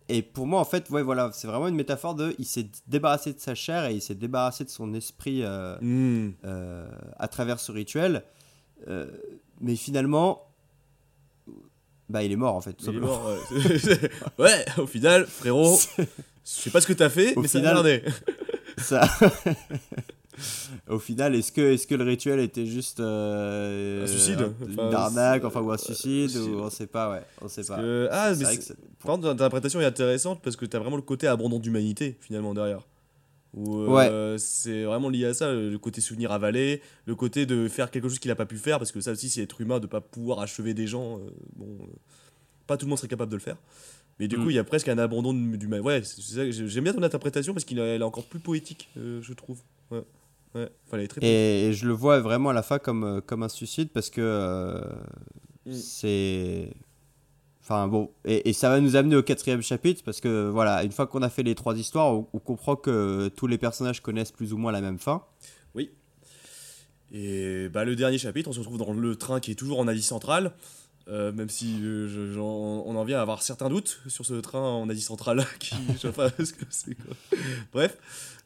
[0.10, 3.34] Et pour moi, en fait, ouais, voilà, c'est vraiment une métaphore de, il s'est débarrassé
[3.34, 6.32] de sa chair et il s'est débarrassé de son esprit euh, Hmm.
[7.18, 8.24] à travers ce rituel.
[9.60, 10.48] Mais finalement,
[12.10, 12.74] bah, il est mort en fait.
[12.74, 14.10] tout Il est mort, ouais.
[14.40, 15.78] ouais, au final, frérot,
[16.56, 18.04] je sais pas ce que t'as fait, Au mais final- ça a merdé.
[18.78, 19.02] Ça...
[20.88, 24.94] Au final, est-ce que, est que le rituel était juste euh, Un suicide un- une
[24.94, 26.52] arnaque, enfin ou un suicide, suicide.
[26.52, 27.78] ou on sait pas, ouais, on sait pas.
[27.78, 28.64] Que- ah, mais vrai que
[29.02, 32.54] par contre, ton interprétation est intéressante parce que t'as vraiment le côté abandon d'humanité, finalement,
[32.54, 32.82] derrière.
[33.56, 37.90] Où, euh, c'est vraiment lié à ça, le côté souvenir avalé, le côté de faire
[37.90, 39.88] quelque chose qu'il a pas pu faire, parce que ça aussi, c'est être humain de
[39.88, 41.18] pas pouvoir achever des gens.
[41.18, 41.86] euh, bon, euh,
[42.68, 43.58] pas tout le monde serait capable de le faire.
[44.20, 44.44] Mais du Mm.
[44.44, 45.34] coup, il y a presque un abandon.
[45.84, 49.22] Ouais, ça que j'ai- j'aime bien ton interprétation parce qu'elle est encore plus poétique, euh,
[49.22, 49.60] je trouve.
[49.92, 50.04] Ouais,
[50.56, 50.70] ouais.
[50.88, 51.24] Enfin, elle est très poétique.
[51.24, 54.10] Et, et je le vois vraiment à la fin comme, euh, comme un suicide parce
[54.10, 54.82] que euh,
[55.66, 55.74] Mm.
[55.74, 56.74] c'est.
[57.62, 60.92] Enfin bon, et, et ça va nous amener au quatrième chapitre parce que voilà, une
[60.94, 64.32] fois qu'on a fait les trois histoires, on, on comprend que tous les personnages connaissent
[64.32, 65.24] plus ou moins la même fin.
[67.14, 69.88] Et bah, le dernier chapitre, on se retrouve dans le train qui est toujours en
[69.88, 70.52] Asie centrale.
[71.10, 74.60] Euh, même si euh, je- on en vient à avoir certains doutes sur ce train
[74.60, 77.16] en Asie centrale, qui, je sais pas ce que c'est quoi.
[77.72, 77.98] Bref,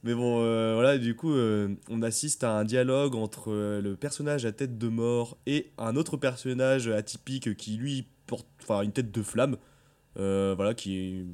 [0.03, 3.51] mais bon, euh, voilà, du coup, euh, on assiste à un dialogue entre
[3.81, 8.81] le personnage à tête de mort et un autre personnage atypique qui lui porte, enfin,
[8.83, 9.57] une tête de flamme,
[10.15, 11.25] voilà, qui est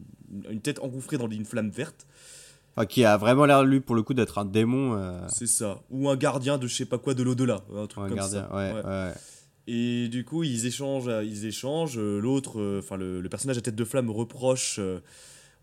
[0.49, 2.07] une tête engouffrée dans une flamme verte.
[2.75, 5.19] Enfin, qui a vraiment l'air, lui, pour le coup, d'être un démon.
[5.27, 8.07] C'est ça, ou un gardien de je sais pas quoi de l'au-delà, un truc un
[8.07, 8.47] comme gardien.
[8.49, 8.55] ça.
[8.55, 8.85] Ouais, Ouais.
[8.85, 9.13] ouais.
[9.67, 11.97] Et du coup, ils échangent, euh, ils échangent.
[11.97, 14.79] euh, L'autre, euh, enfin le, le personnage à tête de flamme reproche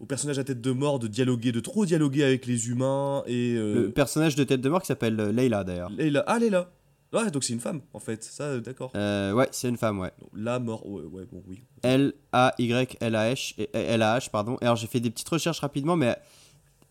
[0.00, 3.54] au personnage à tête de mort de dialoguer, de trop dialoguer avec les humains et
[3.56, 5.88] euh, Le personnage de tête de mort qui s'appelle Leila d'ailleurs.
[5.90, 6.68] Leila, ah Leila,
[7.12, 8.90] ouais donc c'est une femme en fait, ça d'accord.
[8.96, 10.10] Euh, ouais, c'est une femme, ouais.
[10.20, 11.62] Donc, La mort, ouais, ouais, bon oui.
[11.84, 14.58] L-A-Y-L-A-H, et- L-A-H, pardon.
[14.60, 16.16] Et Alors j'ai fait des petites recherches rapidement, mais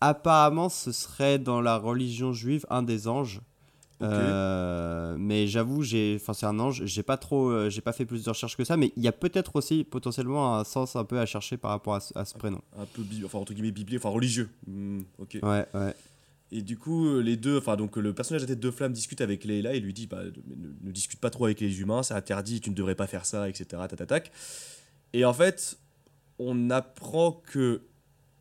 [0.00, 3.40] apparemment ce serait dans la religion juive un des anges.
[4.12, 6.84] Euh, mais j'avoue, j'ai, enfin c'est un ange.
[6.84, 9.08] J'ai pas trop, euh, j'ai pas fait plus de recherches que ça, mais il y
[9.08, 12.24] a peut-être aussi potentiellement un sens un peu à chercher par rapport à, ce- à
[12.24, 12.60] ce prénom.
[12.78, 14.48] Un peu enfin entre guillemets biblique, enfin religieux.
[14.66, 15.38] Hmm, ok.
[15.42, 15.94] Ouais, ouais.
[16.52, 19.20] Et du coup, euh, les deux, enfin donc le personnage à tête de flamme discute
[19.20, 22.14] avec Leila et lui dit bah, ne, ne discute pas trop avec les humains, c'est
[22.14, 23.66] interdit, tu ne devrais pas faire ça, etc.
[23.88, 24.30] Tatatac.
[25.12, 25.78] Et en fait,
[26.38, 27.82] on apprend que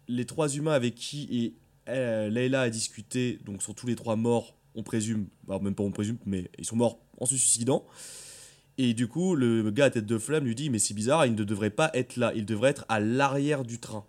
[0.07, 1.53] les trois humains avec qui et,
[1.89, 5.83] euh, Leila a discuté, donc sont tous les trois morts, on présume, bah, même pas
[5.83, 7.85] on présume, mais ils sont morts en se suicidant.
[8.77, 11.35] Et du coup, le gars à tête de flamme lui dit mais c'est bizarre, il
[11.35, 14.05] ne devrait pas être là, il devrait être à l'arrière du train.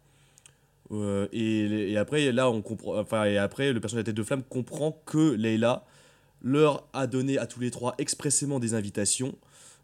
[0.90, 2.98] Euh, et, et après, là, on comprend.
[2.98, 5.84] Enfin, et après, le personnage à tête de flamme comprend que Leila
[6.42, 9.34] leur a donné à tous les trois expressément des invitations,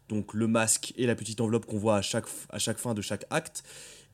[0.09, 3.01] donc le masque et la petite enveloppe qu'on voit à chaque, à chaque fin de
[3.01, 3.63] chaque acte,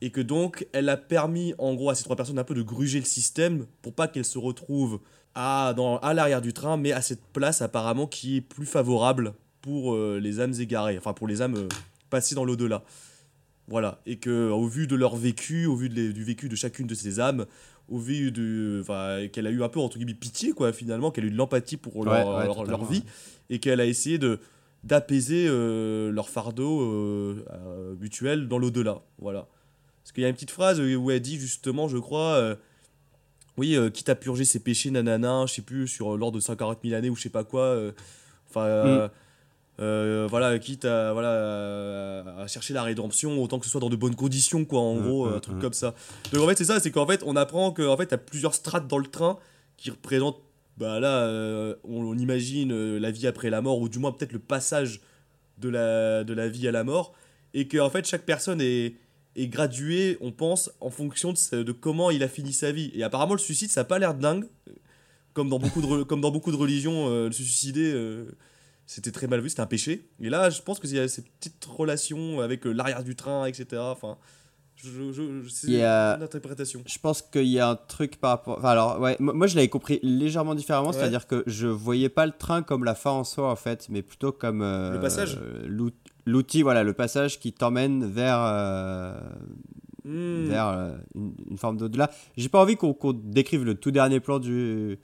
[0.00, 2.62] et que donc elle a permis en gros à ces trois personnes un peu de
[2.62, 5.00] gruger le système pour pas qu'elles se retrouvent
[5.34, 9.34] à, dans, à l'arrière du train, mais à cette place apparemment qui est plus favorable
[9.62, 11.68] pour euh, les âmes égarées, enfin pour les âmes euh,
[12.10, 12.82] passées dans l'au-delà.
[13.68, 16.56] Voilà, et que au vu de leur vécu, au vu de les- du vécu de
[16.56, 17.44] chacune de ces âmes,
[17.90, 21.24] au vu de, enfin, qu'elle a eu un peu entre guillemets pitié quoi, finalement, qu'elle
[21.24, 23.04] a eu de l'empathie pour leur, Ouais, ouais, leur, vie,
[23.50, 24.40] et qu'elle a essayé de
[24.84, 29.02] d'apaiser euh, leur fardeau euh, euh, mutuel dans l'au-delà.
[29.18, 29.48] Voilà.
[30.02, 32.54] Parce qu'il y a une petite phrase où elle dit justement, je crois, euh,
[33.58, 36.40] oui, euh, quitte à purger ses péchés, nanana, je sais plus, sur euh, lors de
[36.40, 37.62] 140 000 années ou je sais pas quoi.
[37.62, 37.92] euh,
[38.48, 39.10] Enfin,
[39.80, 43.96] euh, voilà, quitte à, voilà, à- chercher la rédemption, autant que ce soit dans de
[43.96, 45.60] bonnes conditions, quoi, en Mm, gros, mm, un truc mm.
[45.60, 45.94] comme ça.
[46.32, 48.88] Donc en fait, c'est ça, c'est qu'en fait, on apprend qu'en fait, t'as plusieurs strates
[48.88, 49.38] dans le train
[49.76, 50.40] qui représentent,
[50.78, 54.10] bah là, euh, on, on imagine euh, la vie après la mort, ou du moins
[54.12, 55.00] peut-être le passage
[55.58, 57.12] de la, de la vie à la mort,
[57.54, 58.94] et que en fait, chaque personne est,
[59.40, 62.90] est graduée, on pense, en fonction de, de comment il a fini sa vie.
[62.94, 64.46] Et apparemment, le suicide, ça a pas l'air dingue.
[65.34, 68.24] Comme dans beaucoup de, comme dans beaucoup de religions, euh, se suicider, euh,
[68.86, 70.08] c'était très mal vu, c'était un péché.
[70.20, 73.44] Et là, je pense qu'il y a ces petites relations avec euh, l'arrière du train,
[73.46, 73.66] etc.
[73.80, 74.16] Enfin,
[74.74, 76.82] je, je, je- c'est a- une interprétation.
[76.86, 78.58] Je pense qu'il y a un truc par rapport.
[78.58, 80.94] Enfin, alors, ouais, moi moi, je l'avais compris légèrement différemment, Ouais.
[80.94, 84.02] c'est-à-dire que je voyais pas le train comme la fin en soi, en fait, mais
[84.02, 84.62] plutôt comme.
[84.62, 85.94] euh, Le passage l'out-
[86.28, 88.38] L'outil, voilà, le passage qui t'emmène vers.
[88.40, 89.18] euh,
[90.04, 90.46] Hmm.
[90.48, 92.10] vers euh, une, une forme d'au-delà.
[92.38, 94.98] J'ai pas envie qu'on décrive le tout dernier plan du,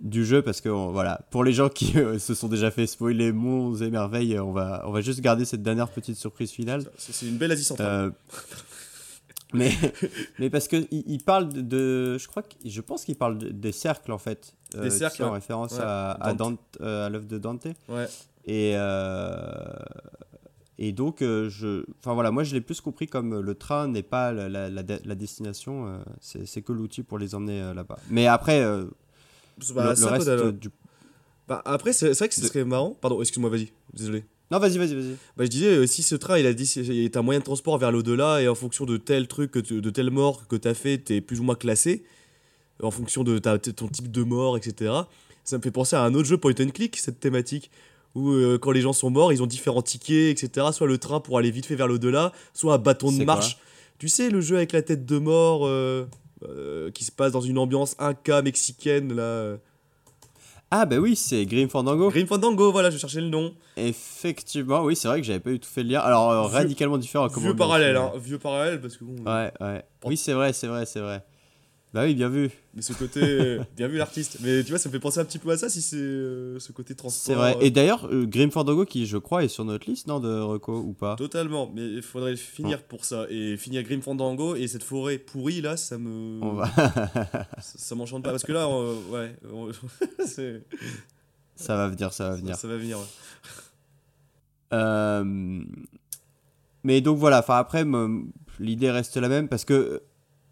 [0.00, 2.86] du jeu parce que on- voilà, pour les gens qui euh, se sont déjà fait
[2.86, 6.84] spoiler monts et merveilles, on va, on va juste garder cette dernière petite surprise finale.
[6.98, 7.88] C'est une belle Asie centrale.
[7.88, 8.10] Euh,
[9.54, 9.72] mais,
[10.38, 13.38] mais parce que il, il parle de, de- je crois que je pense qu'il parle
[13.38, 14.54] de- des cercles en fait.
[14.72, 15.34] Des tu sais, cercles, en ouais.
[15.34, 16.60] référence Ouais, à, à, Dante.
[16.78, 17.66] Dante, à l'œuvre de Dante.
[17.88, 18.06] Ouais.
[18.44, 19.52] Et, euh,
[20.78, 24.02] et donc, euh, je, enfin voilà, moi je l'ai plus compris comme le train n'est
[24.02, 27.98] pas la, la, la, la destination, euh, c'est que l'outil pour les emmener euh, là-bas.
[28.10, 28.84] Mais après, euh,
[29.74, 30.70] Bah, le, le reste euh, du.
[31.48, 32.96] Bah, après, c'est vrai que ce serait marrant.
[33.00, 33.72] Pardon, excuse-moi, vas-y.
[33.92, 34.24] Désolé.
[34.50, 35.16] Non, vas-y, vas-y, vas-y.
[35.36, 37.76] Bah, je disais, euh, si ce train il a dit, est un moyen de transport
[37.78, 40.68] vers l'au-delà et en fonction de tel truc, que tu- de telle mort que tu
[40.68, 42.04] as fait, tu es plus ou moins classé,
[42.82, 44.92] en fonction de ta, ton type de mort, etc.
[45.44, 47.70] Ça me fait penser à un autre jeu point and click, cette thématique,
[48.14, 50.66] où euh, quand les gens sont morts, ils ont différents tickets, etc.
[50.72, 53.58] Soit le train pour aller vite fait vers l'au-delà, soit un bâton de marche.
[53.98, 56.06] Tu sais, le jeu avec la tête de mort euh,
[56.48, 59.56] euh, qui se passe dans une ambiance inca mexicaine, là.
[60.70, 62.10] Ah, bah oui, c'est Grim Fandango.
[62.10, 63.54] Grim Fandango, voilà, je cherchais le nom.
[63.76, 66.00] Effectivement, oui, c'est vrai que j'avais pas du tout fait le lien.
[66.00, 67.26] Alors, Vieux- radicalement différent.
[67.28, 69.24] Vieux parallèle, hein, vieux parallèle, parce que bon.
[69.24, 69.82] Ouais, ouais.
[70.04, 71.24] Oui, c'est vrai, c'est vrai, c'est vrai.
[71.94, 72.50] Bah oui, bien vu.
[72.74, 73.58] Mais ce côté.
[73.76, 74.38] bien vu l'artiste.
[74.42, 76.58] Mais tu vois, ça me fait penser un petit peu à ça si c'est euh,
[76.58, 77.24] ce côté transport.
[77.24, 77.56] C'est vrai.
[77.56, 80.28] euh, Et d'ailleurs, euh, Grim Fandango, qui je crois est sur notre liste, non, de
[80.38, 81.16] Reco ou pas?
[81.16, 81.72] Totalement.
[81.74, 83.24] Mais il faudrait finir pour ça.
[83.30, 86.42] Et finir Grim Fandango et cette forêt pourrie là, ça me.
[86.42, 86.66] On va.
[86.76, 88.30] Ça, ça m'enchante pas.
[88.32, 89.34] Parce que là, euh, ouais.
[89.50, 89.70] on-
[91.56, 92.54] ça va venir, ça va venir.
[92.56, 92.98] ça va venir.
[92.98, 93.04] ouais.
[94.74, 95.24] Euh,
[96.84, 97.84] Mais donc voilà, enfin après,
[98.60, 100.02] l'idée reste la même parce que,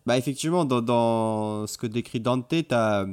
[0.06, 3.04] bah effectivement, dans, dans ce que décrit Dante, t'as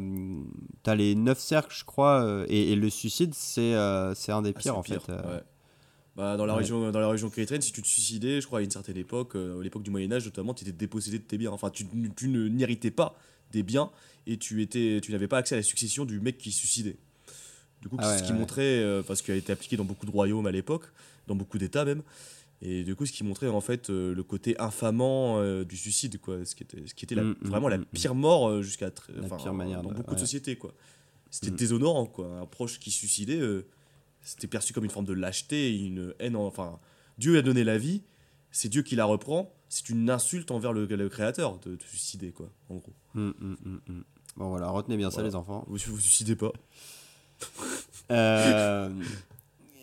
[0.86, 4.54] as les neuf cercles, je crois, euh, et, et le suicide, c'est euh, un des
[4.56, 5.12] Ah, pires en pire, fait.
[5.12, 5.38] euh.
[5.38, 5.44] ouais.
[6.16, 6.60] Bah, dans, la Ouais.
[6.60, 9.36] région, dans la région chrétienne, si tu te suicidais, je crois, à une certaine époque,
[9.36, 11.50] euh, l'époque du Moyen-Âge notamment, tu étais dépossédé de tes biens.
[11.52, 13.16] Enfin, tu, tu n'héritais pas
[13.52, 13.90] des biens
[14.28, 16.98] et tu, étais, tu n'avais pas accès à la succession du mec qui se suicidait.
[17.82, 20.06] Du coup, Ah ouais, ce qui montrait, euh, parce qu'elle a été appliquée dans beaucoup
[20.06, 20.84] de royaumes à l'époque,
[21.28, 22.04] dans beaucoup d'États même,
[22.66, 26.20] et du coup, ce qui montrait en fait euh, le côté infamant euh, du suicide,
[26.22, 27.86] quoi, ce qui était, ce qui était la- Mm, mm, vraiment la mm, mm.
[27.94, 28.90] pire mort euh, jusqu'à
[29.54, 30.74] manière dans de- beaucoup de sociétés, quoi.
[31.30, 32.28] C'était déshonorant, quoi.
[32.40, 33.42] Un proche qui suicidait,
[34.22, 36.36] c'était perçu comme une forme de lâcheté, une haine.
[36.36, 36.80] en- Enfin,
[37.18, 38.04] Dieu a donné la vie,
[38.52, 39.52] c'est Dieu qui la reprend.
[39.68, 42.94] C'est une insulte envers le, le créateur de, de suicider, quoi, en gros.
[44.36, 45.64] Bon voilà, retenez bien ça les enfants.
[45.68, 46.52] Vous vous suicidez pas.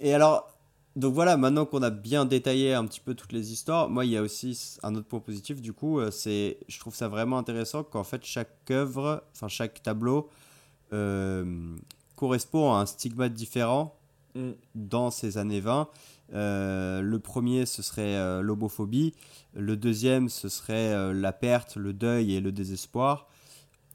[0.00, 0.56] Et alors,
[0.96, 4.10] donc voilà, maintenant qu'on a bien détaillé un petit peu toutes les histoires, moi il
[4.10, 7.38] y a aussi un autre point positif du coup, euh, c'est, je trouve ça vraiment
[7.38, 10.28] intéressant qu'en fait chaque œuvre, enfin chaque tableau
[10.92, 11.76] euh,
[12.16, 14.00] correspond à un stigmate différent
[14.34, 14.50] Mm.
[14.74, 15.88] dans ces années 20.
[16.32, 19.12] Euh, le premier, ce serait euh, l'homophobie.
[19.54, 23.26] Le deuxième, ce serait la perte, le deuil et le désespoir.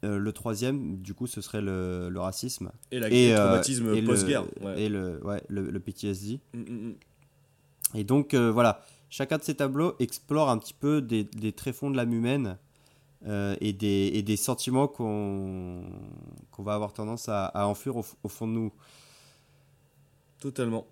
[0.06, 2.70] Euh, le troisième, du coup, ce serait le, le racisme.
[2.90, 4.44] Et, la, Et, le euh, traumatisme post-guerre.
[4.62, 4.82] ouais.
[4.82, 6.40] Et le, ouais, le, le PTSD.
[6.54, 6.94] Mm, mm, mm.
[7.94, 11.90] Et donc, euh, voilà, chacun de ces tableaux explore un petit peu des, des tréfonds
[11.90, 12.58] de l'âme humaine
[13.60, 15.82] et, des, et des sentiments qu'on
[16.52, 18.72] qu'on va avoir tendance à, à enfuir au, au fond de nous.
[20.38, 20.86] Totalement.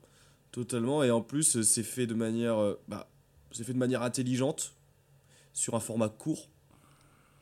[0.50, 1.04] Totalement.
[1.04, 2.56] Et en plus, c'est fait de manière,
[2.88, 3.08] bah,
[3.52, 4.74] c'est fait de manière intelligente,
[5.52, 6.48] sur un format court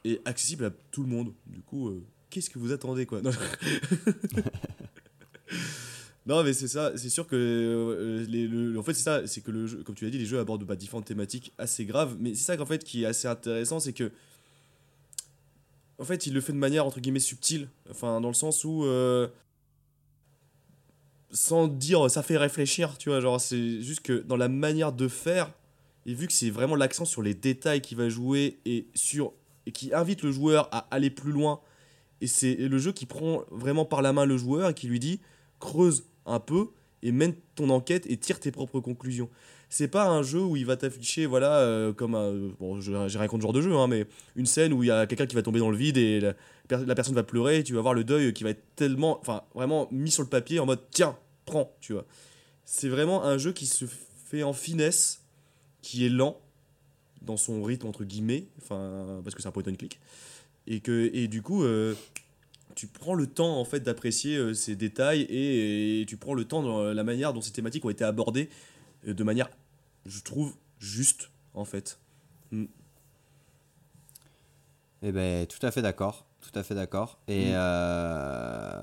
[0.04, 1.32] et accessible à tout le monde.
[1.46, 3.20] Du coup, euh, qu'est-ce que vous attendez, quoi?
[6.24, 6.92] Non, mais c'est ça.
[6.96, 9.26] C'est sûr que euh, les, le- en fait, c'est ça.
[9.26, 11.84] C'est que le jeu, comme tu l'as dit, les jeux abordent bah, différentes thématiques assez
[11.84, 12.16] graves.
[12.20, 14.12] Mais c'est ça qu'en fait qui est assez intéressant, c'est que
[15.98, 17.68] en fait, il le fait de manière entre guillemets subtile.
[17.90, 19.26] Enfin, dans le sens où euh,
[21.32, 25.08] sans dire ça fait réfléchir, tu vois, genre c'est juste que dans la manière de
[25.08, 25.52] faire,
[26.06, 29.32] et vu que c'est vraiment l'accent sur les détails qui va jouer et sur
[29.66, 31.60] et qui invite le joueur à aller plus loin
[32.20, 35.00] Et c'est le jeu qui prend vraiment par la main le joueur et qui lui
[35.00, 35.20] dit
[35.60, 36.68] creuse un peu
[37.02, 39.28] et mène ton enquête et tire tes propres conclusions.
[39.68, 42.32] C'est pas un jeu où il va t'afficher, voilà, euh, comme un.
[42.60, 44.06] Bon, j'ai rien contre ce genre de jeu, hein, mais
[44.36, 46.34] une scène où il y a quelqu'un qui va tomber dans le vide et la,
[46.70, 49.18] la personne va pleurer et tu vas voir le deuil qui va être tellement.
[49.20, 51.16] Enfin, vraiment mis sur le papier en mode tiens,
[51.46, 52.04] prends, tu vois.
[52.64, 53.86] C'est vraiment un jeu qui se
[54.26, 55.22] fait en finesse,
[55.80, 56.38] qui est lent
[57.24, 59.98] dans son rythme, entre guillemets, enfin, parce que c'est un point and click.
[60.66, 61.62] Et, que, et du coup.
[61.64, 61.94] euh,
[62.74, 66.46] tu prends le temps en fait d'apprécier euh, ces détails et, et tu prends le
[66.46, 68.48] temps dans la manière dont ces thématiques ont été abordées
[69.06, 69.50] euh, de manière,
[70.06, 71.98] je trouve, juste en fait.
[75.02, 76.24] Eh ben, tout à fait d'accord.
[76.40, 77.18] Tout à fait d'accord.
[77.28, 77.54] Et, Mm.
[77.56, 78.82] euh,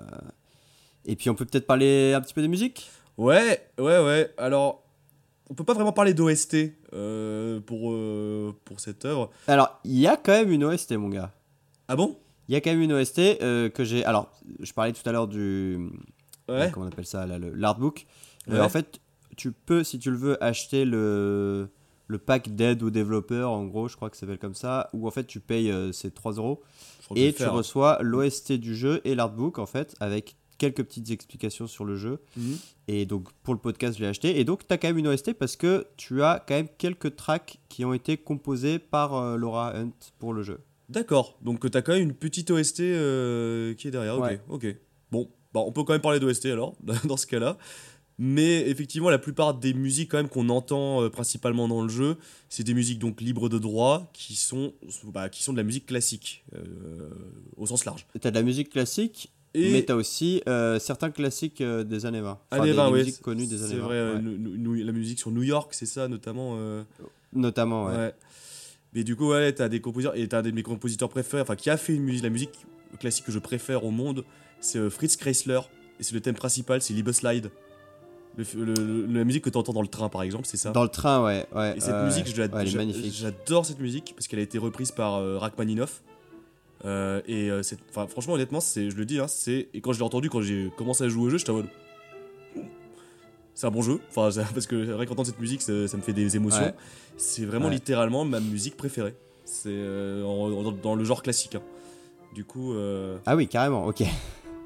[1.05, 2.91] et puis, on peut peut-être parler un petit peu de musique?
[3.17, 4.31] Ouais, ouais, ouais.
[4.37, 4.83] Alors,
[5.49, 6.55] on peut pas vraiment parler d'OST
[6.93, 9.31] euh, pour, euh, pour cette œuvre.
[9.47, 11.33] Alors, il y a quand même une OST, mon gars.
[11.87, 12.17] Ah bon?
[12.47, 14.05] Il y a quand même une OST euh, que j'ai.
[14.05, 15.89] Alors, je parlais tout à l'heure du.
[16.47, 16.69] Ouais.
[16.73, 18.05] Comment on appelle ça L'artbook.
[18.47, 18.59] Ouais.
[18.59, 18.99] en fait,
[19.37, 21.69] tu peux, si tu le veux, acheter le,
[22.07, 25.07] le pack d'aide aux développeurs, en gros, je crois que ça s'appelle comme ça, où
[25.07, 26.63] en fait tu payes ces 3 euros
[27.15, 27.53] et tu faire.
[27.53, 32.19] reçois l'OST du jeu et l'artbook en fait, avec quelques petites explications sur le jeu.
[32.37, 32.57] Mhm.
[32.87, 34.39] Et donc pour le podcast, je l'ai acheté.
[34.39, 37.15] Et donc tu as quand même une OST parce que tu as quand même quelques
[37.15, 40.59] tracks qui ont été composés par euh, Laura Hunt pour le jeu.
[40.89, 41.37] D'accord.
[41.43, 44.17] Donc, t'as quand même une petite OST euh, qui est derrière.
[44.17, 44.41] Ok, Ouais.
[44.49, 44.75] ok.
[45.11, 46.75] Bon, bah, on peut quand même parler d'OST alors,
[47.05, 47.57] dans ce cas-là.
[48.17, 52.17] Mais effectivement, la plupart des musiques quand même qu'on entend euh, principalement dans le jeu,
[52.49, 54.73] c'est des musiques donc libres de droit qui sont,
[55.05, 57.09] bah, qui sont de la musique classique euh,
[57.55, 58.05] au sens large.
[58.19, 61.83] Tu as de la musique classique, Et mais tu as aussi euh, certains classiques euh,
[61.83, 62.31] des années 20.
[62.51, 63.83] Enfin, années des, 20, des musiques connues des années C'est 20.
[63.85, 64.21] vrai, euh, ouais.
[64.21, 66.53] nou- nou- nou- la musique sur New York, c'est ça notamment.
[66.57, 66.83] euh,
[67.33, 67.95] Notamment, ouais.
[67.95, 68.13] ouais.
[68.93, 71.55] Mais du coup, ouais, t'as des compositeurs, et t'as un de mes compositeurs préférés, enfin
[71.55, 72.51] qui a fait une musique, la musique
[72.99, 74.23] classique que je préfère au monde,
[74.61, 75.59] c'est Fritz Kreisler,
[75.99, 77.51] et c'est le thème principal, c'est Liebeslide.
[78.37, 80.71] Le, f- le- le- la musique que t'entends dans le train, par exemple, c'est ça?
[80.71, 81.45] Dans le train, ouais.
[81.55, 82.27] ouais Et cette musique,
[83.13, 86.01] j'adore cette musique parce qu'elle a été reprise par Rachmaninoff.
[86.85, 89.99] Euh, et euh, c'est- franchement, honnêtement, c'est, je le dis, hein, c'est, et quand je
[89.99, 91.67] l'ai entendu, quand j'ai commencé à jouer au jeu, j'étais en mode.
[93.53, 96.13] C'est un bon jeu, enfin, parce que rien qu'entendre cette musique, ça, ça me fait
[96.13, 96.63] des émotions.
[96.63, 96.73] Ouais.
[97.17, 97.73] C'est vraiment Ouais.
[97.73, 99.13] littéralement ma musique préférée.
[99.43, 101.55] C'est euh, en- en- dans le genre classique.
[101.55, 101.61] hein.
[102.33, 102.73] Du coup.
[103.25, 104.03] Ah oui, carrément, ok.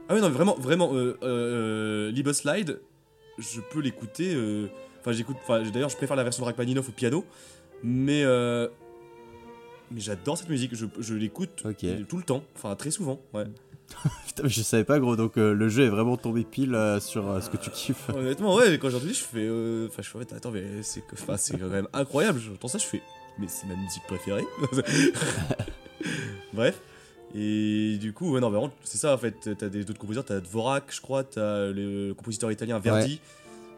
[0.09, 0.91] Ah oui, non, mais vraiment, vraiment,
[2.11, 2.79] Liebeslide,
[3.39, 4.35] je peux l'écouter.
[4.99, 5.37] Enfin, j'écoute.
[5.73, 7.25] D'ailleurs, je préfère la version de Rachmaninoff au piano,
[7.81, 8.23] mais
[9.93, 10.75] mais j'adore cette musique.
[10.75, 11.63] Je, je l'écoute
[12.09, 13.19] tout le temps, enfin très souvent.
[13.33, 13.45] Ouais.
[14.25, 15.15] Putain, mais je savais pas, gros.
[15.15, 18.09] Donc euh, le jeu est vraiment tombé pile euh, sur euh, ce que tu kiffes.
[18.15, 18.79] Honnêtement, ouais.
[18.79, 19.45] Quand j'ai entendu, je fais.
[19.47, 20.33] euh, Enfin, je fais.
[20.35, 22.39] attends, mais c'est quand même incroyable.
[22.39, 23.01] J'entends ça, je fais.
[23.39, 24.45] Mais c'est ma musique préférée.
[26.53, 26.79] Bref.
[27.35, 29.49] Et du coup, ouais, non, vraiment, c'est ça en fait.
[29.57, 33.19] T'as des d'autres compositeurs, t'as Dvorak, je crois, t'as le compositeur italien Verdi.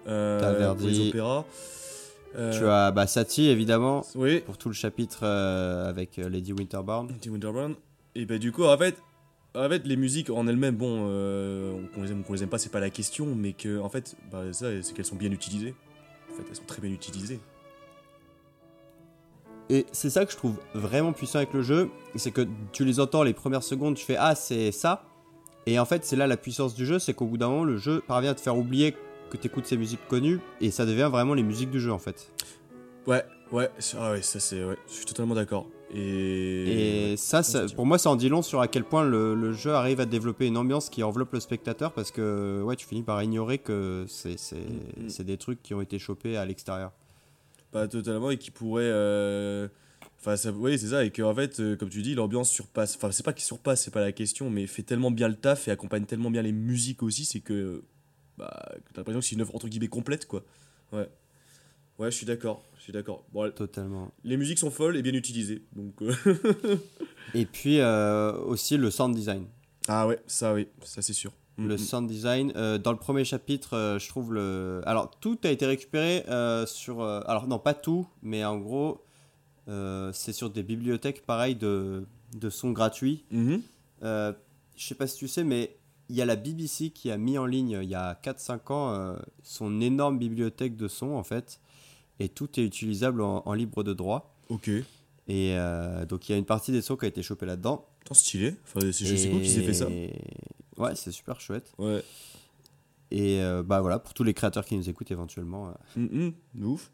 [0.05, 0.81] T'as Verdi.
[0.83, 1.45] Pour les opéras.
[2.35, 6.53] Euh, Tu as bah, Satie, évidemment, Oui, pour tout le chapitre euh, avec euh, Lady
[6.53, 7.13] Winterbourne.
[7.21, 7.75] Tim Winterbourne.
[8.15, 9.01] Et bah, du coup, en fait,
[9.55, 12.49] en fait, les musiques en elles-mêmes, bon, euh, qu'on les aime ou qu'on les aime
[12.49, 15.31] pas, c'est pas la question, mais que, en fait, bah, ça, c'est qu'elles sont bien
[15.31, 15.73] utilisées.
[16.31, 17.39] En fait, elles sont très bien utilisées.
[19.69, 22.99] Et c'est ça que je trouve vraiment puissant avec le jeu, c'est que tu les
[22.99, 25.03] entends les premières secondes, tu fais ah c'est ça,
[25.65, 27.77] et en fait c'est là la puissance du jeu, c'est qu'au bout d'un moment le
[27.77, 28.95] jeu parvient à te faire oublier
[29.29, 31.99] que tu écoutes ces musiques connues, et ça devient vraiment les musiques du jeu en
[31.99, 32.31] fait.
[33.07, 35.67] Ouais, ouais, ah ouais, ça c'est, ouais, je suis totalement d'accord.
[35.93, 39.35] Et, Et ça, ça- pour moi ça en dit long sur à quel point le,
[39.35, 42.87] le jeu arrive à développer une ambiance qui enveloppe le spectateur, parce que ouais tu
[42.87, 45.23] finis par ignorer que c'est c'est- Mm, mm.
[45.23, 46.91] des trucs qui ont été chopés à l'extérieur.
[47.71, 49.67] pas totalement et qui pourrait euh,
[50.19, 52.95] enfin ça oui c'est ça et que en fait euh, comme tu dis l'ambiance surpasse
[52.95, 55.67] enfin c'est pas qu'il surpasse c'est pas la question mais fait tellement bien le taf
[55.67, 57.83] et accompagne tellement bien les musiques aussi c'est que
[58.37, 60.43] bah t'as l'impression que c'est une œuvre entre guillemets complète quoi
[60.93, 61.07] ouais
[61.99, 64.11] ouais je suis d'accord je suis d'accord bon Totalement.
[64.23, 66.13] les musiques sont folles et bien utilisées donc euh,
[67.33, 69.45] Et puis euh, aussi le sound design.
[69.87, 71.77] ah ouais ça oui ça c'est sûr Mm, Le mm.
[71.77, 74.81] sound design, euh, dans le premier chapitre, je trouve le.
[74.85, 76.25] Alors, tout a été récupéré
[76.67, 77.01] sur.
[77.01, 79.05] Alors, non, pas tout, mais en gros,
[80.11, 82.05] c'est sur des bibliothèques pareilles de,
[82.35, 83.23] de sons gratuits.
[83.31, 83.61] Mhm.
[84.03, 84.33] Euh,
[84.75, 85.77] je sais pas si tu sais, mais
[86.09, 88.89] il y a la BBC qui a mis en ligne il y a 4-5 ans
[88.93, 91.59] euh, son énorme bibliothèque de sons, en fait.
[92.19, 94.33] Et tout est utilisable en, en libre de droit.
[94.49, 94.83] ok Et
[95.57, 97.85] euh, donc, il y a une partie des sons qui a été chopée là-dedans.
[98.05, 100.13] Tant stylé enfin c'est sais pas qui s'est fait ça Et-
[100.77, 101.71] Ouais, c'est super chouette.
[101.79, 102.03] ouais
[103.11, 105.73] Et euh, bah voilà, pour tous les créateurs qui nous écoutent éventuellement.
[105.95, 106.33] Mm, mm.
[106.55, 106.91] De ouf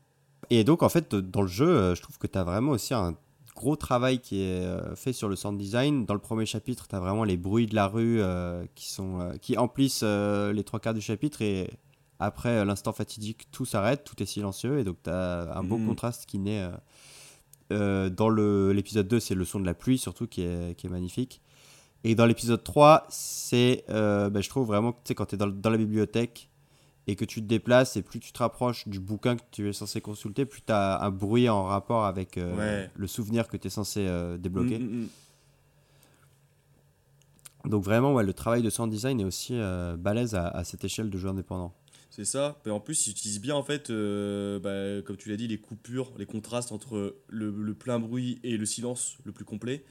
[0.49, 3.15] Et donc, en fait, dans le jeu, je trouve que tu as vraiment aussi un
[3.55, 6.05] gros travail qui est euh, fait sur le sound design.
[6.05, 9.19] Dans le premier chapitre, tu as vraiment les bruits de la rue euh, qui, sont,
[9.19, 11.69] euh, qui emplissent les trois quarts du chapitre et
[12.19, 15.87] après l'instant fatidique, tout s'arrête, tout est silencieux et donc tu as un beau Mhm.
[15.87, 16.67] contraste qui naît.
[17.71, 20.89] euh, dans l'épisode 2, c'est le son de la pluie surtout qui est, qui est
[20.89, 21.41] magnifique.
[22.03, 25.35] Et dans l'épisode 3, c'est, euh, bah, je trouve vraiment que tu sais, quand tu
[25.35, 26.49] es dans, dans la bibliothèque
[27.07, 29.73] et que tu te déplaces et plus tu te rapproches du bouquin que tu es
[29.73, 32.89] censé consulter, plus tu as un bruit en rapport avec euh, Ouais.
[32.95, 34.77] le souvenir que tu es censé euh, débloquer.
[34.79, 35.07] Mm, mm,
[37.65, 37.69] mm.
[37.69, 40.83] Donc vraiment, ouais, le travail de sound design est aussi euh, balèze à, à cette
[40.83, 41.73] échelle de jeu indépendant.
[42.09, 42.59] C'est ça.
[42.65, 46.11] Et en plus, ils utilisent bien, en fait, bah, comme tu l'as dit, les coupures,
[46.17, 49.83] les contrastes entre le, le plein bruit et le silence le plus complet.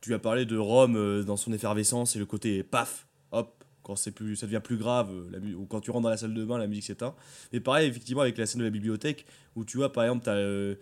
[0.00, 4.10] Tu as parlé de Rome dans son effervescence et le côté paf, hop, quand c'est
[4.10, 6.58] plus, ça devient plus grave, euh, ou quand tu rentres dans la salle de bain,
[6.58, 7.14] la musique s'éteint.
[7.52, 10.34] Mais pareil, effectivement, avec la scène de la bibliothèque, où tu vois, par exemple, t'as,
[10.34, 10.74] euh,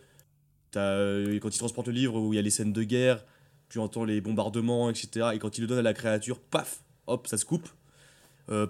[0.71, 3.23] t'as, euh, quand il transporte le livre, où il y a les scènes de guerre,
[3.69, 5.33] tu entends les bombardements, etc.
[5.35, 7.69] Et quand il le donne à la créature, paf, hop, ça se coupe.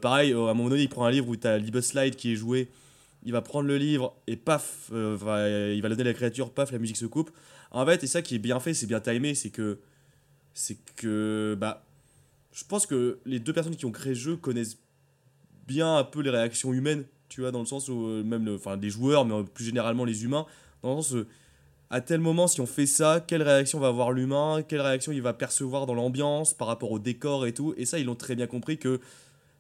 [0.03, 2.33] Pareil, à un moment donné, il prend un livre où tu as Liebe Slide qui
[2.33, 2.71] est joué.
[3.23, 6.79] Il va prendre le livre et paf, il va donner à la créature, paf, la
[6.79, 7.31] musique se coupe.
[7.71, 9.79] En fait, et ça qui est bien fait, c'est bien timé, c'est que.
[10.55, 11.57] C'est que.
[11.59, 11.85] Bah.
[12.55, 14.79] Je pense que les deux personnes qui ont créé le jeu connaissent
[15.67, 18.07] bien un peu les réactions humaines, tu vois, dans le sens où.
[18.07, 20.47] euh, même enfin, les joueurs, mais plus généralement les humains,
[20.83, 21.25] dans le sens où.
[21.91, 25.21] À tel moment, si on fait ça, quelle réaction va avoir l'humain Quelle réaction il
[25.21, 28.35] va percevoir dans l'ambiance par rapport au décor et tout Et ça, ils l'ont très
[28.35, 29.01] bien compris que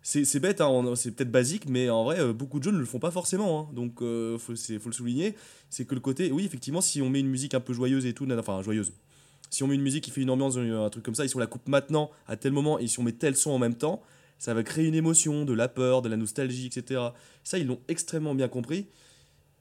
[0.02, 2.84] c'est bête, hein, c'est peut-être basique, mais en vrai, euh, beaucoup de jeux ne le
[2.84, 3.60] font pas forcément.
[3.60, 3.74] hein.
[3.74, 5.34] donc, il faut, le souligner.
[5.70, 8.14] C'est que le côté, oui, effectivement, si on met une musique un peu joyeuse et
[8.14, 8.92] tout, enfin, joyeuse.
[9.54, 11.36] Si on met une musique qui fait une ambiance, un truc comme ça, et si
[11.36, 13.76] on la coupe maintenant, à tel moment, et si on met tel son en même
[13.76, 14.02] temps,
[14.36, 17.00] ça va créer une émotion, de la peur, de la nostalgie, etc.
[17.44, 18.88] Ça, ils l'ont extrêmement bien compris.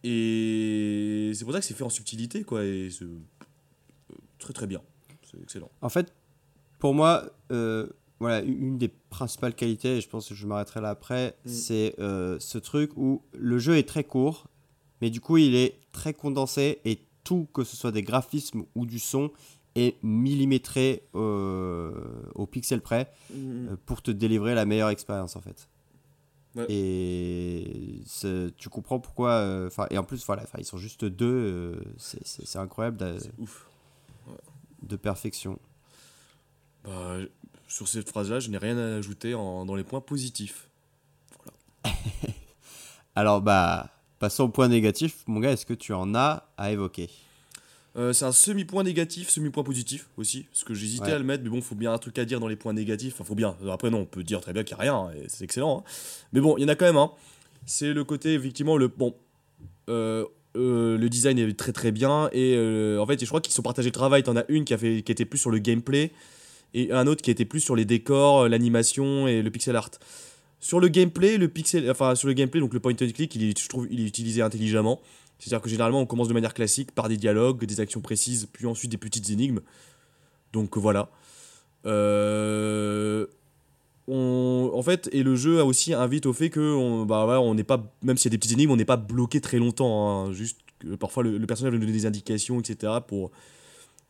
[0.03, 2.65] Et c'est pour ça que c'est fait en subtilité, quoi.
[2.65, 3.19] Et c'est euh,
[4.39, 4.81] très très bien.
[5.29, 5.69] C'est excellent.
[5.81, 6.11] En fait,
[6.79, 7.87] pour moi, euh,
[8.19, 11.49] voilà, une des principales qualités, et je pense que je m'arrêterai là après, Mm.
[11.49, 14.47] c'est euh, ce truc où le jeu est très court,
[15.01, 18.85] mais du coup il est très condensé et tout, que ce soit des graphismes ou
[18.85, 19.31] du son,
[19.75, 21.91] est millimétré euh,
[22.35, 25.67] au pixel près euh, pour te délivrer la meilleure expérience en fait.
[26.55, 26.65] Ouais.
[26.69, 28.01] Et
[28.57, 29.31] tu comprends pourquoi.
[29.31, 31.25] euh, Enfin, et en plus, voilà, ils sont juste deux.
[31.25, 32.97] euh, c'est- incroyable
[34.83, 35.57] de perfection.
[36.83, 37.17] Bah,
[37.67, 40.67] sur cette phrase-là, je n'ai rien à ajouter en- dans les points positifs.
[43.15, 43.89] Alors, bah,
[44.19, 45.23] passons au point négatif.
[45.27, 47.09] Mon gars, est-ce que tu en as à évoquer?
[47.95, 51.11] Euh, c'est un semi-point négatif, semi-point positif aussi, parce que j'hésitais Ouais.
[51.13, 53.13] à le mettre, mais bon, faut bien un truc à dire dans les points négatifs.
[53.15, 53.55] Enfin, faut bien.
[53.71, 55.79] Après, non, on peut dire très bien qu'il n'y a rien, et c'est excellent.
[55.85, 55.91] hein.
[56.33, 57.11] Mais bon, il y en a quand même un.
[57.67, 58.87] C'est le côté, effectivement, le.
[58.87, 59.13] Bon.
[59.89, 60.25] euh,
[60.55, 63.61] euh, le design est très très bien, et euh, en fait, je crois qu'ils sont
[63.63, 64.21] partagés le travail.
[64.23, 66.11] T'en as une qui, a fait, qui était plus sur le gameplay,
[66.73, 69.89] et un autre qui était plus sur les décors, l'animation et le pixel art.
[70.59, 73.49] Sur le gameplay, le pixel, enfin sur le gameplay, donc le point and click, il
[73.49, 75.01] est, je trouve, il est utilisé intelligemment.
[75.43, 78.65] C'est-à-dire que généralement, on commence de manière classique par des dialogues, des actions précises, puis
[78.65, 79.59] ensuite des petites énigmes.
[80.53, 81.09] Donc voilà.
[81.85, 83.25] Euh,
[84.07, 87.25] on, en fait, et le jeu a aussi invite au fait que, on, bah
[87.67, 90.29] pas, même s'il y a des petites énigmes, on n'est pas bloqué très longtemps.
[90.29, 90.33] hein.
[90.99, 92.93] parfois le, personnage va nous donner des indications, etc.
[93.05, 93.31] pour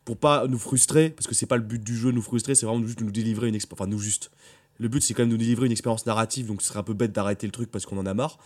[0.06, 2.56] pour pas nous frustrer, parce que c'est pas le but du jeu de nous frustrer,
[2.56, 3.82] c'est vraiment juste de nous délivrer une expérience.
[3.82, 4.32] Enfin, nous juste.
[4.78, 6.94] Le but, c'est quand de nous délivrer une expérience narrative, donc ce serait un peu
[6.94, 8.38] bête d'arrêter le truc parce qu'on en a marre.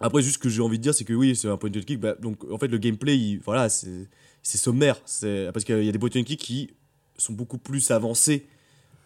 [0.00, 1.80] Après, juste ce que j'ai envie de dire, c'est que oui, c'est un point and
[1.86, 2.00] click.
[2.00, 4.08] bah, donc, en fait, le gameplay, il- voilà, c'est
[4.42, 5.00] sommaire.
[5.00, 6.70] Parce qu'il y a des point and click qui
[7.16, 8.46] sont beaucoup plus avancés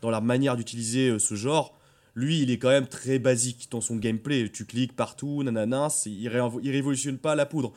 [0.02, 1.78] dans leur manière d'utiliser euh, ce genre.
[2.14, 4.48] Lui, il est quand même très basique dans son gameplay.
[4.50, 7.72] Tu cliques partout, nanana, il, réinvo- il révolutionne pas la poudre.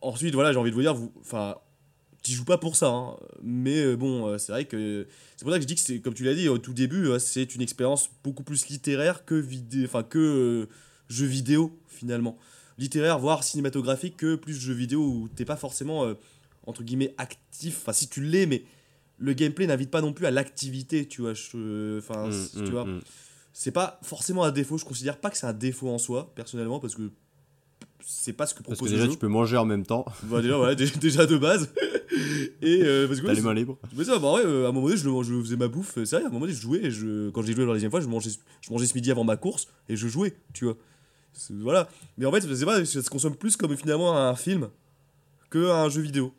[0.00, 1.56] Ensuite, voilà, j'ai envie de vous dire, vous, enfin,
[2.22, 3.16] tu joues pas pour ça, hein.
[3.42, 6.14] mais euh, bon, euh, c'est vrai que c'est pour ça que je dis que comme
[6.14, 10.02] tu l'as dit au tout début, c'est une expérience beaucoup plus littéraire que vidéo, enfin
[10.02, 10.68] que
[11.10, 12.38] jeu vidéo finalement,
[12.78, 16.14] littéraire voire cinématographique que plus jeu vidéo où t'es pas forcément euh,
[16.66, 17.78] entre guillemets actif.
[17.82, 18.64] Enfin, si tu l'es, mais
[19.18, 21.32] le gameplay n'invite pas non plus à l'activité, tu vois.
[21.32, 23.00] Enfin, Mm, tu mm, vois mm.
[23.52, 24.78] c'est pas forcément un défaut.
[24.78, 27.10] Je considère pas que c'est un défaut en soi, personnellement, parce que
[28.02, 29.12] c'est pas ce que Parce propose que le déjà, jeu.
[29.12, 30.06] tu peux manger en même temps.
[30.22, 31.70] Bah, déjà, voilà, dé- déjà de base.
[32.62, 33.78] Et euh, parce que T'as ouais, les mains libres.
[33.96, 35.98] mais ça, bah ouais, euh, à un moment donné, je, je faisais ma bouffe.
[36.04, 36.78] C'est vrai, à un moment donné, je jouais.
[36.84, 38.30] Et je, quand j'ai joué la deuxième fois, je mangeais,
[38.62, 40.76] je mangeais ce midi avant ma course et je jouais, tu vois.
[41.50, 41.88] Voilà.
[42.18, 44.68] Mais en fait, c'est pas, ça se consomme plus comme finalement un film
[45.48, 46.32] que un jeu vidéo.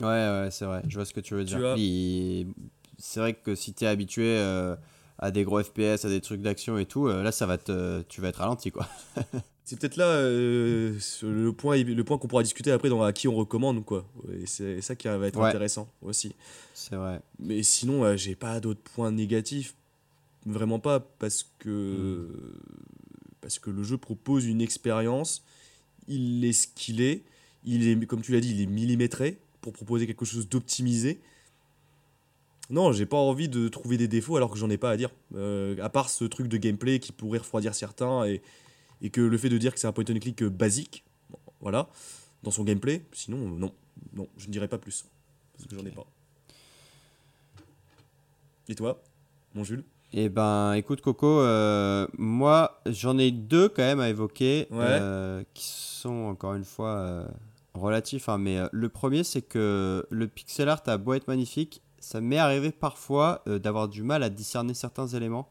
[0.00, 0.82] Ouais, ouais, c'est vrai.
[0.88, 1.74] Je vois ce que tu veux dire.
[1.76, 2.52] Il-
[2.98, 4.76] C'est vrai que si t'es habitué euh,
[5.18, 8.02] à des gros FPS, à des trucs d'action et tout, euh, là ça va te,
[8.02, 8.86] tu vas être ralenti quoi.
[9.64, 13.28] C'est peut-être là euh, le point, le point qu'on pourra discuter après dans à qui
[13.28, 14.04] on recommande quoi.
[14.32, 15.48] Et c'est ça qui va être Ouais.
[15.48, 16.34] intéressant aussi.
[16.74, 17.20] C'est vrai.
[17.38, 19.74] Mais sinon, j'ai pas d'autres points négatifs.
[20.46, 22.26] Vraiment pas, parce que,
[23.40, 25.44] parce que le jeu propose une expérience.
[26.08, 27.22] Il est ce qu'il est.
[27.64, 31.20] Il est, comme tu l'as dit, il est millimétré pour proposer quelque chose d'optimisé.
[32.70, 35.10] Non, j'ai pas envie de trouver des défauts alors que j'en ai pas à dire.
[35.34, 38.40] Euh, à part ce truc de gameplay qui pourrait refroidir certains et,
[39.02, 41.90] et que le fait de dire que c'est un point and click basique, bon, voilà,
[42.42, 43.02] dans son gameplay.
[43.12, 43.74] Sinon, euh, non,
[44.12, 45.04] non, je ne dirais pas plus
[45.54, 46.06] parce que j'en ai pas.
[48.68, 49.02] Et toi,
[49.54, 49.84] mon Jules?
[50.12, 54.78] Eh ben, écoute Coco, euh, moi j'en ai deux quand même à évoquer, Ouais.
[54.80, 57.28] euh, qui sont encore une fois euh,
[57.74, 58.28] relatifs.
[58.28, 62.38] hein, mais le premier, c'est que le pixel art a beau être magnifique, ça m'est
[62.38, 65.48] arrivé parfois d'avoir du mal à discerner certains éléments.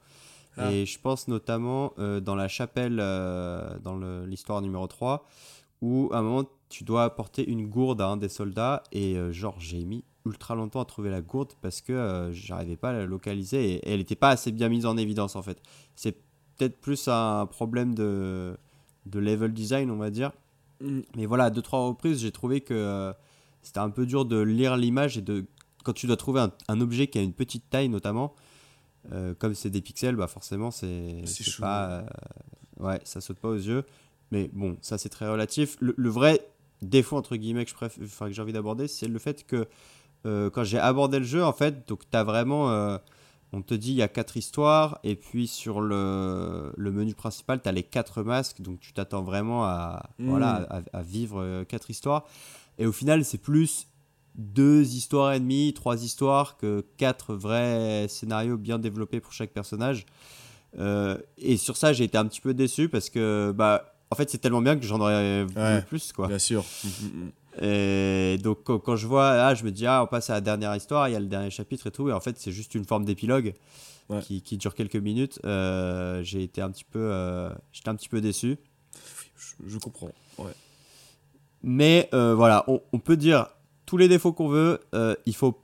[0.57, 0.71] Ah.
[0.71, 5.25] Et je pense notamment dans la chapelle, dans l'histoire numéro 3,
[5.81, 9.55] où à un moment tu dois apporter une gourde à un des soldats, et genre
[9.59, 13.05] j'ai mis ultra longtemps à trouver la gourde parce que euh, j'arrivais pas à la
[13.05, 15.61] localiser et, et elle n'était pas assez bien mise en évidence en fait.
[15.95, 16.13] C'est
[16.57, 18.55] peut-être plus un problème de,
[19.05, 20.31] de level design, on va dire.
[20.81, 21.01] Mm.
[21.15, 23.13] Mais voilà, deux, trois reprises, j'ai trouvé que euh,
[23.61, 25.45] c'était un peu dur de lire l'image et de.
[25.83, 28.35] Quand tu dois trouver un, un objet qui a une petite taille, notamment,
[29.13, 31.23] euh, comme c'est des pixels, bah forcément, c'est.
[31.59, 32.05] Pas.
[32.79, 33.85] ouais, ça saute pas aux yeux.
[34.31, 35.77] Mais bon, ça c'est très relatif.
[35.79, 36.45] Le, le vrai
[36.81, 39.67] défaut, entre guillemets, enfin, que j'ai envie d'aborder, c'est le fait que
[40.25, 42.71] euh, quand j'ai abordé le jeu, en fait, donc tu as vraiment.
[42.71, 42.97] euh,
[43.51, 47.59] on te dit il y a quatre histoires, et puis sur le, le menu principal,
[47.59, 50.29] tu as les quatre masques, donc tu t'attends vraiment à, Mm.
[50.29, 52.25] voilà, à, à vivre euh, quatre histoires.
[52.77, 53.87] Et au final, c'est plus
[54.35, 60.05] deux histoires et demie, trois histoires que quatre vrais scénarios bien développés pour chaque personnage.
[60.77, 64.29] Euh, et sur ça, j'ai été un petit peu déçu parce que, bah, en fait,
[64.29, 65.81] c'est tellement bien que j'en aurais voulu Ouais.
[65.81, 66.27] plus, quoi.
[66.27, 66.63] Bien sûr.
[67.61, 70.75] Et donc quand, je vois, ah, je me dis, ah, on passe à la dernière
[70.75, 72.85] histoire, il y a le dernier chapitre et tout, et en fait c'est juste une
[72.85, 73.53] forme d'épilogue
[74.09, 74.21] Ouais.
[74.21, 75.39] qui, qui dure quelques minutes.
[75.45, 78.57] Euh, j'ai été un petit peu, euh, j'étais un petit peu déçu.
[79.37, 80.09] Je, je comprends.
[80.39, 80.51] Ouais.
[81.61, 83.45] Mais euh, voilà, on, on peut dire
[83.85, 84.79] tous les défauts qu'on veut,
[85.27, 85.61] il faut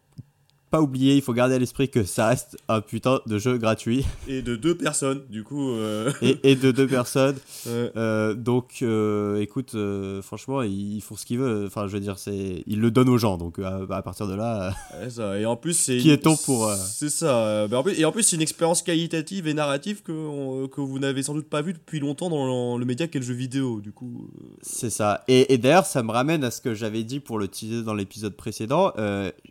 [0.76, 4.04] pas oublier, il faut garder à l'esprit que ça reste un putain de jeu gratuit
[4.28, 5.70] Et de deux personnes, du coup.
[5.72, 7.36] euh, et, et de deux personnes.
[7.66, 7.92] ouais.
[7.96, 9.74] Euh, donc, euh, écoute,
[10.22, 11.68] franchement, ils font ce qu'ils veulent.
[11.68, 13.38] Enfin, je veux dire, c'est, ils le donnent aux gens.
[13.38, 15.40] Donc, à, à partir de là, Ouais, ça.
[15.40, 15.98] Et en plus, c'est.
[15.98, 17.68] Qui est-on pour, C'est ça.
[17.84, 21.24] plus- et en plus, c'est une expérience qualitative et narrative que, on- que vous n'avez
[21.24, 23.80] sans doute pas vue depuis longtemps dans le, média qu'est le jeu vidéo.
[23.80, 24.30] Du coup.
[24.62, 25.24] C'est ça.
[25.30, 27.94] Et, et d'ailleurs, ça me ramène à ce que j'avais dit pour le teaser dans
[27.94, 28.92] l'épisode précédent.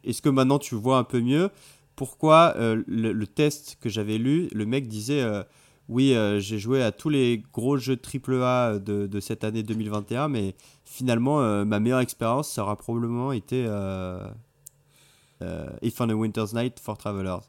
[0.05, 1.51] Est-ce que maintenant tu vois un peu mieux
[1.97, 5.43] pourquoi euh, le, test que j'avais lu, le mec disait euh,
[5.89, 10.29] oui, euh, j'ai joué à tous les gros jeux AAA de, de cette année 2021,
[10.29, 10.55] mais
[10.85, 13.65] finalement, ma meilleure expérience, ça aura probablement été
[15.83, 17.43] If on a Winter's Night for Travelers.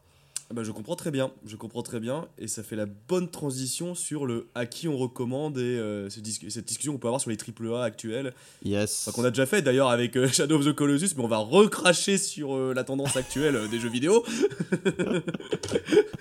[0.51, 3.29] Ah bah, je comprends très bien, je comprends très bien, et ça fait la bonne
[3.31, 7.19] transition sur le à qui on recommande et euh, dis- cette discussion qu'on peut avoir
[7.19, 8.31] sur les AAA actuels,
[8.63, 9.07] Yes.
[9.07, 11.37] enfin, qu'on a déjà fait d'ailleurs avec euh, Shadow of the Colossus, mais on va
[11.39, 14.23] recracher sur euh, la tendance actuelle des jeux vidéo.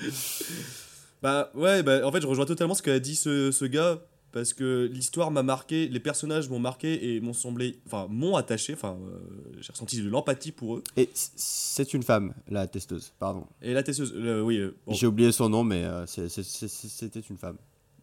[1.23, 4.01] bah ouais, bah, en fait je rejoins totalement ce qu'a dit ce, ce gars,
[4.35, 8.75] parce que l'histoire m'a marqué, les personnages m'ont marqué et m'ont semblé, enfin m'ont attaché,
[8.75, 9.21] enfin euh,
[9.61, 10.83] j'ai ressenti de l'empathie pour eux.
[10.97, 13.47] Et c'est une femme, la testeuse, pardon.
[13.63, 17.59] Et la tesseuse, euh, oui, euh, bon, J'ai oublié son nom, mais c'était une femme.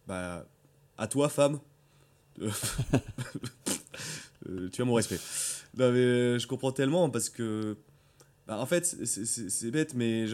[0.08, 0.46] Bah,
[0.96, 1.60] à toi, femme.
[4.72, 5.20] Tu as mon respect.
[5.76, 7.76] Non, mais je comprends tellement parce que.
[8.46, 10.26] bah, en fait, c'est- bête, mais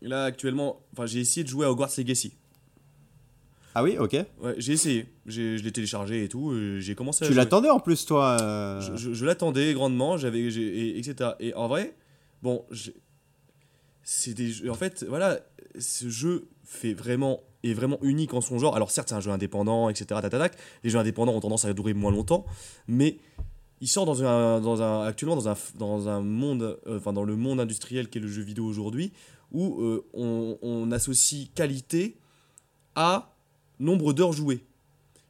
[0.00, 2.32] là, actuellement, enfin, j'ai essayé de jouer à Hogwarts Legacy.
[3.74, 4.12] Ah oui, ok.
[4.42, 5.06] Ouais, j'ai essayé.
[5.26, 6.50] J'ai- Je l'ai téléchargé et tout.
[6.50, 10.16] euh, J'ai commencé à Tu l'attendais en plus, toi euh, Je, je- je l'attendais grandement,
[10.16, 10.62] j'avais, j'ai-
[10.96, 11.30] et- etc.
[11.40, 11.94] Et en vrai,
[12.42, 12.64] bon,
[14.02, 15.38] c'est des jeux- en fait, voilà,
[15.78, 18.74] ce jeu fait vraiment est vraiment unique en son genre.
[18.74, 20.06] Alors certes, c'est un jeu indépendant, etc.
[20.22, 20.56] tatatac.
[20.82, 22.46] Les jeux indépendants ont tendance à durer moins longtemps,
[22.88, 23.18] mais
[23.82, 27.24] il sort dans un, dans un actuellement dans un, dans un monde, euh, enfin dans
[27.24, 29.12] le monde industriel qu'est le jeu vidéo aujourd'hui,
[29.52, 32.16] où euh, on, on associe qualité
[32.94, 33.34] à
[33.80, 34.64] nombre d'heures jouées.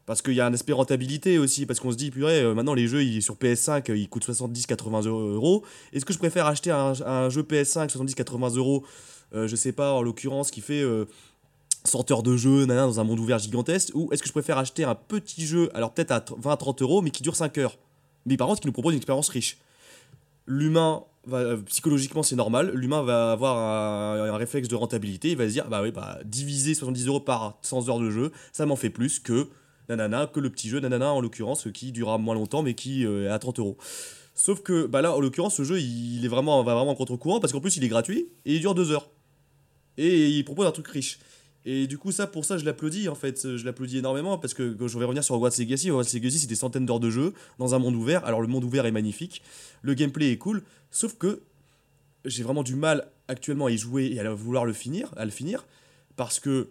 [0.07, 2.75] Parce qu'il y a un aspect rentabilité aussi, parce qu'on se dit, purée, euh, maintenant
[2.75, 5.65] les jeux sur PS5 euh, ils coûtent 70-80 euros.
[5.93, 8.85] Est-ce que je préfère acheter un, un jeu PS5 70-80 euros,
[9.35, 11.05] euh, je sais pas, en l'occurrence, qui fait euh,
[11.85, 14.59] 100 heures de jeu nanana, dans un monde ouvert gigantesque, ou est-ce que je préfère
[14.59, 17.79] acheter un petit jeu, alors peut-être à 20-30 euros, mais qui dure 5 heures?
[18.27, 19.59] Mais par contre qui nous propose une expérience riche
[20.47, 25.53] L'humain euh, psychologiquement c'est normal, l'humain va avoir un, réflexe de rentabilité, il va se
[25.53, 28.89] dire bah oui bah diviser 70 euros par 100 heures de jeu, ça m'en fait
[28.89, 29.49] plus que
[29.91, 33.27] nanana que le petit jeu nanana en l'occurrence qui durera moins longtemps mais qui euh,
[33.27, 33.77] est à 30 euros.
[34.35, 37.39] Sauf que bah là en l'occurrence ce jeu il est vraiment va vraiment en contre-courant
[37.39, 39.11] parce qu'en plus il est gratuit et il dure 2 heures
[39.99, 41.19] et il propose un truc riche.
[41.67, 43.57] Et du coup, ça, pour ça, je l'applaudis en fait.
[43.57, 45.91] Je l'applaudis énormément parce que quand je vais revenir sur Hogwarts Legacy.
[45.91, 48.25] Hogwarts Legacy, c'est des centaines d'heures de jeu dans un monde ouvert.
[48.25, 49.43] Alors, le monde ouvert est magnifique,
[49.83, 51.43] le gameplay est cool, sauf que
[52.25, 55.31] j'ai vraiment du mal actuellement à y jouer et à vouloir le finir, à le
[55.31, 55.67] finir,
[56.17, 56.69] parce que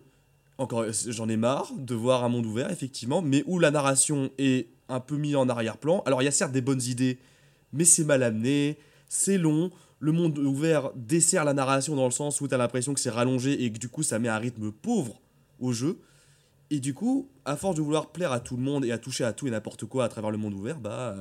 [0.57, 4.68] encore, j'en ai marre de voir un monde ouvert, effectivement, mais où la narration est
[4.90, 6.03] un peu mise en arrière-plan.
[6.06, 7.18] Alors, il y a certes des bonnes idées,
[7.72, 12.40] mais c'est mal amené, c'est long le monde ouvert dessert la narration dans le sens
[12.42, 14.72] où tu as l'impression que c'est rallongé et que du coup ça met un rythme
[14.72, 15.20] pauvre
[15.60, 16.00] au jeu.
[16.72, 19.24] Et du coup, à force de vouloir plaire à tout le monde et à toucher
[19.24, 21.16] à tout et n'importe quoi à travers le monde ouvert, bah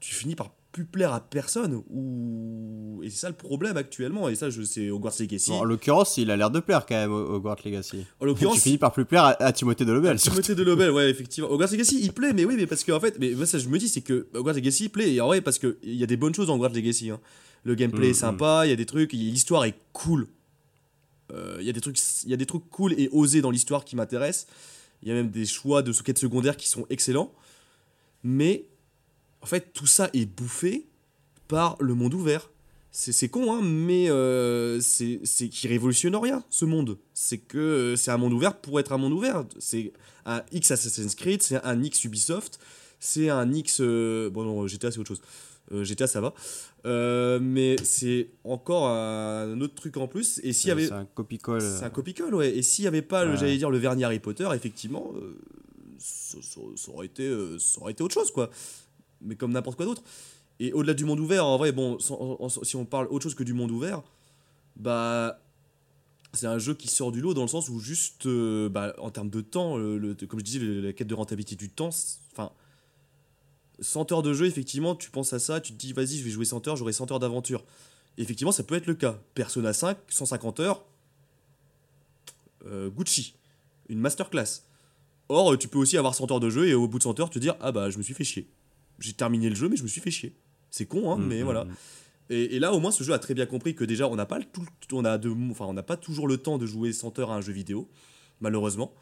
[0.00, 4.34] tu finis par plus plaire à personne ou et c'est ça le problème actuellement et
[4.34, 5.50] ça je sais Hogwarts Legacy.
[5.50, 8.04] Bon, en l'occurrence, il a l'air de plaire quand même Hogwarts Legacy.
[8.20, 10.18] En l'occurrence, tu finis par plus plaire à, à Timothée de Lobel.
[10.18, 11.50] Timothée de Lobel, ouais, effectivement.
[11.50, 13.68] Hogwarts Legacy, il plaît, mais oui, mais parce que en fait, mais moi ça je
[13.70, 16.02] me dis c'est que Hogwarts Legacy il plaît et en vrai parce que il y
[16.02, 17.08] a des bonnes choses dans Hogwarts Legacy.
[17.10, 17.20] Hein.
[17.66, 20.28] Le gameplay Mm, est sympa, il y a des trucs, l'histoire est cool.
[21.32, 23.50] Euh, Il y a des trucs, il y a des trucs cool et osés dans
[23.50, 24.46] l'histoire qui m'intéressent.
[25.02, 27.32] Il y a même des choix de quêtes secondaires qui sont excellents.
[28.22, 28.66] Mais
[29.42, 30.86] en fait, tout ça est bouffé
[31.48, 32.50] par le monde ouvert.
[32.92, 36.96] C'est con, hein, mais euh, c'est c'est qui révolutionne rien, ce monde.
[37.12, 39.44] C'est que euh, c'est un monde ouvert pour être un monde ouvert.
[39.58, 39.92] C'est
[40.24, 42.58] un X Assassin's Creed, c'est un X Ubisoft,
[42.98, 43.80] c'est un X...
[43.80, 45.20] euh, bon non, GTA c'est autre chose.
[45.72, 46.32] Euh, GTA ça va.
[46.84, 50.40] Euh, mais c'est encore un autre truc en plus.
[50.44, 50.86] Et s'il y avait...
[50.86, 51.60] C'est un copie-colle.
[51.60, 52.56] C'est un copie-colle, ouais.
[52.56, 53.36] Et s'il n'y avait pas, Ouais.
[53.36, 55.36] j'allais dire, le vernis Harry Potter, effectivement, euh,
[55.98, 58.50] ça, ça- ça aurait été, euh, ça aurait été autre chose, quoi.
[59.20, 60.02] Mais comme n'importe quoi d'autre.
[60.60, 63.24] Et au-delà du monde ouvert, en vrai, bon, sans- en- en- si on parle autre
[63.24, 64.02] chose que du monde ouvert,
[64.76, 65.40] bah.
[66.34, 69.10] C'est un jeu qui sort du lot dans le sens où, juste, euh, bah, en
[69.10, 71.88] termes de temps, le- le- comme je disais, le- la quête de rentabilité du temps.
[73.80, 76.30] 100 heures de jeu, effectivement, tu penses à ça, tu te dis, vas-y, je vais
[76.30, 77.64] jouer 100 heures, j'aurai 100 heures d'aventure.
[78.18, 79.18] Effectivement, ça peut être le cas.
[79.34, 80.84] Persona 5, 150 heures,
[82.66, 83.34] euh, Gucci,
[83.88, 84.62] une masterclass.
[85.28, 87.30] Or, tu peux aussi avoir 100 heures de jeu et au bout de 100 heures
[87.30, 88.48] te dire Ah bah, je me suis fait chier.
[89.00, 90.34] J'ai terminé le jeu, mais je me suis fait chier.
[90.70, 91.64] C'est con, hein, Mm, mais mm, voilà.
[91.64, 91.74] mm.
[92.30, 94.26] Et, et là, au moins, ce jeu a très bien compris que déjà, on n'a
[94.26, 96.92] pas, le tout, on a de, enfin, on n'a pas toujours le temps de jouer
[96.92, 97.88] 100 heures à un jeu vidéo,
[98.40, 98.92] malheureusement.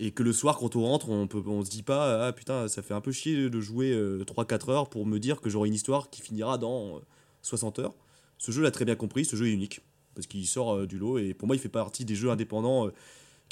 [0.00, 2.66] Et que le soir, quand on rentre, on, peut, on se dit pas Ah putain,
[2.68, 5.74] ça fait un peu chier de jouer 3-4 heures pour me dire que j'aurai une
[5.74, 7.00] histoire qui finira dans euh,
[7.42, 7.94] 60 heures.
[8.38, 9.80] Ce jeu l'a très bien compris, ce jeu est unique.
[10.14, 12.86] Parce qu'il sort euh, du lot et pour moi, il fait partie des jeux indépendants
[12.86, 12.92] euh,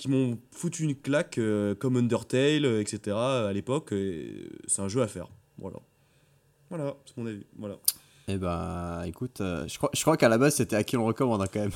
[0.00, 3.14] qui m'ont foutu une claque, euh, comme Undertale, euh, etc.
[3.14, 3.92] à l'époque.
[3.92, 5.28] et C'est un jeu à faire.
[5.58, 5.76] Voilà.
[6.70, 7.44] Voilà, c'est mon avis.
[7.58, 7.76] Voilà.
[8.26, 11.04] Eh ben, écoute, euh, je crois, je crois qu'à la base, c'était à qui on
[11.04, 11.72] recommande quand même.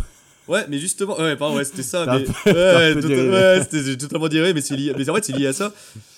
[0.46, 2.04] Ouais, mais justement, ouais, pardon, ouais, c'était ça.
[2.06, 2.94] Mais, ouais,
[3.30, 4.92] ouais, j'ai totalement dérivé, mais c'est lié.
[4.96, 5.72] Mais en fait, c'est lié à ça.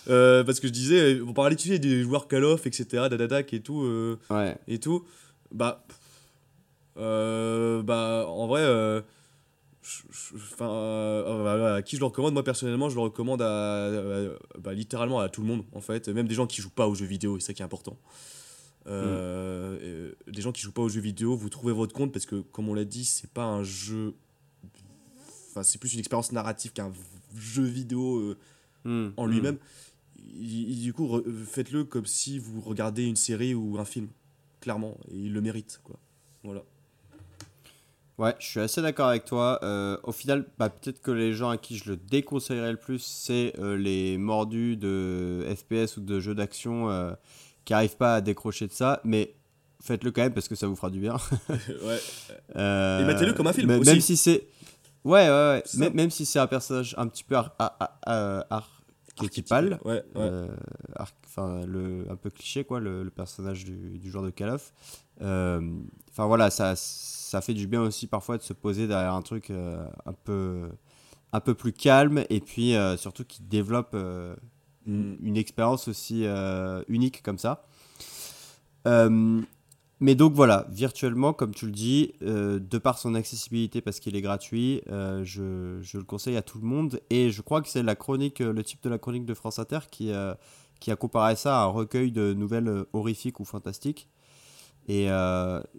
[0.08, 3.52] Euh, parce que je disais, on parlait, tu sais, des joueurs Call of, etc., Dadadak
[3.54, 3.82] et tout.
[3.84, 4.56] euh, Ouais.
[4.68, 5.04] et tout.
[5.52, 5.84] Bah,
[6.98, 8.64] euh, bah en vrai,
[10.34, 13.90] enfin, voilà, à qui je le recommande Moi personnellement, je le recommande à, à-
[14.58, 16.94] bah, littéralement à tout le monde en fait, même des gens qui jouent pas aux
[16.94, 17.96] jeux vidéo, c'est ça qui est important.
[18.86, 22.26] Euh, euh, des gens qui jouent pas aux jeux vidéo, vous trouvez votre compte parce
[22.26, 24.14] que comme on l'a dit, c'est pas un jeu,
[25.50, 26.92] enfin c'est plus une expérience narrative qu'un
[27.34, 28.18] jeu vidéo.
[28.18, 28.36] euh,
[28.86, 29.30] Mm, en mm.
[29.30, 29.58] lui-même.
[30.16, 34.08] Du coup, faites-le comme si vous regardez une série ou un film,
[34.60, 35.96] clairement, et il le mérite, quoi.
[36.44, 36.62] Voilà.
[38.18, 39.58] Ouais, je suis assez d'accord avec toi.
[39.62, 43.00] Euh, au final, bah, peut-être que les gens à qui je le déconseillerais le plus,
[43.00, 46.88] c'est les mordus de FPS ou de jeux d'action
[47.66, 49.00] qui arrivent pas à décrocher de ça.
[49.04, 49.34] Mais
[49.82, 51.16] faites-le quand même parce que ça vous fera du bien.
[51.50, 51.98] ouais.
[52.56, 53.90] Euh, Et mettez-le comme un film même- aussi.
[53.90, 54.46] Même si c'est.
[55.04, 55.90] Ouais, ouais, ouais.
[55.90, 57.76] Même, si c'est un personnage un petit peu ar- ar-
[58.06, 58.82] ar- ar-
[59.18, 59.78] archétypal.
[59.84, 60.02] Ouais, ouais.
[60.16, 60.48] euh,
[60.98, 64.72] enfin le un peu cliché quoi le, le personnage du, du genre de Call of
[65.22, 65.60] Euh,
[66.10, 69.50] enfin voilà ça ça fait du bien aussi parfois de se poser derrière un truc
[69.50, 70.68] euh, un peu
[71.32, 74.34] un peu plus calme et puis euh, surtout qui développe euh,
[74.86, 75.18] une, Mm.
[75.22, 77.64] une expérience aussi euh, unique comme ça
[78.86, 79.40] Euh,
[80.00, 84.14] mais donc voilà, virtuellement, comme tu le dis, euh, de par son accessibilité, parce qu'il
[84.14, 87.00] est gratuit, euh, je, je le conseille à tout le monde.
[87.10, 89.80] Et je crois que c'est la chronique, le type de la chronique de France Inter
[89.90, 90.34] qui, euh,
[90.80, 94.08] qui a comparé ça à un recueil de nouvelles horrifiques ou fantastiques.
[94.88, 95.06] Et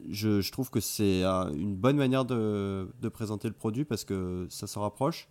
[0.10, 4.04] je, je trouve que c'est un- une bonne manière de, de présenter le produit parce
[4.06, 5.28] que ça s'en rapproche.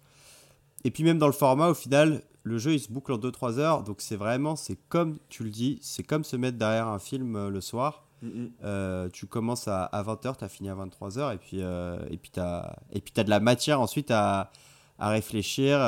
[0.86, 3.58] Et puis même dans le format, au final, le jeu il se boucle en 2-3
[3.58, 3.82] heures.
[3.82, 7.34] Donc c'est vraiment, c'est comme tu le dis, c'est comme se mettre derrière un film
[7.34, 8.06] euh, le soir.
[8.22, 8.52] Mhm.
[8.62, 12.30] Euh, tu commences à, 20h, tu as fini à 23h, et puis euh, et puis
[12.30, 12.78] tu as,
[13.16, 14.52] as de la matière ensuite à,
[15.00, 15.80] à réfléchir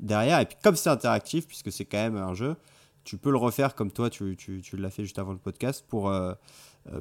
[0.00, 0.38] derrière.
[0.40, 2.56] Et puis comme c'est interactif, puisque c'est quand même un jeu,
[3.04, 5.82] tu peux le refaire comme toi, tu, tu, tu l'as fait juste avant le podcast,
[5.88, 6.12] pour,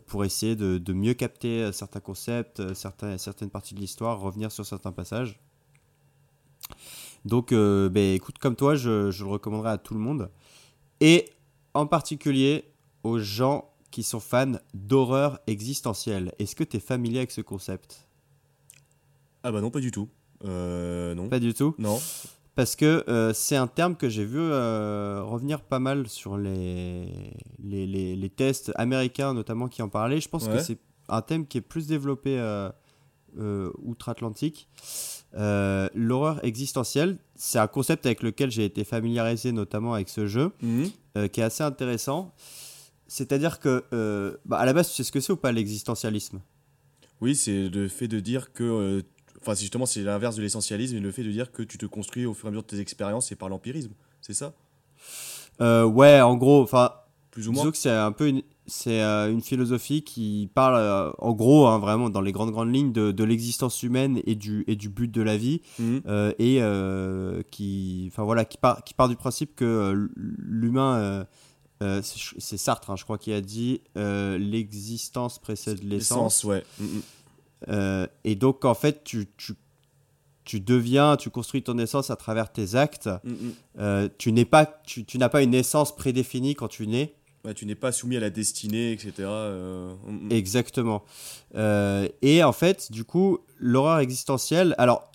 [0.08, 4.66] pour essayer de, de, mieux capter certains concepts, certains, certaines parties de l'histoire, revenir sur
[4.66, 5.38] certains passages.
[7.26, 10.30] Donc, ben, écoute, comme toi, je, je le recommanderais à tout le monde.
[11.02, 11.30] Et
[11.74, 12.66] en particulier
[13.04, 16.34] aux gens qui sont fans d'horreur existentielle.
[16.40, 18.08] Est-ce que tu es familier avec ce concept?
[19.44, 20.10] Ah bah non, pas du tout.
[20.44, 21.30] Euh, non.
[21.30, 21.76] Pas du tout?
[21.78, 22.00] Non.
[22.56, 27.34] Parce que euh, c'est un terme que j'ai vu euh, revenir pas mal sur les,
[27.64, 27.86] les,
[28.16, 30.22] les, tests américains notamment qui en parlaient.
[30.22, 30.80] Je pense que c'est
[31.10, 32.38] un thème qui est plus développé
[33.84, 34.68] outre-Atlantique.
[35.34, 41.30] L'horreur existentielle, c'est un concept avec lequel j'ai été familiarisé notamment avec ce jeu, mhm.
[41.30, 42.34] qui est assez intéressant.
[43.08, 46.42] C'est-à-dire que, euh, bah, à la base, tu sais ce que c'est ou pas l'existentialisme?
[47.22, 48.64] Oui, c'est le fait de dire que.
[48.64, 49.02] Euh,
[49.42, 52.26] enfin, justement, c'est l'inverse de l'essentialisme, et le fait de dire que tu te construis
[52.26, 53.92] au fur et à mesure de tes expériences et par l'empirisme,
[54.22, 54.54] c'est ça?
[55.62, 56.92] Euh, Ouais, en gros, enfin.
[57.32, 57.70] Plus ou moins.
[57.70, 62.22] que c'est un peu une, c'est une philosophie qui parle, en gros, hein, vraiment, dans
[62.22, 65.62] les grandes grandes lignes, de, l'existence humaine et du, et du but de la vie,
[65.80, 66.02] mhm.
[66.40, 66.62] et
[67.52, 71.26] qui, enfin voilà, qui part, qui part du principe que l'humain
[71.84, 76.44] euh, c'est Sartre, hein, je crois, qui a dit euh, l'existence précède l'essence.
[76.44, 76.64] ouais.
[76.80, 77.02] Mm, mm.
[77.70, 79.54] Euh, et donc, en fait, tu, tu,
[80.46, 83.10] tu, deviens, tu construis ton essence à travers tes actes.
[83.24, 87.16] Mm, tu n'es pas, tu, tu n'as pas une essence prédéfinie quand tu nais.
[87.54, 89.30] Tu n'es pas soumis à la destinée, etc.
[90.30, 91.04] Exactement.
[91.54, 94.76] et en fait, du coup, l'horreur existentielle.
[94.78, 95.12] Alors,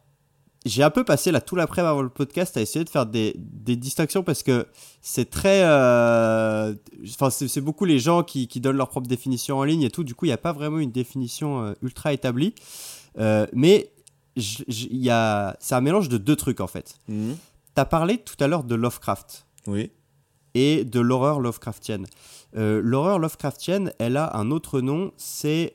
[0.66, 3.35] j'ai un peu passé là tout l'après avant le podcast à essayer de faire des,
[3.39, 4.66] des distinctions parce que
[5.01, 5.62] c'est très.
[5.65, 6.74] Euh,
[7.09, 10.05] enfin, c'est beaucoup les gens qui, qui, donnent leur propre définition en ligne et tout.
[10.05, 12.55] Du coup, il n'y a pas vraiment une définition euh, ultra établie.
[13.19, 13.90] Euh, mais
[14.36, 16.97] y a, c'est un mélange de deux trucs en fait.
[17.09, 17.36] Mhm.
[17.74, 19.47] Tu as parlé tout à l'heure de Lovecraft.
[19.66, 19.90] Oui.
[20.55, 22.06] Et de l'horreur Lovecraftienne.
[22.55, 25.72] l'horreur Lovecraftienne, elle a un autre nom, c'est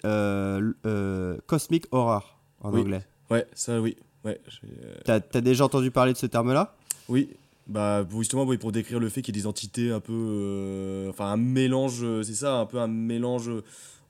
[1.48, 3.06] Cosmic Horror en anglais.
[3.30, 3.96] Ouais, ça oui.
[4.26, 6.76] Ouais, euh, T'as as déjà entendu parler de ce terme-là?
[7.08, 7.30] Oui,
[7.68, 11.10] bah justement oui, pour décrire le fait qu'il y ait des entités un peu, euh,
[11.10, 13.52] enfin un mélange, euh, c'est ça, un peu un mélange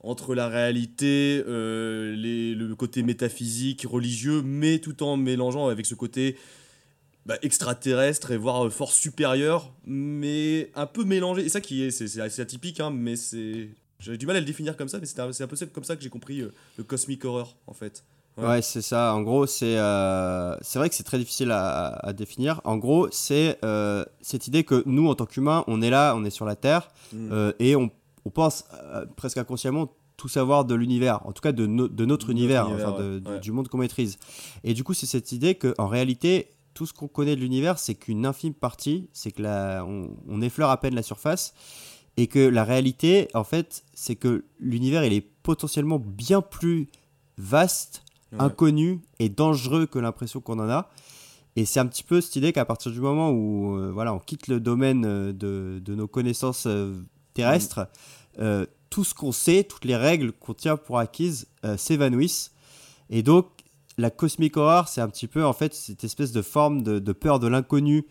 [0.02, 6.36] entre la réalité, les, le côté métaphysique, religieux, mais tout en mélangeant avec ce côté
[7.26, 11.44] bah, extraterrestre et voire force supérieure, mais un peu mélangé.
[11.44, 14.46] Et ça qui est, c'est assez atypique, hein, mais c'est, j'avais du mal à le
[14.46, 16.42] définir comme ça, mais c'est un, un, peu comme ça que j'ai compris
[16.78, 18.02] le cosmic horror en fait.
[18.36, 19.14] Ouais, c'est ça.
[19.14, 22.60] En gros, c'est euh, c'est vrai que c'est très difficile à, à, définir.
[22.64, 26.24] En gros, c'est euh, cette idée que nous, en tant qu'humains, on est là, on
[26.24, 27.28] est sur la Terre, mm.
[27.32, 27.90] euh, et on,
[28.26, 28.64] on pense
[29.16, 33.38] presque inconsciemment tout savoir de l'univers, en tout cas de, de notre univers, enfin de,
[33.38, 34.18] du monde qu'on maîtrise.
[34.64, 37.94] Et du coup, c'est cette idée qu'en réalité, tout ce qu'on connaît de l'univers, c'est
[37.94, 41.54] qu'une infime partie, c'est que là, on, on, effleure à peine la surface,
[42.18, 46.88] et que la réalité, en fait, c'est que l'univers, il est potentiellement bien plus
[47.38, 48.02] vaste
[48.38, 50.90] inconnu et dangereux que l'impression qu'on en a.
[51.56, 54.18] Et c'est un petit peu cette idée qu'à partir du moment où euh, voilà, on
[54.18, 56.94] quitte le domaine euh, de, de nos connaissances euh,
[57.32, 57.88] terrestres,
[58.90, 61.46] tout ce qu'on sait, toutes les règles qu'on tient pour acquises
[61.78, 62.52] s'évanouissent.
[63.08, 63.46] Et donc,
[63.98, 67.12] la cosmic horror, c'est un petit peu en fait cette espèce de forme de, de
[67.12, 68.06] peur de l'inconnu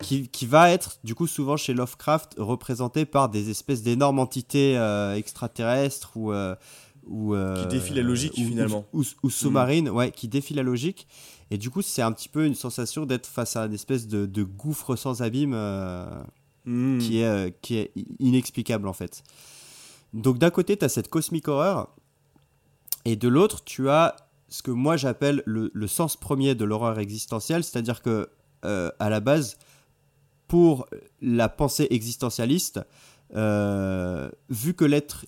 [0.00, 4.74] qui, qui, va être du coup souvent chez Lovecraft représenté par des espèces d'énormes entités
[5.14, 6.32] extraterrestres ou
[7.06, 8.86] ou qui la logique finalement.
[8.92, 11.06] ou, sous-marine ouais qui défie la logique.
[11.50, 14.24] Et du coup c'est un petit peu une sensation d'être face à une espèce de,
[14.26, 16.06] de gouffre sans abîme euh,
[16.64, 16.98] hmm.
[16.98, 19.22] qui est euh, qui est inexplicable en fait.
[20.14, 21.94] Donc d'un côté tu as cette cosmic horreur
[23.04, 24.16] et de l'autre tu as
[24.52, 28.28] ce que moi j'appelle le, le, sens premier de l'horreur existentielle c'est-à-dire que
[28.64, 29.56] euh, à la base
[30.46, 30.86] pour
[31.20, 32.80] la pensée existentialiste
[33.30, 35.24] vu que l'être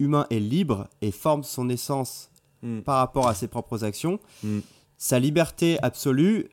[0.00, 2.30] humain est libre et forme son essence
[2.62, 2.80] hmm.
[2.80, 4.60] par rapport à ses propres actions, hmm.
[4.98, 6.48] sa liberté absolue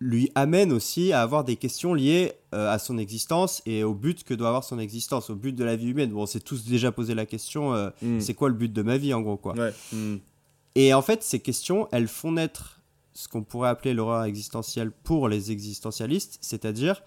[0.00, 4.22] lui amène aussi à avoir des questions liées euh, à son existence et au but
[4.22, 6.10] que doit avoir son existence, au but de la vie humaine.
[6.10, 8.20] Bon, on s'est tous déjà posé la question, euh, hmm.
[8.20, 9.54] c'est quoi le but de ma vie en gros quoi.
[9.54, 9.72] Ouais.
[10.74, 12.80] Et en fait, ces questions, elles font naître
[13.12, 17.02] ce qu'on pourrait appeler l'horreur existentielle pour les existentialistes, c'est-à-dire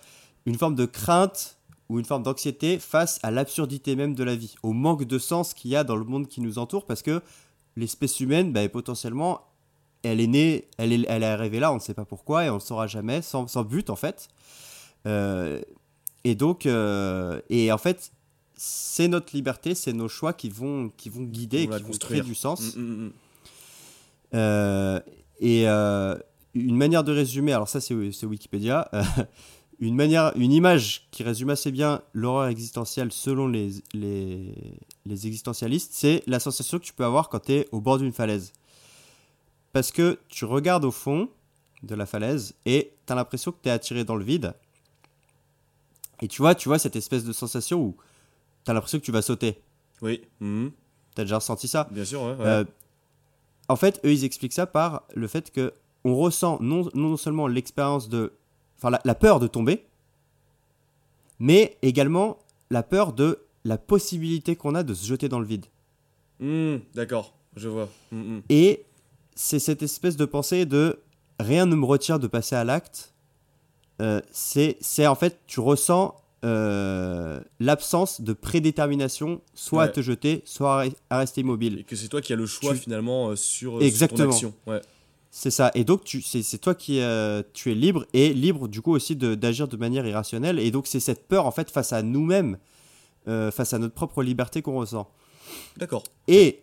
[0.45, 1.57] une forme de crainte
[1.89, 5.53] ou une forme d'anxiété face à l'absurdité même de la vie, au manque de sens
[5.53, 7.21] qu'il y a dans le monde qui nous entoure, parce que
[7.75, 9.41] l'espèce humaine, bah, potentiellement,
[10.03, 12.49] elle est née, elle est, elle est arrivée là, on ne sait pas pourquoi, et
[12.49, 14.29] on ne saura jamais, sans, sans but en fait.
[15.05, 15.61] Euh,
[16.23, 18.11] et donc, euh, et en fait,
[18.55, 22.21] c'est notre liberté, c'est nos choix qui vont, qui vont guider, va qui vont créer
[22.21, 22.75] du sens.
[22.75, 23.11] Mm, mm, mm.
[24.33, 24.99] Euh,
[25.39, 26.17] et euh,
[26.53, 29.03] une manière de résumer, alors ça c'est Wikipédia, euh,
[29.79, 34.53] une, manière, une image qui résume assez bien l'horreur existentielle selon les, les,
[35.05, 38.13] les existentialistes, c'est la sensation que tu peux avoir quand tu es au bord d'une
[38.13, 38.53] falaise.
[39.73, 41.29] Parce que tu regardes au fond
[41.83, 44.53] de la falaise et tu as l'impression que tu es attiré dans le vide.
[46.21, 47.95] Et tu vois, tu vois cette espèce de sensation où
[48.65, 49.61] tu as l'impression que tu vas sauter.
[50.01, 50.71] Oui, mhm.
[51.15, 51.87] Tu as déjà ressenti ça?
[51.91, 52.35] Bien sûr, ouais.
[52.35, 52.45] ouais.
[52.45, 52.63] euh,
[53.69, 55.73] en fait, eux, ils expliquent ça par le fait que
[56.03, 58.33] on ressent non, non seulement l'expérience de,
[58.77, 59.85] enfin la, la peur de tomber,
[61.39, 62.39] mais également
[62.69, 65.65] la peur de la possibilité qu'on a de se jeter dans le vide.
[66.39, 67.89] Mm, D'accord, je vois.
[68.11, 68.41] Mm, mm.
[68.49, 68.85] Et
[69.35, 70.99] c'est cette espèce de pensée de
[71.39, 73.13] rien ne me retient de passer à l'acte.
[74.01, 76.15] Euh, c'est en fait, tu ressens
[76.45, 81.79] euh, l'absence de prédétermination, soit à te jeter, soit à re- à rester immobile.
[81.79, 84.25] Et que c'est toi qui as le choix Tu- finalement euh, sur, sur Exactement.
[84.29, 84.53] ton action.
[84.67, 84.81] Ouais.
[85.31, 85.71] C'est ça.
[85.75, 89.35] Et donc, c'est, toi qui euh, tu es libre et libre du coup aussi de,
[89.35, 90.57] d'agir de manière irrationnelle.
[90.59, 92.57] Et donc, c'est cette peur en fait face à nous-mêmes,
[93.27, 95.09] euh, face à notre propre liberté qu'on ressent.
[95.77, 96.03] D'accord.
[96.27, 96.61] Et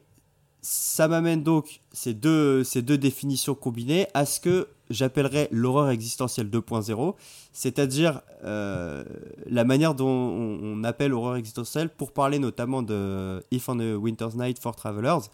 [0.65, 6.49] ça m'amène donc ces deux, ces deux définitions combinées à ce que j'appellerais l'horreur existentielle
[6.49, 7.15] 2.0,
[7.53, 9.05] c'est-à-dire euh,
[9.45, 14.37] la manière dont on, appelle horreur existentielle pour parler notamment de If on a Winter's
[14.37, 15.29] Night for Travelers,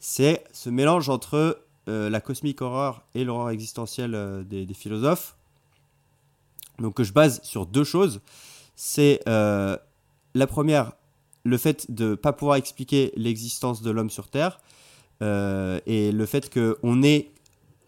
[0.00, 5.36] c'est ce mélange entre euh, la cosmic horror et l'horreur existentielle euh, des, philosophes.
[6.80, 8.20] Donc que je base sur deux choses.
[8.74, 10.92] C'est la première,
[11.44, 14.60] le fait de ne pas pouvoir expliquer l'existence de l'homme sur Terre
[15.22, 17.30] euh, et le fait qu'on est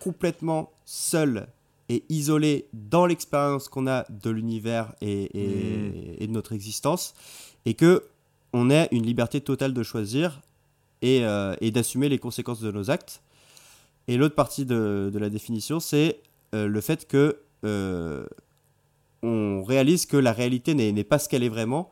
[0.01, 1.47] complètement seul
[1.89, 7.14] et isolé dans l'expérience qu'on a de l'univers et, et- et de notre existence
[7.66, 8.05] et que
[8.52, 10.40] on a une liberté totale de choisir
[11.02, 13.20] et, euh, et d'assumer les conséquences de nos actes.
[14.09, 16.20] Et l'autre partie de, de la définition, c'est
[16.55, 17.39] euh, le fait que
[19.22, 21.90] on réalise que la réalité n'est pas ce qu'elle est vraiment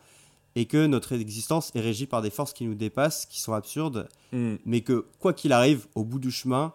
[0.54, 4.08] et que notre existence est régie par des forces qui nous dépassent, qui sont absurdes,
[4.32, 4.54] Mm.
[4.64, 6.72] mais que quoi qu'il arrive, au bout du chemin,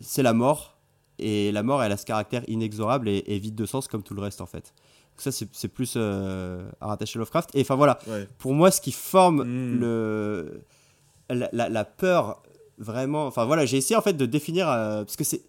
[0.00, 0.76] c'est la mort.
[1.18, 4.14] Et la mort, elle a ce caractère inexorable et, et vide de sens comme tout
[4.14, 4.74] le reste en fait.
[5.14, 7.50] Donc ça, c'est plus euh, à rattacher Lovecraft.
[7.54, 8.28] Et enfin voilà, Ouais.
[8.38, 9.80] pour moi, ce qui forme Mm.
[9.80, 10.60] le,
[11.30, 12.42] la, la- la peur
[12.78, 13.26] vraiment.
[13.26, 15.42] Enfin voilà, j'ai essayé en fait de définir euh, parce que c'est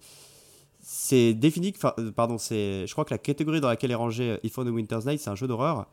[0.82, 1.74] c'est défini.
[2.00, 2.88] euh, Pardon, c'est.
[2.88, 5.20] Je crois que la catégorie dans laquelle est rangé euh, If on a Winter's Night,
[5.20, 5.86] c'est un jeu d'horreur,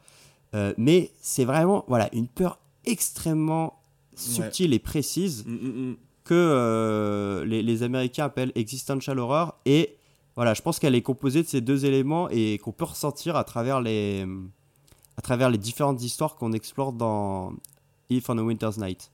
[0.55, 3.81] Euh, mais c'est vraiment voilà une peur extrêmement
[4.15, 5.97] subtile et précise Mm, mm, mm.
[6.25, 9.97] que euh, les, les Américains appellent existential horror et
[10.37, 13.45] voilà, je pense qu'elle est composée de ces deux éléments et qu'on peut ressentir à
[13.45, 14.27] travers les
[15.17, 17.53] à travers les différentes histoires qu'on explore dans
[18.11, 19.11] If on a Winter's Night.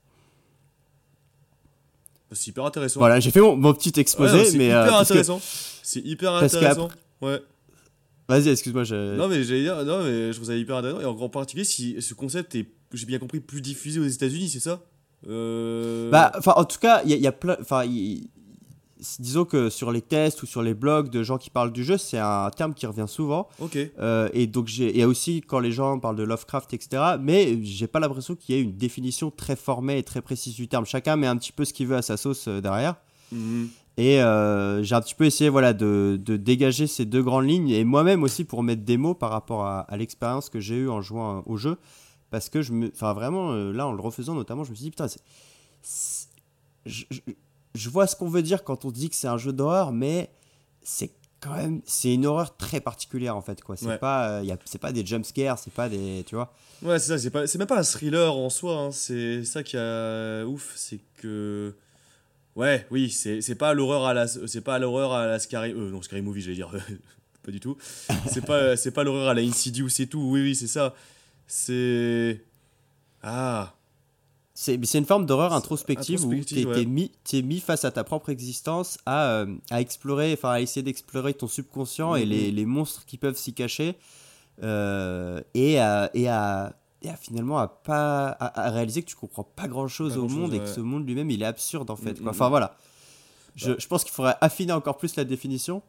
[2.33, 3.01] C'est hyper intéressant.
[3.01, 5.41] Voilà, j'ai fait mon, mon petit Ouais, exposé, c'est mais hyper euh, parce que- intéressant.
[5.83, 6.89] C'est hyper intéressant.
[7.21, 7.41] Ouais.
[8.31, 9.17] Vas-y, excuse-moi, je...
[9.17, 11.65] Non mais j'allais dire, non mais je trouve ça hyper intéressant et en grand particulier
[11.65, 14.83] si ce concept est, j'ai bien compris, plus diffusé aux États-Unis, c'est ça?
[15.29, 16.11] Euh...
[16.11, 17.57] Bah, enfin, en tout cas, il y, a- il y a plein.
[17.61, 17.85] Enfin,
[19.19, 21.97] disons que sur les tests ou sur les blogs de gens qui parlent du jeu,
[21.99, 23.49] c'est un terme qui revient souvent.
[23.59, 23.77] Ok.
[23.99, 27.03] Euh, et donc, j'ai- il y a aussi quand les gens parlent de Lovecraft, etc.
[27.21, 30.69] Mais j'ai pas l'impression qu'il y ait une définition très formée et très précise du
[30.69, 30.85] terme.
[30.87, 32.97] Chacun met un petit peu ce qu'il veut à sa sauce euh, derrière.
[33.33, 33.69] Mhm.
[34.03, 37.69] Et euh, j'ai un petit peu essayé voilà, de, de dégager ces deux grandes lignes.
[37.69, 40.89] Et moi-même aussi pour mettre des mots par rapport à, à l'expérience que j'ai eue
[40.89, 41.77] en jouant euh, au jeu.
[42.31, 42.89] Parce que je me.
[42.95, 45.07] Enfin, vraiment, euh, là, en le refaisant notamment, je me suis dit, putain,
[46.87, 47.21] je, je-
[47.75, 50.31] je vois ce qu'on veut dire quand on dit que c'est un jeu d'horreur, mais
[50.83, 51.11] c'est
[51.41, 51.81] quand même.
[51.85, 53.77] C'est une horreur très particulière, en fait, quoi.
[53.77, 53.99] C'est Ouais.
[53.99, 56.25] pas, euh, c'est pas des jumpscares, c'est pas des.
[56.27, 56.53] Tu vois
[56.83, 60.45] Ouais, c'est ça, c'est même pas un thriller en soi, hein, c'est ça qui a
[60.47, 61.75] ouf, c'est que
[62.57, 65.91] Ouais, oui, c'est c'est pas l'horreur à la c'est pas l'horreur à la Scary euh,
[65.91, 66.71] non, Scary Movie, j'allais dire
[67.43, 67.77] pas du tout.
[68.29, 70.21] C'est pas c'est pas l'horreur à la Insidious et tout.
[70.21, 70.95] Oui oui, c'est ça.
[71.47, 72.45] C'est
[73.23, 73.75] Ah,
[74.55, 76.83] C'est mais c'est une forme d'horreur C'est introspective, où tu ouais.
[76.83, 80.61] es, mis, t'es mis face à ta propre existence, à, euh, à explorer, enfin à
[80.61, 82.31] essayer d'explorer ton subconscient et Mhm.
[82.31, 83.95] les, les monstres qui peuvent s'y cacher,
[84.63, 89.17] euh, et, à, et, à, et à finalement à, pas, à, à réaliser que tu
[89.17, 90.65] comprends pas grand chose Pas au monde et ouais.
[90.65, 92.13] que ce monde lui-même il est absurde en fait.
[92.15, 92.31] Mhm, quoi.
[92.31, 92.51] Enfin mhm.
[92.51, 92.77] voilà.
[93.57, 93.77] Je, Bah.
[93.79, 95.83] je pense qu'il faudrait affiner encore plus la définition.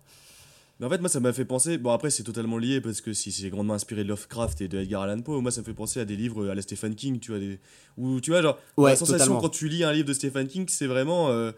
[0.79, 1.77] Mais en fait, moi, ça m'a fait penser.
[1.77, 4.79] Bon, après, c'est totalement lié parce que si c'est grandement inspiré de Lovecraft et de
[4.79, 7.19] Edgar Allan Poe, moi, ça me fait penser à des livres à la Stephen King,
[7.19, 7.39] tu vois.
[7.39, 7.59] Des...
[7.97, 9.41] Où, tu vois, genre, Ouais, la sensation totalement.
[9.41, 11.29] quand tu lis un livre de Stephen King, c'est vraiment.
[11.29, 11.51] euh,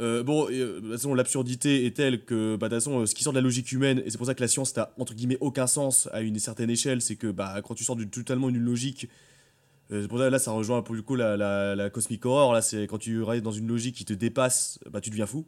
[0.00, 3.06] euh, bon, euh, de toute façon, l'absurdité est telle que, bah, de toute façon, euh,
[3.06, 4.92] ce qui sort de la logique humaine, et c'est pour ça que la science n'a,
[4.98, 8.50] entre guillemets, aucun sens à une certaine échelle, c'est que, bah, quand tu sors totalement
[8.50, 9.08] d'une logique,
[9.90, 12.52] c'est pour ça, là, ça rejoint un peu du coup la, la, la Cosmic Horror.
[12.52, 15.44] Là, c'est quand tu restes dans une logique qui te dépasse, bah, tu deviens fou.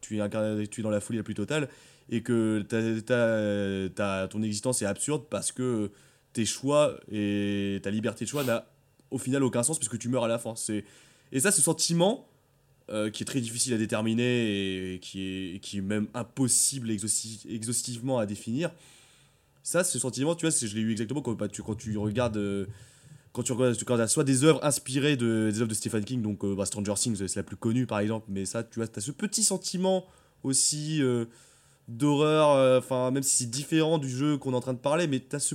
[0.00, 1.68] Tu es, tu es dans la folie la plus totale.
[2.08, 5.90] Et que ta- ta- ta- ton existence est absurde parce que
[6.32, 8.66] tes choix et ta liberté de choix n'a
[9.10, 10.54] au final aucun sens puisque tu meurs à la fin.
[10.54, 10.84] C'est...
[11.32, 12.28] Et ça, ce sentiment
[12.90, 17.46] euh, qui est très difficile à déterminer et qui est, qui est même impossible exhausti-
[17.48, 18.70] exhaustivement à définir,
[19.62, 22.36] ça, ce sentiment, tu vois, je l'ai eu exactement quand, bah, tu, quand tu regardes.
[22.36, 22.66] euh,
[23.32, 26.20] quand tu regardes, tu regardes soit des œuvres inspirées de, des œuvres de Stephen King,
[26.20, 28.86] donc euh, bah, Stranger Things, c'est la plus connue par exemple, mais ça, tu vois,
[28.88, 30.04] tu as ce petit sentiment
[30.42, 31.00] aussi
[31.88, 35.20] d'horreur, enfin, même si c'est différent du jeu qu'on est en train de parler, mais
[35.20, 35.54] tu as ce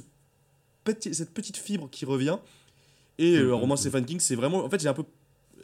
[0.83, 2.37] petit, cette petite fibre qui revient.
[3.17, 3.75] Et euh, Mhm, un roman.
[3.75, 4.63] Stephen King, c'est vraiment.
[4.63, 5.03] En fait, j'ai un peu.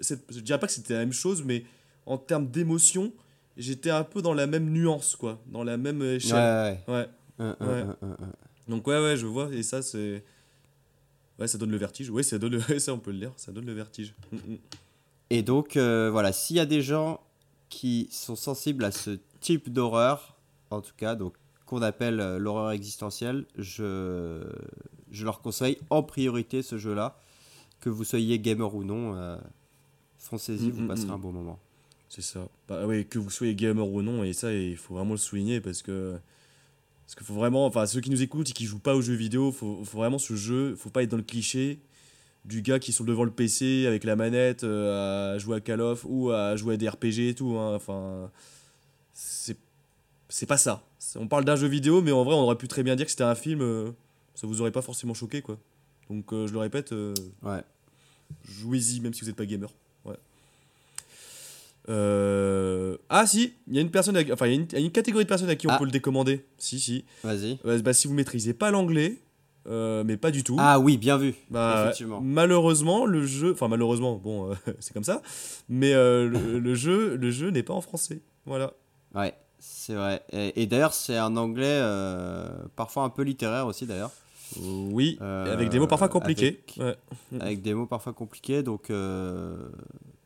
[0.01, 1.63] Je dirais pas que c'était la même chose, mais
[2.05, 3.13] en termes d'émotion,
[3.57, 6.79] j'étais un peu dans la même nuance, quoi, dans la même échelle.
[6.87, 7.07] ouais, Ouais.
[7.39, 8.17] un, un, un.
[8.67, 10.23] Donc ouais ouais je vois et ça c'est
[11.37, 12.61] ouais ça donne le vertige ouais ça donne le...
[12.79, 14.57] ça on peut le lire ça donne le vertige Mm, mm.
[15.29, 17.19] Et donc, euh, voilà, s'il y a des gens
[17.69, 20.37] qui sont sensibles à ce type d'horreur,
[20.69, 21.33] en tout cas, donc
[21.65, 24.43] qu'on appelle euh, l'horreur existentielle, je,
[25.11, 27.17] je leur conseille en priorité ce jeu-là,
[27.79, 29.37] que vous soyez gamer ou non, euh,
[30.23, 31.11] foncez-y, Mm, vous mm, passerez mm.
[31.11, 31.59] un bon moment.
[32.09, 35.11] c'est ça bah ouais que vous soyez gamer ou non et ça il faut vraiment
[35.11, 36.15] le souligner parce que
[37.05, 39.15] parce qu'il faut vraiment enfin ceux qui nous écoutent et qui jouent pas aux jeux
[39.15, 41.79] vidéo faut, faut vraiment ce jeu faut pas être dans le cliché
[42.45, 45.81] du gars qui sont devant le PC avec la manette euh, à jouer à Call
[45.81, 47.75] of ou à jouer à des RPG et tout hein.
[47.75, 48.29] enfin
[49.13, 49.57] c'est
[50.29, 50.83] c'est pas ça
[51.15, 53.11] on parle d'un jeu vidéo mais en vrai on aurait pu très bien dire que
[53.11, 53.91] c'était un film euh,
[54.35, 55.57] ça vous aurait pas forcément choqué quoi
[56.09, 56.93] donc euh, je le répète
[57.41, 57.63] Ouais.
[58.45, 59.69] jouez-y même si vous n'êtes pas gamer.
[61.89, 64.79] Euh, Ah si, il y a une personne, à- enfin il y, a une- il
[64.79, 65.77] y a une catégorie de personnes à qui on Ah.
[65.77, 66.45] peut le décommander.
[66.57, 67.05] Si si.
[67.23, 67.59] Vas-y.
[67.81, 69.17] Bah, si vous maîtrisez pas l'anglais,
[69.67, 70.55] euh, mais pas du tout.
[70.59, 71.33] Ah oui, bien vu.
[71.49, 72.21] Bah, effectivement.
[72.21, 75.21] Malheureusement, le jeu, enfin malheureusement, bon, euh, c'est comme ça,
[75.69, 78.21] mais le, le jeu, le jeu n'est pas en français.
[78.45, 78.73] Voilà.
[79.15, 80.23] Ouais, c'est vrai.
[80.31, 81.81] Et, et d'ailleurs, c'est un anglais
[82.75, 84.11] parfois un peu littéraire aussi, d'ailleurs.
[84.61, 86.63] Oui, avec des mots parfois compliqués.
[86.77, 86.77] avec-
[87.31, 87.39] Ouais.
[87.41, 88.63] Avec des mots parfois compliqués.
[88.63, 88.89] Donc,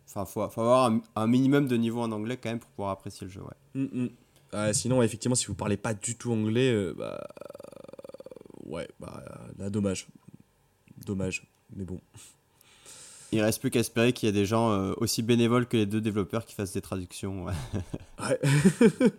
[0.07, 2.91] enfin, faut, faut avoir un, un minimum de niveau en anglais quand même pour pouvoir
[2.91, 3.41] apprécier le jeu.
[3.41, 3.81] Ouais.
[3.81, 4.73] Mm, mm.
[4.73, 7.27] Sinon, effectivement, si vous parlez pas du tout anglais, euh, bah.
[7.41, 9.23] euh, Ouais, bah.
[9.57, 10.07] Là, dommage.
[11.05, 11.45] Dommage.
[11.75, 11.99] Mais bon.
[13.31, 15.85] Il reste plus qu'à espérer qu'il y ait des gens euh, aussi bénévoles que les
[15.85, 17.45] deux développeurs qui fassent des traductions.
[17.45, 17.53] ouais.
[18.19, 18.39] Ouais.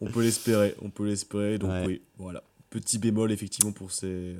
[0.00, 1.58] on peut l'espérer, on peut l'espérer.
[1.58, 1.84] Donc, Ouais.
[1.86, 2.42] oui, voilà.
[2.68, 4.36] Petit bémol, effectivement, pour, ces, euh,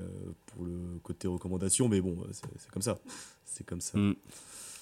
[0.46, 2.98] pour le côté recommandation, mais bon, c'est c'est comme ça.
[3.44, 3.98] C'est comme ça.
[3.98, 4.14] Mm.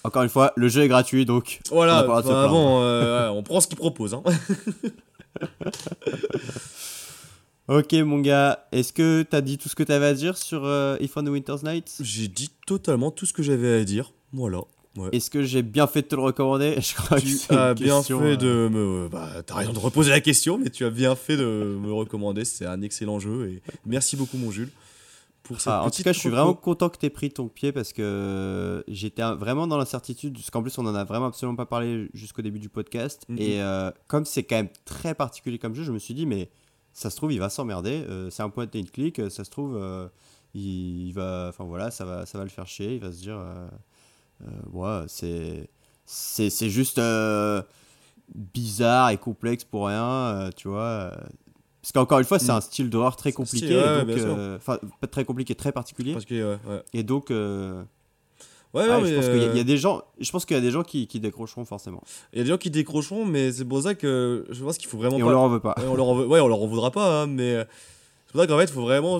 [0.03, 3.67] Encore une fois, le jeu est gratuit, donc On Voilà, bon, euh, on prend ce
[3.67, 4.13] qu'il propose.
[4.13, 4.23] Hein.
[7.69, 10.97] Ok, mon gars, est-ce que t'as dit tout ce que t'avais à dire sur euh,
[11.01, 14.11] If on the Winter's Night J'ai dit totalement tout ce que j'avais à dire.
[14.33, 14.61] Voilà.
[14.97, 15.09] Ouais.
[15.11, 16.77] Est-ce que j'ai bien fait de te le recommander?
[16.81, 19.07] Je crois que Tu as bien question, fait euh, de me.
[19.07, 22.43] Bah, t'as raison de reposer la question, mais tu as bien fait de me recommander.
[22.43, 24.71] C'est un excellent jeu et merci beaucoup, mon Jules,
[25.49, 27.47] pour cette Ah, en tout cas, je suis vraiment content que tu aies pris ton
[27.49, 31.25] pied parce que j'étais un- vraiment dans l'incertitude, parce qu'en plus, on en a vraiment
[31.25, 33.25] absolument pas parlé jusqu'au début du podcast.
[33.27, 33.37] Mhm.
[33.39, 36.49] Et euh, comme c'est quand même très particulier comme jeu, je me suis dit, mais
[36.93, 38.05] ça se trouve, il va s'emmerder.
[38.09, 40.07] euh, c'est un point click, euh, ça se trouve, euh,
[40.53, 41.47] il, il va.
[41.49, 42.95] Enfin voilà, ça va, ça va le faire chier.
[42.95, 43.67] Il va se dire, euh,
[44.43, 45.69] euh, ouais, c'est.
[46.11, 47.61] C'est juste euh,
[48.35, 51.11] bizarre et complexe pour rien, euh, tu vois.
[51.81, 52.55] Parce qu'encore une fois, c'est Mm.
[52.55, 53.75] un style d'horreur très style, compliqué.
[53.75, 56.13] ouais, donc, euh, Enfin, pas très compliqué, très particulier.
[56.15, 56.57] Ouais.
[56.93, 57.83] Et donc, euh,
[58.73, 60.29] Ouais, ouais, non, je pense qu'il y, a- euh, il y a des gens, je
[60.31, 62.03] pense qu'il y a des gens qui, qui décrocheront forcément.
[62.33, 64.87] il y a des gens qui décrocheront, mais c'est pour ça que je pense qu'il
[64.87, 65.25] faut vraiment Et pas.
[65.25, 65.73] on leur en veut pas.
[65.79, 67.63] Ouais, on leur en veut- ouais, on leur en voudra pas, hein, mais euh,
[68.27, 69.17] c'est pour ça qu'en fait, il faut vraiment.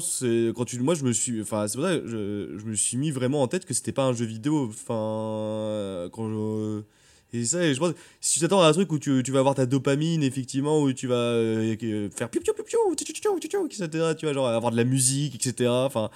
[0.56, 1.41] Quand tu, moi, je me suis.
[1.41, 3.91] Enfin, c'est pour ça que je, je me suis mis vraiment en tête que c'était
[3.91, 4.69] pas un jeu vidéo.
[4.69, 6.81] Enfin, quand je.
[7.32, 9.54] Et ça, je pense, si tu t'attends à un truc où tu, tu vas avoir
[9.56, 14.26] ta dopamine, effectivement, où tu vas euh, euh, faire piou piou piou piou, etc., tu
[14.26, 15.70] vas genre avoir de la musique, etc.
[15.70, 16.10] Enfin,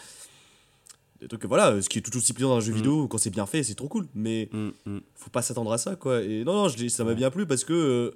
[1.22, 2.76] des trucs, voilà, ce qui est tout aussi plaisant dans un jeu Mm.
[2.76, 4.08] vidéo, quand c'est bien fait, c'est trop cool.
[4.16, 5.00] Mais Mm, mm.
[5.16, 7.64] faut pas s'attendre à ça quoi et non non je ça m'a bien plu parce
[7.64, 8.12] que euh,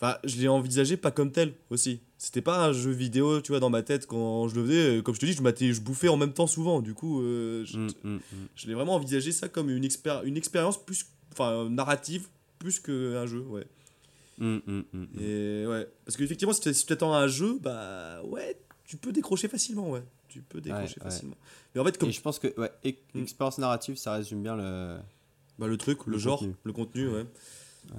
[0.00, 3.60] enfin je l'ai envisagé pas comme tel aussi c'était pas un jeu vidéo tu vois
[3.60, 6.08] dans ma tête quand je le faisais euh, comme je te dis je je bouffais
[6.08, 8.20] en même temps souvent du coup euh, je, Mm, mm, mm.
[8.54, 11.04] je l'ai vraiment envisagé ça comme une expér- une expérience plus
[11.36, 13.66] enfin narrative plus qu'un jeu ouais
[14.38, 15.20] Mm, mm, mm, mm.
[15.22, 18.54] et ouais parce qu'effectivement si tu si à un jeu bah ouais
[18.84, 21.10] tu peux décrocher facilement ouais tu peux décrocher Ouais, ouais.
[21.10, 21.36] facilement
[21.74, 23.22] mais en fait comme Et je pense que ouais, e- Mm.
[23.22, 24.98] expérience narrative, ça résume bien le.
[25.58, 26.54] Bah, le truc, le, Le genre, contenu.
[26.64, 27.24] le contenu, ouais.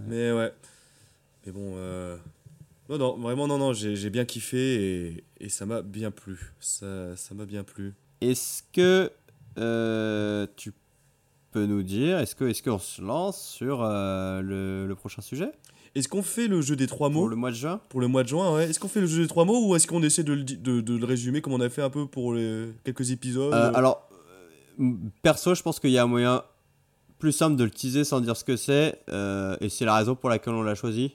[0.08, 0.54] Mais ouais.
[1.46, 2.18] Mais bon, euh...
[2.90, 6.54] non, non, vraiment, non, non, j'ai bien kiffé et, et ça m'a bien plu.
[6.60, 7.94] Ça ça m'a bien plu.
[8.22, 9.12] Est-ce que
[9.58, 10.72] euh, tu
[11.58, 15.50] peux nous dire, est-ce que est-ce qu'on se lance sur euh, le, le prochain sujet?
[15.96, 17.22] Est-ce qu'on fait le jeu des trois mots?
[17.22, 17.82] Pour le mois de juin?
[17.90, 18.70] Pour le mois de juin ouais.
[18.70, 20.82] Est-ce qu'on fait le jeu des trois mots ou est-ce qu'on essaie de le, de,
[20.82, 23.54] de le résumer comme on a fait un peu pour les quelques épisodes?
[23.54, 24.08] Euh, Alors,
[24.80, 24.94] euh,
[25.24, 26.44] perso, je pense qu'il y a un moyen
[27.18, 29.00] plus simple de le teaser sans dire ce que c'est,
[29.62, 31.14] et c'est la raison pour laquelle on l'a choisi.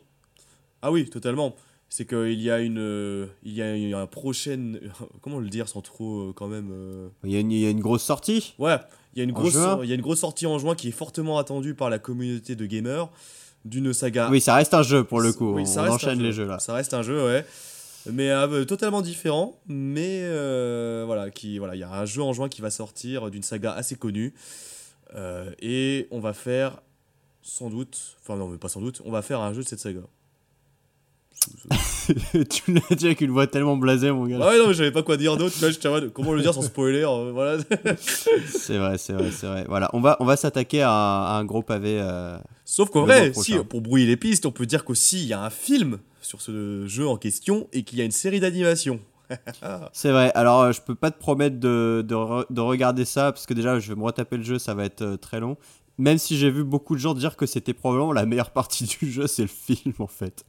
[0.81, 1.55] Ah oui, totalement.
[1.95, 4.81] C'est qu'il y a une, euh, il y a une, un prochaine,
[5.21, 6.71] comment le dire sans trop euh, quand même.
[6.73, 8.55] euh, Il y a une, il y a une grosse sortie?
[8.59, 8.79] Ouais,
[9.15, 9.79] il y a une En grosse, juin?
[9.83, 12.57] il y a une grosse sortie en juin qui est fortement attendue par la communauté
[12.57, 13.11] de gamers
[13.67, 14.31] d'une saga.
[14.31, 15.53] Oui, ça reste un jeu pour le coup.
[15.53, 16.25] Oui, ça on reste enchaîne jeu.
[16.25, 16.59] les jeux là.
[16.61, 17.45] Ça reste un jeu, ouais.
[18.11, 19.61] Mais euh, totalement différent.
[19.67, 23.31] Mais euh, voilà, qui, voilà, il y a un jeu en juin qui va sortir
[23.31, 24.33] d'une saga assez connue.
[25.15, 26.81] Euh, et on va faire
[27.43, 29.81] sans doute, enfin non, mais pas sans doute, on va faire un jeu de cette
[29.81, 30.01] saga.
[32.51, 34.39] tu l'as dit avec une voix tellement blasée, mon gars.
[34.43, 35.55] Ah ouais, non, mais j'avais pas quoi dire d'autre.
[35.63, 37.63] Là, comment le dire sans spoiler euh, Voilà.
[38.47, 39.65] C'est vrai, c'est vrai, c'est vrai.
[39.69, 41.99] Voilà, on va, on va s'attaquer à, un- à un gros pavé.
[42.01, 45.33] euh, Sauf qu'en vrai, si, pour brouiller les pistes, on peut dire qu'aussi il y
[45.33, 49.01] a un film sur ce jeu en question et qu'il y a une série d'animation.
[49.93, 50.31] C'est vrai.
[50.35, 53.55] Alors, euh, je peux pas te promettre de, de, re- de regarder ça parce que
[53.55, 55.57] déjà, je vais me retaper le jeu, ça va être euh, très long.
[55.99, 59.11] Même si j'ai vu beaucoup de gens dire que c'était probablement la meilleure partie du
[59.11, 60.45] jeu, c'est le film en fait.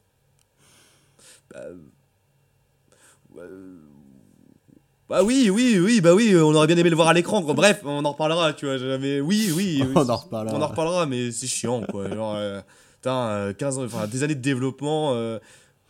[5.10, 7.42] Bah oui, oui, oui, bah oui, on aurait bien aimé le voir à l'écran.
[7.42, 8.98] Bref, on en reparlera, tu vois.
[8.98, 9.84] Mais oui, oui.
[9.96, 10.56] On en reparlera.
[10.56, 12.10] On en reparlera, mais c'est chiant, quoi.
[12.10, 12.62] Genre, euh,
[12.96, 15.12] putain, euh, 15 ans, enfin, des années de développement.
[15.14, 15.40] euh,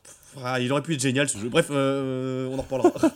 [0.03, 1.47] pff, ah, il aurait pu être génial ce jeu.
[1.47, 2.91] Bref, euh, on en reparlera.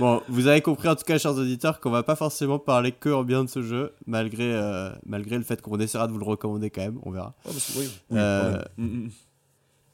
[0.00, 3.08] Bon, vous avez compris en tout cas, chers auditeurs, qu'on va pas forcément parler que
[3.08, 6.26] en bien de ce jeu, malgré, euh, malgré le fait qu'on essaiera de vous le
[6.26, 7.34] recommander quand même, on verra.
[7.46, 9.08] Ah, oui, oui,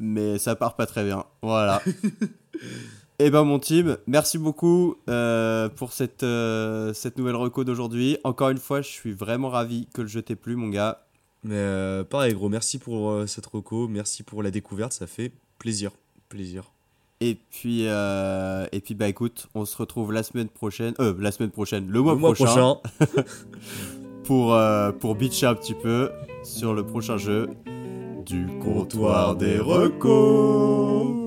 [0.04, 1.24] Mais ça part pas très bien.
[1.42, 1.80] Voilà.
[3.20, 8.18] Et ben mon team, merci beaucoup euh, pour cette, euh, cette nouvelle reco d'aujourd'hui.
[8.24, 11.06] Encore une fois, je suis vraiment ravi que le jeu t'ait plu, mon gars.
[11.44, 13.86] Mais euh, pareil, gros, merci pour cette reco.
[13.86, 14.92] Merci pour la découverte.
[14.92, 15.30] Ça fait
[15.60, 15.92] plaisir.
[16.28, 16.72] Plaisir.
[17.20, 21.52] Et puis, et puis bah écoute, on se retrouve la semaine prochaine, euh, la semaine
[21.52, 23.24] prochaine, le mois, Le mois prochain, prochain.
[24.24, 24.58] pour
[24.98, 26.10] pour bitcher un petit peu
[26.42, 27.48] sur le prochain jeu
[28.24, 31.22] du comptoir des recos.